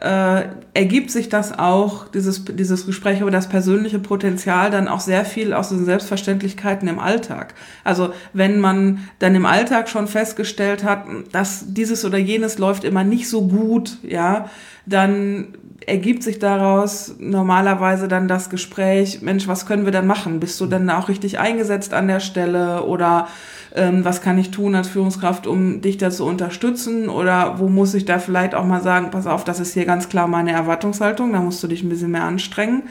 äh, 0.00 0.44
ergibt 0.74 1.10
sich 1.10 1.28
das 1.28 1.58
auch, 1.58 2.08
dieses, 2.08 2.44
dieses 2.44 2.86
Gespräch 2.86 3.20
über 3.20 3.30
das 3.30 3.48
persönliche 3.48 3.98
Potenzial, 3.98 4.70
dann 4.70 4.86
auch 4.86 5.00
sehr 5.00 5.24
viel 5.24 5.52
aus 5.54 5.70
den 5.70 5.84
Selbstverständlichkeiten 5.84 6.88
im 6.88 6.98
Alltag. 6.98 7.54
Also 7.82 8.12
wenn 8.32 8.60
man 8.60 9.08
dann 9.18 9.34
im 9.34 9.46
Alltag 9.46 9.88
schon 9.88 10.08
festgestellt 10.08 10.84
hat, 10.84 11.04
dass 11.32 11.72
dieses 11.72 12.04
oder 12.04 12.18
jenes 12.18 12.58
läuft 12.58 12.84
immer 12.84 13.02
nicht 13.04 13.28
so 13.28 13.48
gut, 13.48 13.98
ja, 14.02 14.50
dann 14.84 15.48
ergibt 15.86 16.22
sich 16.22 16.38
daraus 16.38 17.14
normalerweise 17.18 18.08
dann 18.08 18.28
das 18.28 18.50
Gespräch, 18.50 19.22
Mensch, 19.22 19.48
was 19.48 19.66
können 19.66 19.84
wir 19.84 19.92
denn 19.92 20.06
machen? 20.06 20.40
Bist 20.40 20.60
du 20.60 20.66
denn 20.66 20.90
auch 20.90 21.08
richtig 21.08 21.38
eingesetzt 21.38 21.94
an 21.94 22.08
der 22.08 22.20
Stelle 22.20 22.84
oder 22.84 23.28
ähm, 23.74 24.04
was 24.04 24.20
kann 24.20 24.38
ich 24.38 24.50
tun 24.50 24.74
als 24.74 24.88
Führungskraft, 24.88 25.46
um 25.46 25.80
dich 25.80 25.98
da 25.98 26.10
zu 26.10 26.24
unterstützen 26.24 27.08
oder 27.08 27.58
wo 27.58 27.68
muss 27.68 27.94
ich 27.94 28.04
da 28.04 28.18
vielleicht 28.18 28.54
auch 28.54 28.64
mal 28.64 28.82
sagen, 28.82 29.10
pass 29.10 29.26
auf, 29.26 29.44
das 29.44 29.60
ist 29.60 29.74
hier 29.74 29.84
ganz 29.84 30.08
klar 30.08 30.26
meine 30.26 30.52
Erwartungshaltung, 30.52 31.32
da 31.32 31.40
musst 31.40 31.62
du 31.62 31.68
dich 31.68 31.82
ein 31.82 31.88
bisschen 31.88 32.10
mehr 32.10 32.24
anstrengen. 32.24 32.84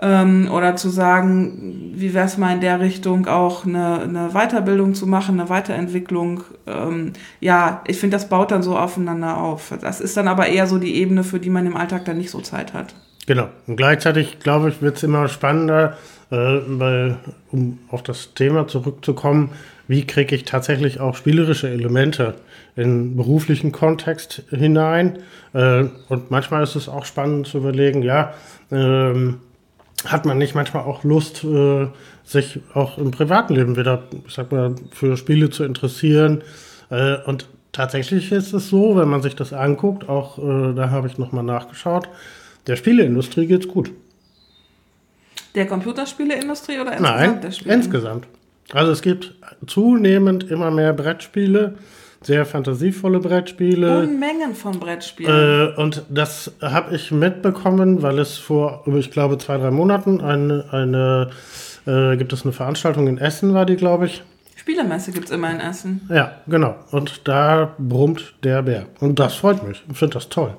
Ähm, 0.00 0.50
oder 0.52 0.76
zu 0.76 0.90
sagen, 0.90 1.92
wie 1.94 2.12
wäre 2.12 2.26
es 2.26 2.36
mal 2.36 2.52
in 2.52 2.60
der 2.60 2.80
Richtung 2.80 3.26
auch 3.26 3.64
eine, 3.64 4.00
eine 4.02 4.30
Weiterbildung 4.34 4.94
zu 4.94 5.06
machen, 5.06 5.40
eine 5.40 5.48
Weiterentwicklung. 5.48 6.42
Ähm, 6.66 7.14
ja, 7.40 7.82
ich 7.86 7.98
finde, 7.98 8.16
das 8.16 8.28
baut 8.28 8.50
dann 8.50 8.62
so 8.62 8.76
aufeinander 8.76 9.38
auf. 9.38 9.72
Das 9.80 10.00
ist 10.00 10.16
dann 10.16 10.28
aber 10.28 10.48
eher 10.48 10.66
so 10.66 10.78
die 10.78 10.96
Ebene, 10.96 11.24
für 11.24 11.40
die 11.40 11.48
man 11.48 11.66
im 11.66 11.76
Alltag 11.76 12.04
dann 12.04 12.18
nicht 12.18 12.30
so 12.30 12.40
Zeit 12.40 12.74
hat. 12.74 12.94
Genau. 13.26 13.48
Und 13.66 13.76
gleichzeitig, 13.76 14.38
glaube 14.38 14.68
ich, 14.68 14.82
wird 14.82 14.98
es 14.98 15.02
immer 15.02 15.28
spannender, 15.28 15.96
äh, 16.30 16.36
weil, 16.36 17.16
um 17.50 17.78
auf 17.88 18.02
das 18.02 18.34
Thema 18.34 18.68
zurückzukommen, 18.68 19.50
wie 19.88 20.06
kriege 20.06 20.34
ich 20.34 20.44
tatsächlich 20.44 21.00
auch 21.00 21.14
spielerische 21.14 21.68
Elemente 21.68 22.34
in 22.76 23.16
beruflichen 23.16 23.72
Kontext 23.72 24.42
hinein. 24.50 25.18
Äh, 25.54 25.86
und 26.08 26.30
manchmal 26.30 26.62
ist 26.62 26.76
es 26.76 26.88
auch 26.88 27.04
spannend 27.04 27.46
zu 27.46 27.58
überlegen, 27.58 28.02
ja, 28.02 28.34
ähm, 28.70 29.38
hat 30.06 30.24
man 30.24 30.38
nicht 30.38 30.54
manchmal 30.54 30.84
auch 30.84 31.04
Lust, 31.04 31.44
äh, 31.44 31.88
sich 32.24 32.60
auch 32.74 32.98
im 32.98 33.10
privaten 33.10 33.54
Leben 33.54 33.76
wieder, 33.76 34.04
ich 34.26 34.34
sag 34.34 34.52
mal, 34.52 34.74
für 34.92 35.16
Spiele 35.16 35.50
zu 35.50 35.64
interessieren. 35.64 36.42
Äh, 36.90 37.16
und 37.24 37.46
tatsächlich 37.72 38.32
ist 38.32 38.52
es 38.52 38.68
so, 38.68 38.96
wenn 38.96 39.08
man 39.08 39.22
sich 39.22 39.36
das 39.36 39.52
anguckt, 39.52 40.08
auch 40.08 40.38
äh, 40.38 40.74
da 40.74 40.90
habe 40.90 41.08
ich 41.08 41.18
nochmal 41.18 41.44
nachgeschaut, 41.44 42.08
der 42.66 42.76
Spieleindustrie 42.76 43.46
geht's 43.46 43.68
gut. 43.68 43.90
Der 45.54 45.66
Computerspieleindustrie 45.66 46.80
oder 46.80 46.92
insgesamt 46.92 47.42
Nein, 47.42 47.54
insgesamt. 47.64 48.26
Also 48.72 48.92
es 48.92 49.02
gibt 49.02 49.34
zunehmend 49.66 50.50
immer 50.50 50.70
mehr 50.70 50.92
Brettspiele, 50.92 51.78
sehr 52.22 52.46
fantasievolle 52.46 53.20
Brettspiele. 53.20 54.00
Unmengen 54.00 54.54
von 54.54 54.78
Brettspielen. 54.80 55.74
Äh, 55.76 55.80
und 55.80 56.04
das 56.08 56.52
habe 56.60 56.94
ich 56.94 57.10
mitbekommen, 57.10 58.02
weil 58.02 58.18
es 58.18 58.36
vor, 58.36 58.84
ich 58.86 59.10
glaube, 59.10 59.38
zwei, 59.38 59.58
drei 59.58 59.70
Monaten 59.70 60.20
eine, 60.20 60.64
eine 60.70 61.30
äh, 61.86 62.16
gibt 62.16 62.32
es 62.32 62.42
eine 62.42 62.52
Veranstaltung 62.52 63.06
in 63.06 63.18
Essen, 63.18 63.54
war 63.54 63.66
die, 63.66 63.76
glaube 63.76 64.06
ich. 64.06 64.22
Spielemesse 64.56 65.12
gibt 65.12 65.26
es 65.26 65.30
immer 65.30 65.50
in 65.50 65.60
Essen. 65.60 66.08
Ja, 66.08 66.40
genau. 66.48 66.74
Und 66.90 67.28
da 67.28 67.74
brummt 67.78 68.34
der 68.42 68.62
Bär. 68.62 68.86
Und 69.00 69.18
das 69.18 69.36
freut 69.36 69.66
mich. 69.66 69.84
Ich 69.88 69.96
finde 69.96 70.14
das 70.14 70.28
toll. 70.28 70.54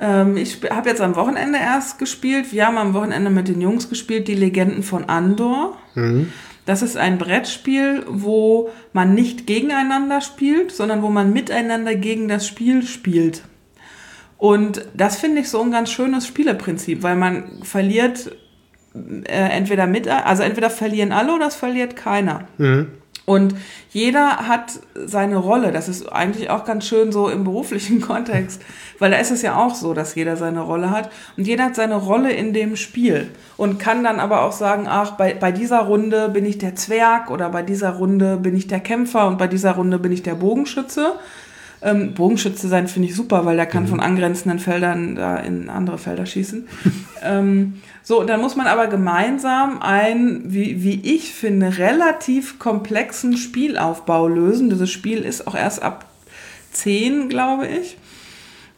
Ähm, 0.00 0.36
ich 0.36 0.58
habe 0.68 0.88
jetzt 0.88 1.00
am 1.00 1.14
Wochenende 1.14 1.58
erst 1.58 2.00
gespielt. 2.00 2.52
Wir 2.52 2.66
haben 2.66 2.78
am 2.78 2.92
Wochenende 2.92 3.30
mit 3.30 3.46
den 3.46 3.60
Jungs 3.60 3.88
gespielt, 3.88 4.26
die 4.26 4.34
Legenden 4.34 4.82
von 4.82 5.04
Andor. 5.04 5.78
Mhm. 5.94 6.32
Das 6.64 6.82
ist 6.82 6.96
ein 6.96 7.18
Brettspiel, 7.18 8.04
wo 8.08 8.70
man 8.92 9.14
nicht 9.14 9.46
gegeneinander 9.46 10.20
spielt, 10.20 10.70
sondern 10.70 11.02
wo 11.02 11.08
man 11.08 11.32
miteinander 11.32 11.94
gegen 11.94 12.28
das 12.28 12.46
Spiel 12.46 12.82
spielt. 12.84 13.42
Und 14.38 14.84
das 14.94 15.18
finde 15.18 15.40
ich 15.40 15.48
so 15.48 15.62
ein 15.62 15.70
ganz 15.70 15.90
schönes 15.90 16.26
Spieleprinzip, 16.26 17.02
weil 17.02 17.16
man 17.16 17.62
verliert 17.62 18.32
äh, 18.94 19.48
entweder 19.50 19.86
mit, 19.86 20.06
also 20.08 20.42
entweder 20.42 20.70
verlieren 20.70 21.12
alle 21.12 21.34
oder 21.34 21.46
es 21.46 21.56
verliert 21.56 21.96
keiner. 21.96 22.48
Mhm. 22.58 22.88
Und 23.24 23.54
jeder 23.90 24.48
hat 24.48 24.80
seine 24.94 25.36
Rolle. 25.36 25.70
Das 25.70 25.88
ist 25.88 26.10
eigentlich 26.12 26.50
auch 26.50 26.64
ganz 26.64 26.86
schön 26.86 27.12
so 27.12 27.28
im 27.28 27.44
beruflichen 27.44 28.00
Kontext, 28.02 28.60
weil 28.98 29.10
da 29.10 29.18
ist 29.18 29.30
es 29.30 29.42
ja 29.42 29.56
auch 29.56 29.74
so, 29.74 29.94
dass 29.94 30.14
jeder 30.14 30.36
seine 30.36 30.60
Rolle 30.60 30.90
hat. 30.90 31.10
Und 31.36 31.46
jeder 31.46 31.64
hat 31.64 31.76
seine 31.76 31.96
Rolle 31.96 32.32
in 32.32 32.52
dem 32.52 32.74
Spiel 32.76 33.30
und 33.56 33.78
kann 33.78 34.02
dann 34.02 34.18
aber 34.18 34.42
auch 34.42 34.52
sagen, 34.52 34.86
ach, 34.88 35.12
bei, 35.12 35.34
bei 35.34 35.52
dieser 35.52 35.80
Runde 35.80 36.28
bin 36.30 36.44
ich 36.44 36.58
der 36.58 36.74
Zwerg 36.74 37.30
oder 37.30 37.50
bei 37.50 37.62
dieser 37.62 37.90
Runde 37.90 38.38
bin 38.38 38.56
ich 38.56 38.66
der 38.66 38.80
Kämpfer 38.80 39.28
und 39.28 39.38
bei 39.38 39.46
dieser 39.46 39.72
Runde 39.72 39.98
bin 39.98 40.12
ich 40.12 40.22
der 40.22 40.34
Bogenschütze. 40.34 41.14
Ähm, 41.84 42.14
Bogenschütze 42.14 42.68
sein 42.68 42.86
finde 42.86 43.08
ich 43.08 43.16
super, 43.16 43.44
weil 43.44 43.56
der 43.56 43.66
kann 43.66 43.84
mhm. 43.84 43.88
von 43.88 44.00
angrenzenden 44.00 44.60
Feldern 44.60 45.16
da 45.16 45.36
in 45.36 45.68
andere 45.68 45.98
Felder 45.98 46.26
schießen. 46.26 46.68
ähm, 47.22 47.80
so, 48.02 48.20
und 48.20 48.26
dann 48.26 48.40
muss 48.40 48.56
man 48.56 48.66
aber 48.66 48.88
gemeinsam 48.88 49.80
einen, 49.80 50.52
wie, 50.52 50.82
wie 50.82 51.00
ich 51.14 51.32
finde, 51.32 51.78
relativ 51.78 52.58
komplexen 52.58 53.36
Spielaufbau 53.36 54.26
lösen. 54.26 54.70
Dieses 54.70 54.90
Spiel 54.90 55.22
ist 55.22 55.46
auch 55.46 55.54
erst 55.54 55.82
ab 55.82 56.06
10, 56.72 57.28
glaube 57.28 57.68
ich. 57.68 57.96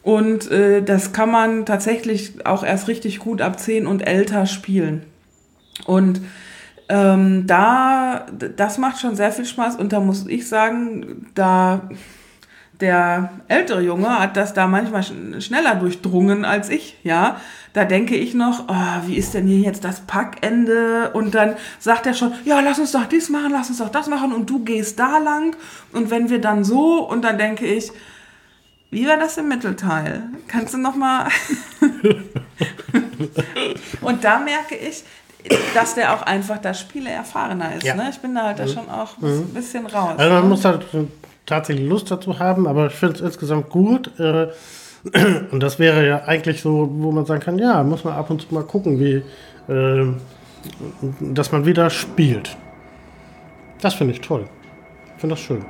Und 0.03 0.51
äh, 0.51 0.83
das 0.83 1.13
kann 1.13 1.31
man 1.31 1.65
tatsächlich 1.65 2.45
auch 2.45 2.63
erst 2.63 2.89
richtig 2.89 3.19
gut 3.19 3.41
ab 3.41 3.59
10 3.59 3.87
und 3.87 4.07
älter 4.07 4.45
spielen. 4.45 5.05
Und 5.87 6.21
ähm, 6.91 7.47
da, 7.47 8.27
das 8.57 8.77
macht 8.77 9.01
schon 9.01 9.17
sehr 9.17 9.33
viel 9.33 9.47
Spaß 9.47 9.77
und 9.77 9.95
da 9.95 10.01
muss 10.01 10.27
ich 10.27 10.47
sagen, 10.47 11.31
da 11.35 11.89
der 12.81 13.31
ältere 13.49 13.81
Junge 13.81 14.19
hat 14.19 14.37
das 14.37 14.53
da 14.53 14.67
manchmal 14.67 15.05
schneller 15.41 15.77
durchdrungen 15.77 16.45
als 16.45 16.69
ich, 16.69 16.99
ja. 17.03 17.41
Da 17.75 17.85
denke 17.85 18.15
ich 18.15 18.35
noch, 18.35 18.67
oh, 18.69 19.07
wie 19.07 19.17
ist 19.17 19.35
denn 19.35 19.49
hier 19.49 19.59
jetzt 19.59 19.83
das 19.83 20.03
Packende? 20.03 21.11
Und 21.13 21.35
dann 21.35 21.57
sagt 21.81 22.07
er 22.07 22.15
schon, 22.15 22.33
ja, 22.45 22.61
lass 22.61 22.79
uns 22.79 22.93
doch 22.93 23.07
dies 23.07 23.31
machen, 23.31 23.51
lass 23.51 23.69
uns 23.69 23.79
doch 23.79 23.89
das 23.89 24.07
machen 24.07 24.33
und 24.33 24.49
du 24.49 24.61
gehst 24.61 25.01
da 25.01 25.19
lang. 25.19 25.57
Und 25.93 26.13
wenn 26.13 26.31
wir 26.31 26.41
dann 26.41 26.63
so, 26.63 27.05
und 27.05 27.23
dann 27.23 27.37
denke 27.37 27.67
ich, 27.67 27.91
wie 28.93 29.09
war 29.09 29.17
das 29.17 29.39
im 29.39 29.49
Mittelteil? 29.49 30.23
Kannst 30.47 30.75
du 30.75 30.79
noch 30.79 30.95
mal... 30.95 31.27
und 34.03 34.23
da 34.23 34.39
merke 34.39 34.77
ich, 34.77 35.03
dass 35.75 35.97
der 35.97 36.15
auch 36.15 36.23
einfach 36.23 36.59
das 36.59 36.79
Spiele 36.79 37.11
erfahrener 37.11 37.75
ist. 37.75 37.83
Ja. 37.83 37.97
Ne? 37.97 38.09
Ich 38.09 38.21
bin 38.21 38.37
da 38.37 38.45
halt 38.45 38.61
da 38.61 38.67
mhm. 38.67 38.69
schon 38.69 38.89
auch 38.89 39.19
ein 39.21 39.39
mhm. 39.39 39.49
bisschen 39.49 39.87
raus. 39.87 40.13
Also 40.17 40.33
man 40.33 40.45
ne? 40.45 40.49
muss 40.49 40.65
halt 40.65 40.87
tatsächlich 41.45 41.89
Lust 41.89 42.09
dazu 42.09 42.39
haben, 42.39 42.69
aber 42.69 42.87
ich 42.87 42.95
finde 42.95 43.17
es 43.17 43.21
insgesamt 43.21 43.69
gut. 43.69 44.17
Äh, 44.21 44.47
und 45.51 45.63
das 45.63 45.79
wäre 45.79 46.07
ja 46.07 46.25
eigentlich 46.25 46.63
so, 46.63 46.89
wo 46.93 47.13
man 47.13 47.27
sagen 47.27 47.41
kann, 47.43 47.59
ja, 47.59 47.83
muss 47.83 48.05
man 48.05 48.15
ab 48.15 48.31
und 48.31 48.43
zu 48.43 48.55
mal 48.55 48.65
gucken, 48.65 48.99
wie, 48.99 49.23
äh, 49.73 50.07
dass 51.21 51.53
man 51.53 51.67
wieder 51.67 51.91
spielt. 51.91 52.57
Das 53.81 53.95
finde 53.95 54.15
ich 54.15 54.21
toll. 54.21 54.47
Ich 55.15 55.21
finde 55.21 55.35
das 55.35 55.41
schön. 55.45 55.65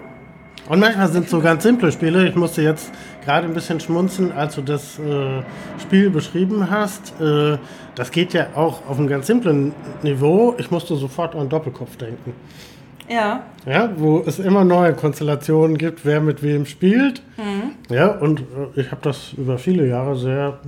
Und 0.68 0.80
manchmal 0.80 1.09
sind 1.09 1.24
es 1.24 1.30
so 1.30 1.41
ganz 1.41 1.62
simple 1.62 1.93
Spiele. 1.93 2.26
Ich 2.26 2.37
musste 2.37 2.62
jetzt 2.62 2.91
gerade 3.24 3.47
ein 3.47 3.53
bisschen 3.53 3.80
schmunzeln, 3.80 4.32
als 4.32 4.55
du 4.55 4.62
das 4.62 4.99
äh, 4.99 5.43
Spiel 5.82 6.09
beschrieben 6.09 6.70
hast. 6.70 7.20
Äh, 7.20 7.59
das 7.95 8.11
geht 8.11 8.32
ja 8.32 8.47
auch 8.55 8.89
auf 8.89 8.99
einem 8.99 9.09
ganz 9.09 9.26
simplen 9.26 9.72
Niveau. 10.03 10.55
Ich 10.57 10.70
musste 10.70 10.97
sofort 10.97 11.35
an 11.35 11.49
Doppelkopf 11.49 11.97
denken. 11.97 12.32
Ja. 13.09 13.44
Ja, 13.66 13.90
wo 13.96 14.22
es 14.26 14.38
immer 14.38 14.64
neue 14.64 14.94
Konstellationen 14.94 15.78
gibt, 15.78 16.05
wer 16.05 16.20
mit 16.20 16.42
wem 16.42 16.66
spielt. 16.66 17.22
Mhm. 17.36 17.94
Ja, 17.94 18.09
und 18.09 18.40
äh, 18.40 18.80
ich 18.80 18.90
habe 18.90 19.00
das 19.02 19.32
über 19.36 19.59
viele 19.59 19.86
Jahre 19.86 20.16
sehr, 20.16 20.59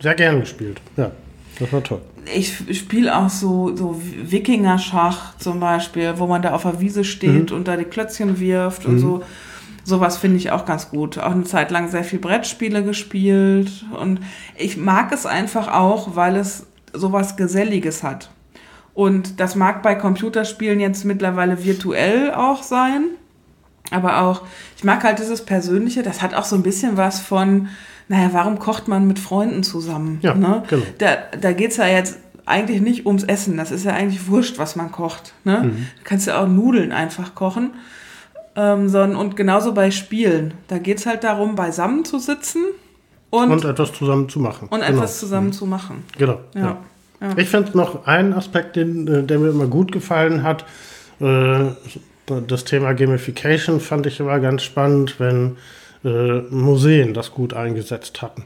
sehr 0.00 0.14
gern 0.14 0.40
gespielt. 0.40 0.80
Ja, 0.96 1.10
das 1.58 1.72
war 1.72 1.82
toll. 1.82 2.00
Ich 2.34 2.78
spiele 2.78 3.16
auch 3.16 3.30
so, 3.30 3.74
so 3.74 4.00
Wikinger-Schach 4.02 5.38
zum 5.38 5.60
Beispiel, 5.60 6.14
wo 6.16 6.26
man 6.26 6.42
da 6.42 6.52
auf 6.52 6.62
der 6.62 6.80
Wiese 6.80 7.04
steht 7.04 7.50
mhm. 7.50 7.56
und 7.56 7.68
da 7.68 7.76
die 7.76 7.84
Klötzchen 7.84 8.38
wirft 8.38 8.86
mhm. 8.86 8.94
und 8.94 8.98
so. 8.98 9.22
Sowas 9.84 10.18
finde 10.18 10.36
ich 10.36 10.50
auch 10.50 10.66
ganz 10.66 10.90
gut. 10.90 11.16
Auch 11.16 11.30
eine 11.30 11.44
Zeit 11.44 11.70
lang 11.70 11.88
sehr 11.88 12.04
viel 12.04 12.18
Brettspiele 12.18 12.84
gespielt. 12.84 13.86
Und 13.98 14.20
ich 14.54 14.76
mag 14.76 15.12
es 15.12 15.24
einfach 15.24 15.68
auch, 15.68 16.14
weil 16.14 16.36
es 16.36 16.66
sowas 16.92 17.36
Geselliges 17.36 18.02
hat. 18.02 18.28
Und 18.98 19.38
das 19.38 19.54
mag 19.54 19.84
bei 19.84 19.94
Computerspielen 19.94 20.80
jetzt 20.80 21.04
mittlerweile 21.04 21.64
virtuell 21.64 22.34
auch 22.34 22.64
sein. 22.64 23.04
Aber 23.92 24.22
auch, 24.22 24.42
ich 24.76 24.82
mag 24.82 25.04
halt 25.04 25.20
dieses 25.20 25.44
Persönliche, 25.44 26.02
das 26.02 26.20
hat 26.20 26.34
auch 26.34 26.44
so 26.44 26.56
ein 26.56 26.64
bisschen 26.64 26.96
was 26.96 27.20
von, 27.20 27.68
naja, 28.08 28.30
warum 28.32 28.58
kocht 28.58 28.88
man 28.88 29.06
mit 29.06 29.20
Freunden 29.20 29.62
zusammen? 29.62 30.18
Ja, 30.22 30.34
ne? 30.34 30.64
genau. 30.68 30.82
Da, 30.98 31.16
da 31.40 31.52
geht 31.52 31.70
es 31.70 31.76
ja 31.76 31.86
jetzt 31.86 32.18
eigentlich 32.44 32.80
nicht 32.80 33.06
ums 33.06 33.22
Essen. 33.22 33.56
Das 33.56 33.70
ist 33.70 33.84
ja 33.84 33.92
eigentlich 33.92 34.26
wurscht, 34.26 34.58
was 34.58 34.74
man 34.74 34.90
kocht. 34.90 35.32
Ne? 35.44 35.60
Mhm. 35.62 35.86
Du 35.98 36.02
kannst 36.02 36.26
ja 36.26 36.42
auch 36.42 36.48
Nudeln 36.48 36.90
einfach 36.90 37.36
kochen. 37.36 37.70
Ähm, 38.56 38.88
sondern, 38.88 39.16
und 39.16 39.36
genauso 39.36 39.74
bei 39.74 39.92
Spielen. 39.92 40.54
Da 40.66 40.78
geht 40.78 40.98
es 40.98 41.06
halt 41.06 41.22
darum, 41.22 41.54
beisammen 41.54 42.04
zu 42.04 42.18
sitzen 42.18 42.64
und, 43.30 43.52
Und 43.52 43.64
etwas 43.64 43.92
zusammen 43.92 44.28
zu 44.28 44.40
machen. 44.40 44.66
und 44.68 44.80
Genau. 44.80 44.90
etwas 44.92 45.20
zusammen 45.20 45.52
zu 45.52 45.66
machen. 45.66 46.02
Genau. 46.18 46.40
Ja. 46.56 46.60
Ja. 46.60 46.76
Ja. 47.20 47.36
Ich 47.36 47.48
finde 47.48 47.76
noch 47.76 48.06
einen 48.06 48.32
Aspekt, 48.32 48.76
den, 48.76 49.08
äh, 49.08 49.22
der 49.22 49.38
mir 49.38 49.50
immer 49.50 49.66
gut 49.66 49.92
gefallen 49.92 50.42
hat. 50.42 50.64
Äh, 51.20 51.70
das 52.46 52.64
Thema 52.64 52.92
Gamification 52.92 53.80
fand 53.80 54.06
ich 54.06 54.20
immer 54.20 54.38
ganz 54.38 54.62
spannend, 54.62 55.18
wenn 55.18 55.56
äh, 56.04 56.40
Museen 56.50 57.14
das 57.14 57.32
gut 57.32 57.54
eingesetzt 57.54 58.22
hatten. 58.22 58.44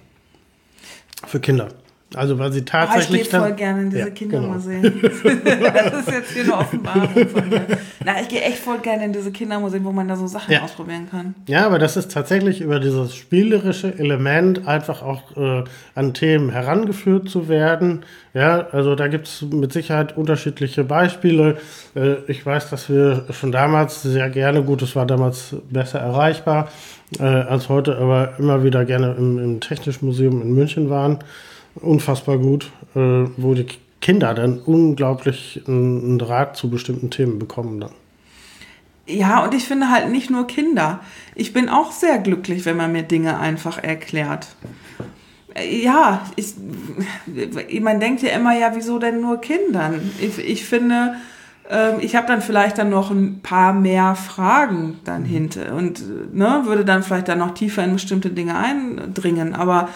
Für 1.27 1.41
Kinder. 1.41 1.68
Also 2.17 2.39
weil 2.39 2.53
sie 2.53 2.59
Ah, 2.61 2.63
ich 2.63 2.65
tatsächlich 2.71 3.31
gehe 3.31 3.41
voll 3.41 3.53
gerne 3.53 3.83
in 3.83 3.91
diese 3.91 4.01
Ja, 4.01 4.05
genau. 4.07 4.15
Kindermuseen. 4.15 4.83
das 5.03 5.93
ist 6.01 6.11
jetzt 6.11 6.31
hier 6.33 6.45
eine 6.45 6.57
Offenbarung 6.59 7.29
von 7.29 7.49
mir. 7.49 7.63
Na, 8.05 8.21
ich 8.21 8.29
gehe 8.29 8.41
echt 8.43 8.59
voll 8.59 8.79
gerne 8.79 9.05
in 9.05 9.13
diese 9.13 9.31
Kindermuseen, 9.33 9.85
wo 9.85 9.93
man 9.93 10.09
da 10.09 10.17
so 10.17 10.27
Sachen 10.27 10.53
Ja. 10.53 10.63
ausprobieren 10.63 11.09
kann. 11.11 11.35
Ja, 11.47 11.67
aber 11.67 11.79
das 11.79 11.97
ist 11.97 12.13
tatsächlich 12.13 12.61
über 12.61 12.81
dieses 12.81 13.15
spielerische 13.15 13.99
Element 13.99 14.67
einfach 14.67 15.03
auch 15.03 15.37
äh, 15.37 15.65
an 15.95 16.15
Themen 16.15 16.51
herangeführt 16.51 17.29
zu 17.29 17.49
werden. 17.49 18.05
Ja, 18.35 18.67
also 18.73 18.95
da 18.95 19.09
gibt 19.09 19.27
es 19.29 19.43
mit 19.43 19.73
Sicherheit 19.73 20.17
unterschiedliche 20.17 20.85
Beispiele. 20.85 21.59
Äh, 21.95 22.15
ich 22.29 22.45
weiß, 22.45 22.71
dass 22.71 22.89
wir 22.89 23.25
schon 23.31 23.53
damals 23.53 24.03
sehr 24.03 24.31
gerne, 24.31 24.63
gut, 24.63 24.83
es 24.83 24.97
war 24.97 25.07
damals 25.07 25.55
besser 25.71 25.99
erreichbar 26.01 26.69
äh, 27.19 27.23
als 27.25 27.69
heute, 27.69 27.99
aber 27.99 28.35
immer 28.39 28.65
wieder 28.65 28.85
gerne 28.85 29.15
im, 29.19 29.39
im 29.39 29.61
Technischen 29.61 30.07
Museum 30.07 30.41
in 30.43 30.53
München 30.55 30.89
waren. 30.91 31.19
Unfassbar 31.75 32.39
gut, 32.39 32.70
äh, 32.95 32.99
wo 33.37 33.55
die 33.55 33.66
Kinder 34.01 34.35
dann 34.35 34.59
unglaublich 34.59 35.62
einen 35.66 36.18
Draht 36.18 36.57
zu 36.57 36.68
bestimmten 36.68 37.11
Themen 37.11 37.39
bekommen 37.39 37.81
dann. 37.81 37.93
Ja, 39.07 39.45
und 39.45 39.55
ich 39.55 39.64
finde 39.64 39.91
halt 39.91 40.11
nicht 40.11 40.31
nur 40.31 40.47
Kinder. 40.47 41.01
Ich 41.35 41.53
bin 41.53 41.68
auch 41.68 41.93
sehr 41.93 42.18
glücklich, 42.18 42.64
wenn 42.64 42.77
man 42.77 42.93
mir 42.93 43.03
Dinge 43.03 43.39
einfach 43.39 43.83
erklärt. 43.83 44.49
Äh, 45.55 45.83
Ja, 45.83 46.27
ich, 46.37 46.55
man 47.81 48.01
denkt 48.01 48.23
ja 48.23 48.31
immer, 48.31 48.57
ja, 48.57 48.73
wieso 48.75 48.99
denn 48.99 49.20
nur 49.20 49.41
Kindern? 49.41 50.11
Ich, 50.20 50.39
ich 50.39 50.64
finde, 50.64 51.14
ähm, 51.68 51.95
ich 52.01 52.14
habe 52.16 52.27
dann 52.27 52.43
vielleicht 52.43 52.79
dann 52.79 52.91
noch 52.91 53.11
ein 53.11 53.41
paar 53.43 53.73
mehr 53.73 54.14
Fragen 54.14 55.01
dann 55.05 55.25
hinter 55.25 55.75
und 55.75 56.03
ne, 56.35 56.62
würde 56.64 56.85
dann 56.85 57.03
vielleicht 57.03 57.29
dann 57.29 57.39
noch 57.39 57.55
tiefer 57.55 57.85
in 57.85 57.95
bestimmte 57.95 58.31
Dinge 58.31 58.57
eindringen. 58.57 59.55
Aber 59.55 59.89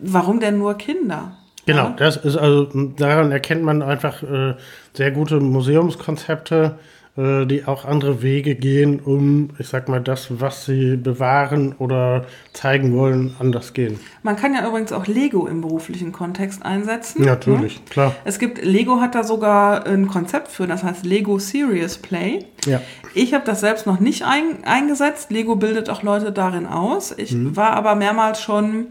warum 0.00 0.40
denn 0.40 0.58
nur 0.58 0.74
Kinder? 0.74 1.36
Genau, 1.66 1.90
das 1.96 2.16
ist 2.16 2.36
also, 2.36 2.64
daran 2.96 3.32
erkennt 3.32 3.64
man 3.64 3.82
einfach 3.82 4.22
äh, 4.22 4.54
sehr 4.92 5.10
gute 5.10 5.40
Museumskonzepte, 5.40 6.78
äh, 7.16 7.44
die 7.44 7.64
auch 7.64 7.84
andere 7.84 8.22
Wege 8.22 8.54
gehen, 8.54 9.00
um, 9.00 9.50
ich 9.58 9.66
sag 9.66 9.88
mal, 9.88 10.00
das, 10.00 10.28
was 10.40 10.66
sie 10.66 10.96
bewahren 10.96 11.74
oder 11.78 12.26
zeigen 12.52 12.94
wollen, 12.94 13.34
anders 13.40 13.72
gehen. 13.72 13.98
Man 14.22 14.36
kann 14.36 14.54
ja 14.54 14.66
übrigens 14.68 14.92
auch 14.92 15.08
Lego 15.08 15.48
im 15.48 15.60
beruflichen 15.60 16.12
Kontext 16.12 16.62
einsetzen. 16.62 17.24
Natürlich, 17.24 17.80
ne? 17.80 17.84
klar. 17.90 18.14
Es 18.24 18.38
gibt, 18.38 18.62
Lego 18.62 19.00
hat 19.00 19.16
da 19.16 19.24
sogar 19.24 19.86
ein 19.86 20.06
Konzept 20.06 20.48
für, 20.48 20.68
das 20.68 20.84
heißt 20.84 21.04
Lego 21.04 21.40
Serious 21.40 21.98
Play. 21.98 22.44
Ja. 22.64 22.80
Ich 23.12 23.34
habe 23.34 23.44
das 23.44 23.60
selbst 23.60 23.86
noch 23.86 23.98
nicht 23.98 24.24
ein, 24.24 24.62
eingesetzt. 24.64 25.32
Lego 25.32 25.56
bildet 25.56 25.90
auch 25.90 26.02
Leute 26.02 26.30
darin 26.30 26.66
aus. 26.66 27.12
Ich 27.16 27.34
war 27.56 27.72
aber 27.72 27.96
mehrmals 27.96 28.40
schon, 28.40 28.88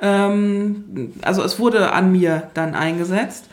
ähm, 0.00 1.12
also 1.22 1.42
es 1.42 1.58
wurde 1.58 1.92
an 1.92 2.12
mir 2.12 2.44
dann 2.54 2.74
eingesetzt. 2.74 3.46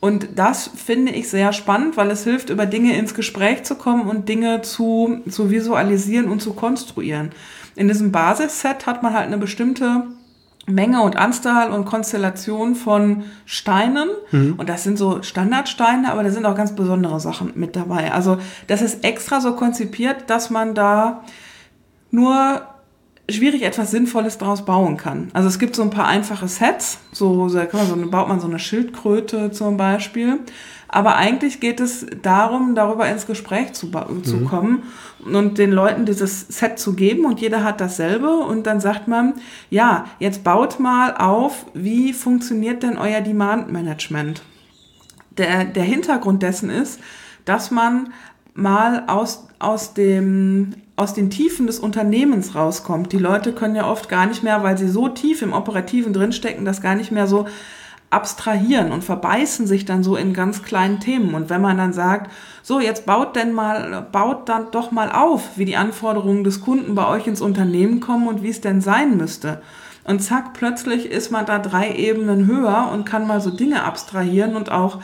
Und 0.00 0.28
das 0.36 0.70
finde 0.74 1.12
ich 1.12 1.28
sehr 1.28 1.52
spannend, 1.52 1.98
weil 1.98 2.10
es 2.10 2.24
hilft, 2.24 2.48
über 2.48 2.64
Dinge 2.64 2.96
ins 2.96 3.14
Gespräch 3.14 3.64
zu 3.64 3.74
kommen 3.74 4.08
und 4.08 4.28
Dinge 4.28 4.62
zu, 4.62 5.20
zu 5.28 5.50
visualisieren 5.50 6.30
und 6.30 6.40
zu 6.40 6.54
konstruieren. 6.54 7.32
In 7.76 7.88
diesem 7.88 8.10
Basisset 8.10 8.86
hat 8.86 9.02
man 9.02 9.12
halt 9.12 9.26
eine 9.26 9.36
bestimmte 9.36 10.04
Menge 10.66 11.02
und 11.02 11.16
Anzahl 11.16 11.70
und 11.70 11.84
Konstellation 11.84 12.74
von 12.74 13.24
Steinen. 13.44 14.08
Und 14.56 14.68
das 14.68 14.84
sind 14.84 14.96
so 14.96 15.22
Standardsteine, 15.22 16.10
aber 16.10 16.22
da 16.22 16.30
sind 16.30 16.46
auch 16.46 16.54
ganz 16.54 16.74
besondere 16.74 17.20
Sachen 17.20 17.52
mit 17.56 17.76
dabei. 17.76 18.12
Also 18.12 18.38
das 18.68 18.80
ist 18.82 19.04
extra 19.04 19.40
so 19.40 19.54
konzipiert, 19.54 20.30
dass 20.30 20.50
man 20.50 20.74
da 20.74 21.24
nur 22.10 22.62
schwierig 23.32 23.62
etwas 23.62 23.90
Sinnvolles 23.90 24.38
draus 24.38 24.64
bauen 24.64 24.96
kann. 24.96 25.30
Also 25.32 25.48
es 25.48 25.58
gibt 25.58 25.76
so 25.76 25.82
ein 25.82 25.90
paar 25.90 26.06
einfache 26.06 26.48
Sets, 26.48 26.98
so, 27.12 27.48
so, 27.48 27.58
man 27.58 27.86
so 27.86 27.94
eine, 27.94 28.06
baut 28.06 28.28
man 28.28 28.40
so 28.40 28.46
eine 28.48 28.58
Schildkröte 28.58 29.50
zum 29.50 29.76
Beispiel. 29.76 30.40
Aber 30.88 31.16
eigentlich 31.16 31.60
geht 31.60 31.78
es 31.78 32.06
darum, 32.22 32.74
darüber 32.74 33.08
ins 33.08 33.26
Gespräch 33.26 33.74
zu, 33.74 33.90
ba- 33.92 34.08
zu 34.24 34.40
kommen 34.40 34.82
und 35.24 35.58
den 35.58 35.70
Leuten 35.70 36.04
dieses 36.04 36.48
Set 36.48 36.80
zu 36.80 36.94
geben 36.94 37.24
und 37.26 37.40
jeder 37.40 37.62
hat 37.62 37.80
dasselbe 37.80 38.30
und 38.38 38.66
dann 38.66 38.80
sagt 38.80 39.06
man, 39.06 39.34
ja, 39.70 40.06
jetzt 40.18 40.42
baut 40.42 40.80
mal 40.80 41.16
auf, 41.16 41.66
wie 41.74 42.12
funktioniert 42.12 42.82
denn 42.82 42.98
euer 42.98 43.20
Demand 43.20 43.70
Management? 43.70 44.42
der, 45.38 45.64
der 45.64 45.84
Hintergrund 45.84 46.42
dessen 46.42 46.70
ist, 46.70 47.00
dass 47.44 47.70
man 47.70 48.12
mal 48.60 49.04
aus, 49.06 49.48
aus, 49.58 49.94
dem, 49.94 50.74
aus 50.96 51.14
den 51.14 51.30
Tiefen 51.30 51.66
des 51.66 51.78
Unternehmens 51.78 52.54
rauskommt. 52.54 53.12
Die 53.12 53.18
Leute 53.18 53.52
können 53.52 53.74
ja 53.74 53.88
oft 53.90 54.08
gar 54.08 54.26
nicht 54.26 54.42
mehr, 54.42 54.62
weil 54.62 54.78
sie 54.78 54.88
so 54.88 55.08
tief 55.08 55.42
im 55.42 55.52
Operativen 55.52 56.12
drinstecken, 56.12 56.64
das 56.64 56.82
gar 56.82 56.94
nicht 56.94 57.10
mehr 57.10 57.26
so 57.26 57.46
abstrahieren 58.10 58.90
und 58.90 59.04
verbeißen 59.04 59.68
sich 59.68 59.84
dann 59.84 60.02
so 60.02 60.16
in 60.16 60.34
ganz 60.34 60.64
kleinen 60.64 60.98
Themen. 60.98 61.34
Und 61.34 61.48
wenn 61.48 61.60
man 61.60 61.78
dann 61.78 61.92
sagt, 61.92 62.30
so 62.62 62.80
jetzt 62.80 63.06
baut 63.06 63.36
denn 63.36 63.52
mal, 63.52 64.06
baut 64.10 64.48
dann 64.48 64.66
doch 64.72 64.90
mal 64.90 65.12
auf, 65.12 65.56
wie 65.56 65.64
die 65.64 65.76
Anforderungen 65.76 66.42
des 66.42 66.60
Kunden 66.60 66.96
bei 66.96 67.06
euch 67.06 67.28
ins 67.28 67.40
Unternehmen 67.40 68.00
kommen 68.00 68.26
und 68.26 68.42
wie 68.42 68.50
es 68.50 68.60
denn 68.60 68.80
sein 68.80 69.16
müsste. 69.16 69.62
Und 70.02 70.20
zack, 70.20 70.54
plötzlich 70.54 71.06
ist 71.06 71.30
man 71.30 71.46
da 71.46 71.60
drei 71.60 71.94
Ebenen 71.94 72.46
höher 72.46 72.90
und 72.92 73.04
kann 73.04 73.28
mal 73.28 73.40
so 73.40 73.50
Dinge 73.50 73.84
abstrahieren 73.84 74.56
und 74.56 74.72
auch 74.72 74.98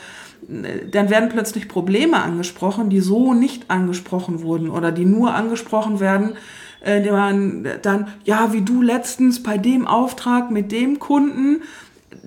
dann 0.49 1.11
werden 1.11 1.29
plötzlich 1.29 1.69
Probleme 1.69 2.23
angesprochen, 2.23 2.89
die 2.89 3.01
so 3.01 3.35
nicht 3.35 3.71
angesprochen 3.71 4.43
wurden 4.43 4.71
oder 4.71 4.93
die 4.93 5.05
nur 5.05 5.35
angesprochen 5.35 5.99
werden, 5.99 6.35
äh, 6.81 7.03
die 7.03 7.11
man 7.11 7.67
dann, 7.83 8.09
ja, 8.25 8.53
wie 8.53 8.63
du 8.63 8.83
letztens 8.83 9.43
bei 9.43 9.59
dem 9.59 9.87
Auftrag 9.87 10.51
mit 10.51 10.71
dem 10.73 10.99
Kunden, 10.99 11.63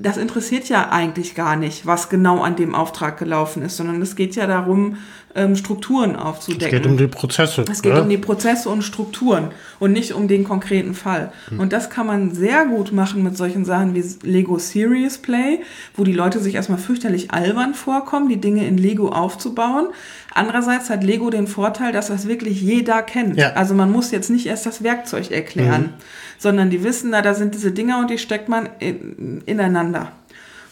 das 0.02 0.18
interessiert 0.18 0.70
ja 0.70 0.90
eigentlich 0.90 1.36
gar 1.36 1.56
nicht, 1.56 1.86
was 1.86 2.10
genau 2.10 2.42
an 2.42 2.56
dem 2.56 2.76
Auftrag 2.76 3.18
gelaufen 3.18 3.62
ist, 3.64 3.78
sondern 3.78 4.02
es 4.02 4.16
geht 4.16 4.36
ja 4.36 4.48
darum, 4.48 4.98
ähm, 5.36 5.56
Strukturen 5.56 6.16
Es 6.16 6.22
aufzudecken. 6.22 6.70
geht 6.70 6.86
um 6.88 6.98
die 6.98 7.08
Prozesse. 7.08 7.64
Es 7.72 7.82
geht 7.82 7.94
ne? 7.94 8.02
um 8.02 8.10
die 8.10 8.18
Prozesse 8.18 8.70
und 8.70 8.82
Strukturen 8.82 9.50
und 9.80 9.92
nicht 9.92 10.14
um 10.14 10.28
den 10.28 10.44
konkreten 10.44 10.96
Fall. 10.96 11.32
Und 11.58 11.72
das 11.72 11.90
kann 11.90 12.08
man 12.08 12.34
sehr 12.34 12.66
gut 12.66 12.92
machen 12.92 13.24
mit 13.24 13.38
solchen 13.38 13.64
Sachen 13.64 13.94
wie 13.94 14.04
Lego 14.24 14.58
Serious 14.58 15.20
Play, 15.20 15.60
wo 15.96 16.04
die 16.04 16.14
Leute 16.14 16.40
sich 16.40 16.56
erstmal 16.56 16.80
fürchterlich 16.80 17.32
albern 17.32 17.76
vorkommen, 17.76 18.28
die 18.28 18.42
Dinge 18.42 18.68
in 18.68 18.78
Lego 18.78 19.10
aufzubauen. 19.10 19.90
Andererseits 20.34 20.90
hat 20.90 21.04
Lego 21.04 21.30
den 21.30 21.48
Vorteil, 21.48 21.92
dass 21.92 22.08
das 22.08 22.28
wirklich 22.28 22.62
jeder 22.62 23.02
kennt. 23.02 23.38
Ja. 23.38 23.54
Also 23.54 23.74
man 23.74 23.92
muss 23.92 24.12
jetzt 24.12 24.30
nicht 24.30 24.48
erst 24.48 24.66
das 24.66 24.84
Werkzeug 24.84 25.32
erklären, 25.32 25.94
sondern 26.40 26.72
die 26.72 26.84
wissen, 26.84 27.12
na, 27.12 27.22
da 27.22 27.36
sind 27.36 27.54
diese 27.54 27.72
Dinger 27.72 28.00
und 28.00 28.10
die 28.10 28.18
steckt 28.18 28.50
man 28.50 28.68
in, 28.80 29.42
ineinander. 29.46 30.12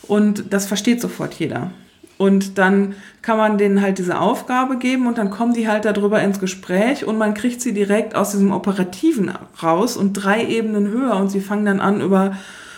Und 0.07 0.51
das 0.51 0.65
versteht 0.65 1.01
sofort 1.01 1.35
jeder. 1.35 1.71
Und 2.17 2.57
dann 2.57 2.95
kann 3.21 3.37
man 3.37 3.59
denen 3.59 3.81
halt 3.81 3.99
diese 3.99 4.19
Aufgabe 4.19 4.77
geben 4.77 5.05
und 5.05 5.19
dann 5.19 5.29
kommen 5.29 5.53
die 5.53 5.67
halt 5.67 5.85
darüber 5.85 6.19
ins 6.21 6.39
Gespräch 6.39 7.05
und 7.05 7.17
man 7.17 7.35
kriegt 7.35 7.61
sie 7.61 7.73
direkt 7.73 8.15
aus 8.15 8.31
diesem 8.31 8.51
Operativen 8.51 9.31
raus 9.61 9.97
und 9.97 10.13
drei 10.13 10.43
Ebenen 10.43 10.87
höher 10.87 11.15
und 11.15 11.29
sie 11.29 11.41
fangen 11.41 11.65
dann 11.65 11.79
an 11.79 12.01
über 12.01 12.35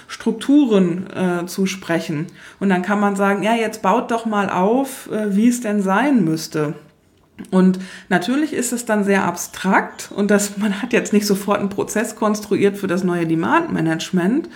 Strukturen 0.10 1.06
äh, 1.16 1.46
zu 1.46 1.68
sprechen. 1.68 2.28
Und 2.60 2.70
dann 2.70 2.82
kann 2.82 3.00
man 3.00 3.16
sagen, 3.16 3.44
ja, 3.44 3.56
jetzt 3.56 3.82
baut 3.82 4.12
doch 4.12 4.26
mal 4.26 4.50
auf, 4.50 5.10
äh, 5.10 5.36
wie 5.36 5.48
es 5.48 5.62
denn 5.62 5.82
sein 5.82 6.26
müsste. 6.26 6.74
Und 7.52 7.80
natürlich 8.10 8.54
ist 8.54 8.74
es 8.74 8.86
dann 8.86 9.04
sehr 9.04 9.26
abstrakt 9.26 10.12
und 10.16 10.32
das, 10.32 10.58
man 10.58 10.82
hat 10.82 10.94
jetzt 10.94 11.14
nicht 11.14 11.26
sofort 11.26 11.60
einen 11.60 11.70
Prozess 11.70 12.16
konstruiert 12.16 12.78
für 12.78 12.88
das 12.88 13.04
neue 13.04 13.28
Demand 13.28 13.72
Management, 13.72 14.50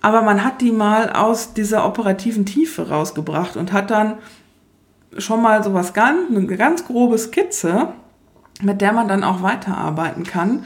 aber 0.00 0.22
man 0.22 0.44
hat 0.44 0.60
die 0.60 0.70
mal 0.70 1.10
aus 1.10 1.54
dieser 1.54 1.84
operativen 1.84 2.46
Tiefe 2.46 2.88
rausgebracht 2.88 3.56
und 3.56 3.72
hat 3.72 3.90
dann 3.90 4.14
schon 5.16 5.42
mal 5.42 5.64
so 5.64 5.74
was 5.74 5.92
ganz, 5.92 6.30
eine 6.30 6.46
ganz 6.56 6.86
grobe 6.86 7.18
Skizze, 7.18 7.88
mit 8.62 8.80
der 8.80 8.92
man 8.92 9.08
dann 9.08 9.24
auch 9.24 9.42
weiterarbeiten 9.42 10.24
kann. 10.24 10.64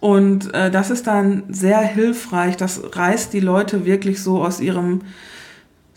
Und 0.00 0.52
äh, 0.54 0.70
das 0.70 0.90
ist 0.90 1.06
dann 1.06 1.44
sehr 1.48 1.78
hilfreich. 1.78 2.56
Das 2.56 2.80
reißt 2.92 3.32
die 3.32 3.40
Leute 3.40 3.84
wirklich 3.84 4.22
so 4.22 4.42
aus 4.42 4.60
ihrem, 4.60 5.02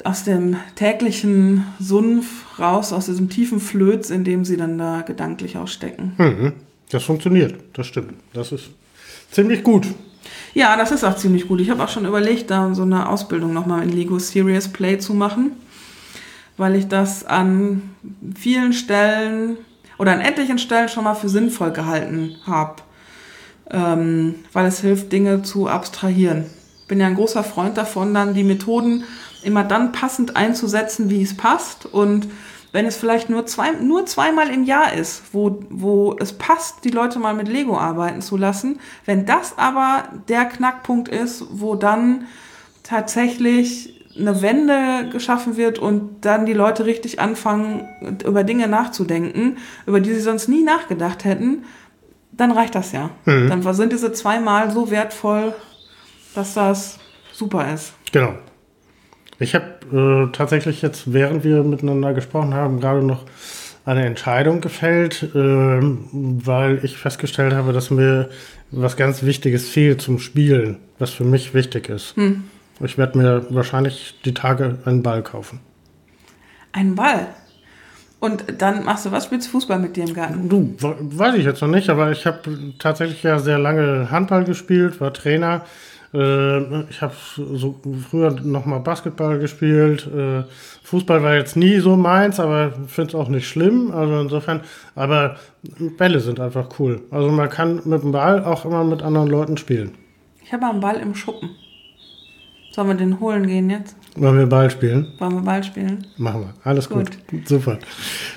aus 0.05 0.23
dem 0.23 0.57
täglichen 0.75 1.65
Sumpf 1.79 2.59
raus, 2.59 2.93
aus 2.93 3.07
diesem 3.07 3.29
tiefen 3.29 3.59
Flöz, 3.59 4.09
in 4.09 4.23
dem 4.23 4.45
sie 4.45 4.55
dann 4.55 4.77
da 4.77 5.01
gedanklich 5.01 5.57
auch 5.57 5.67
stecken. 5.67 6.13
Mhm. 6.17 6.53
Das 6.89 7.03
funktioniert, 7.03 7.55
das 7.73 7.87
stimmt. 7.87 8.13
Das 8.33 8.51
ist 8.51 8.69
ziemlich 9.31 9.63
gut. 9.63 9.87
Ja, 10.53 10.77
das 10.77 10.91
ist 10.91 11.03
auch 11.03 11.15
ziemlich 11.15 11.47
gut. 11.47 11.59
Ich 11.59 11.69
habe 11.69 11.83
auch 11.83 11.89
schon 11.89 12.05
überlegt, 12.05 12.51
da 12.51 12.73
so 12.73 12.83
eine 12.83 13.09
Ausbildung 13.09 13.53
nochmal 13.53 13.83
in 13.83 13.89
Lego 13.89 14.19
Serious 14.19 14.67
Play 14.67 14.99
zu 14.99 15.13
machen, 15.13 15.51
weil 16.57 16.75
ich 16.75 16.87
das 16.87 17.25
an 17.25 17.81
vielen 18.35 18.73
Stellen 18.73 19.57
oder 19.97 20.13
an 20.13 20.21
etlichen 20.21 20.59
Stellen 20.59 20.87
schon 20.87 21.03
mal 21.03 21.15
für 21.15 21.29
sinnvoll 21.29 21.71
gehalten 21.71 22.35
habe, 22.45 22.75
ähm, 23.71 24.35
weil 24.53 24.67
es 24.67 24.81
hilft, 24.81 25.11
Dinge 25.11 25.41
zu 25.41 25.67
abstrahieren. 25.67 26.45
Bin 26.87 26.99
ja 26.99 27.07
ein 27.07 27.15
großer 27.15 27.43
Freund 27.43 27.77
davon, 27.77 28.13
dann 28.13 28.35
die 28.35 28.43
Methoden 28.43 29.03
immer 29.45 29.63
dann 29.63 29.91
passend 29.91 30.35
einzusetzen, 30.35 31.09
wie 31.09 31.21
es 31.21 31.35
passt 31.35 31.85
und 31.85 32.27
wenn 32.71 32.85
es 32.85 32.97
vielleicht 32.97 33.29
nur, 33.29 33.45
zwei, 33.45 33.71
nur 33.71 34.05
zweimal 34.05 34.49
im 34.49 34.65
Jahr 34.65 34.91
ist, 34.91 35.23
wo, 35.31 35.63
wo 35.69 36.17
es 36.19 36.33
passt, 36.33 36.83
die 36.83 36.89
Leute 36.89 37.19
mal 37.19 37.33
mit 37.33 37.47
Lego 37.47 37.77
arbeiten 37.77 38.21
zu 38.21 38.35
lassen, 38.35 38.81
wenn 39.05 39.25
das 39.25 39.57
aber 39.57 40.09
der 40.27 40.43
Knackpunkt 40.43 41.07
ist, 41.07 41.45
wo 41.51 41.75
dann 41.75 42.25
tatsächlich 42.83 44.05
eine 44.19 44.41
Wende 44.41 45.09
geschaffen 45.09 45.55
wird 45.55 45.79
und 45.79 46.25
dann 46.25 46.45
die 46.45 46.53
Leute 46.53 46.85
richtig 46.85 47.21
anfangen, 47.21 47.87
über 48.25 48.43
Dinge 48.43 48.67
nachzudenken, 48.67 49.57
über 49.85 50.01
die 50.01 50.13
sie 50.13 50.19
sonst 50.19 50.49
nie 50.49 50.61
nachgedacht 50.61 51.23
hätten, 51.23 51.63
dann 52.33 52.51
reicht 52.51 52.75
das 52.75 52.91
ja. 52.91 53.09
Mhm. 53.25 53.49
Dann 53.49 53.73
sind 53.73 53.93
diese 53.93 54.11
zweimal 54.11 54.71
so 54.71 54.91
wertvoll, 54.91 55.53
dass 56.33 56.53
das 56.53 56.99
super 57.31 57.73
ist. 57.73 57.93
Genau. 58.11 58.33
Ich 59.39 59.55
habe 59.55 60.27
äh, 60.29 60.31
tatsächlich 60.31 60.81
jetzt, 60.81 61.11
während 61.11 61.43
wir 61.43 61.63
miteinander 61.63 62.13
gesprochen 62.13 62.53
haben, 62.53 62.79
gerade 62.79 63.03
noch 63.03 63.25
eine 63.85 64.05
Entscheidung 64.05 64.61
gefällt, 64.61 65.23
äh, 65.23 65.37
weil 65.37 66.83
ich 66.83 66.97
festgestellt 66.97 67.53
habe, 67.53 67.73
dass 67.73 67.91
mir 67.91 68.29
was 68.71 68.97
ganz 68.97 69.23
Wichtiges 69.23 69.69
fehlt 69.69 70.01
zum 70.01 70.19
Spielen, 70.19 70.77
was 70.97 71.11
für 71.11 71.23
mich 71.23 71.53
wichtig 71.53 71.89
ist. 71.89 72.15
Hm. 72.15 72.45
Ich 72.83 72.97
werde 72.97 73.17
mir 73.17 73.45
wahrscheinlich 73.49 74.19
die 74.25 74.33
Tage 74.33 74.79
einen 74.85 75.03
Ball 75.03 75.21
kaufen. 75.23 75.59
Einen 76.71 76.95
Ball? 76.95 77.27
Und 78.19 78.43
dann 78.57 78.83
machst 78.83 79.05
du 79.05 79.11
was? 79.11 79.25
Spielst 79.25 79.47
du 79.47 79.51
Fußball 79.51 79.79
mit 79.79 79.95
dir 79.95 80.05
im 80.05 80.13
Garten? 80.13 80.49
Du, 80.49 80.75
weiß 80.79 81.35
ich 81.35 81.45
jetzt 81.45 81.61
noch 81.61 81.67
nicht, 81.67 81.89
aber 81.89 82.11
ich 82.11 82.25
habe 82.25 82.73
tatsächlich 82.79 83.21
ja 83.23 83.39
sehr 83.39 83.59
lange 83.59 84.09
Handball 84.09 84.45
gespielt, 84.45 84.99
war 84.99 85.13
Trainer 85.13 85.63
ich 86.89 87.01
habe 87.01 87.13
so 87.35 87.79
früher 88.09 88.31
noch 88.31 88.65
mal 88.65 88.79
Basketball 88.79 89.39
gespielt. 89.39 90.07
Äh, 90.07 90.43
Fußball 90.83 91.21
war 91.23 91.35
jetzt 91.35 91.57
nie 91.57 91.79
so 91.79 91.95
meins, 91.95 92.39
aber 92.39 92.71
finde 92.87 93.09
es 93.09 93.15
auch 93.15 93.27
nicht 93.27 93.47
schlimm. 93.47 93.91
Also 93.91 94.21
insofern, 94.21 94.61
aber 94.95 95.35
Bälle 95.97 96.19
sind 96.19 96.39
einfach 96.39 96.69
cool. 96.79 97.01
Also 97.11 97.29
man 97.29 97.49
kann 97.49 97.81
mit 97.85 98.03
dem 98.03 98.11
Ball 98.11 98.43
auch 98.43 98.65
immer 98.65 98.83
mit 98.83 99.01
anderen 99.01 99.27
Leuten 99.27 99.57
spielen. 99.57 99.91
Ich 100.43 100.53
habe 100.53 100.67
einen 100.67 100.79
Ball 100.79 100.97
im 100.97 101.15
Schuppen. 101.15 101.49
Sollen 102.71 102.87
wir 102.89 102.95
den 102.95 103.19
holen 103.19 103.47
gehen 103.47 103.69
jetzt? 103.69 103.95
Wollen 104.15 104.37
wir 104.37 104.45
Ball 104.45 104.69
spielen? 104.69 105.13
Wollen 105.17 105.35
wir 105.35 105.41
Ball 105.41 105.63
spielen? 105.63 106.05
Machen 106.17 106.41
wir. 106.41 106.53
Alles 106.63 106.87
gut. 106.87 107.09
gut. 107.27 107.47
Super. 107.47 107.79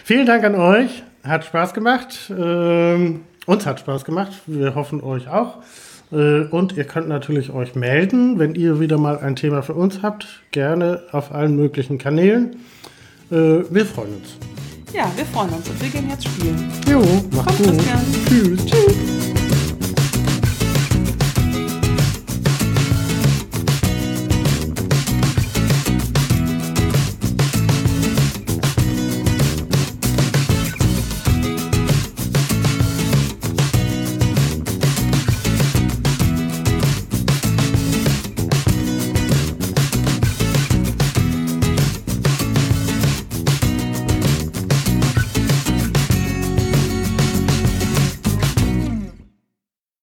Vielen 0.05 0.27
Dank 0.27 0.45
an 0.45 0.55
euch. 0.55 1.03
Hat 1.23 1.45
Spaß 1.45 1.75
gemacht. 1.75 2.33
Ähm, 2.37 3.21
uns 3.47 3.67
hat 3.67 3.81
Spaß 3.81 4.05
gemacht. 4.05 4.33
Wir 4.47 4.75
hoffen 4.75 5.03
euch 5.03 5.29
auch. 5.29 5.59
Äh, 6.11 6.43
und 6.43 6.77
ihr 6.77 6.85
könnt 6.85 7.09
natürlich 7.09 7.51
euch 7.51 7.75
melden, 7.75 8.39
wenn 8.39 8.55
ihr 8.55 8.81
wieder 8.81 8.99
mal 8.99 9.19
ein 9.19 9.37
Thema 9.37 9.63
für 9.63 9.75
uns 9.75 10.03
habt. 10.03 10.43
Gerne 10.51 11.03
auf 11.13 11.33
allen 11.33 11.57
möglichen 11.57 11.99
Kanälen. 11.99 12.57
Äh, 13.31 13.63
wir 13.71 13.85
freuen 13.85 14.15
uns. 14.17 14.37
Ja, 14.93 15.11
wir 15.17 15.27
freuen 15.27 15.51
uns 15.51 15.69
und 15.69 15.83
wir 15.83 15.89
gehen 15.91 16.09
jetzt 16.09 16.25
spielen. 16.25 16.71
Jo, 16.89 17.03
macht's 17.37 17.59
gut. 17.59 17.79
Tschüss. 18.27 18.67
Tschüss. 18.67 19.18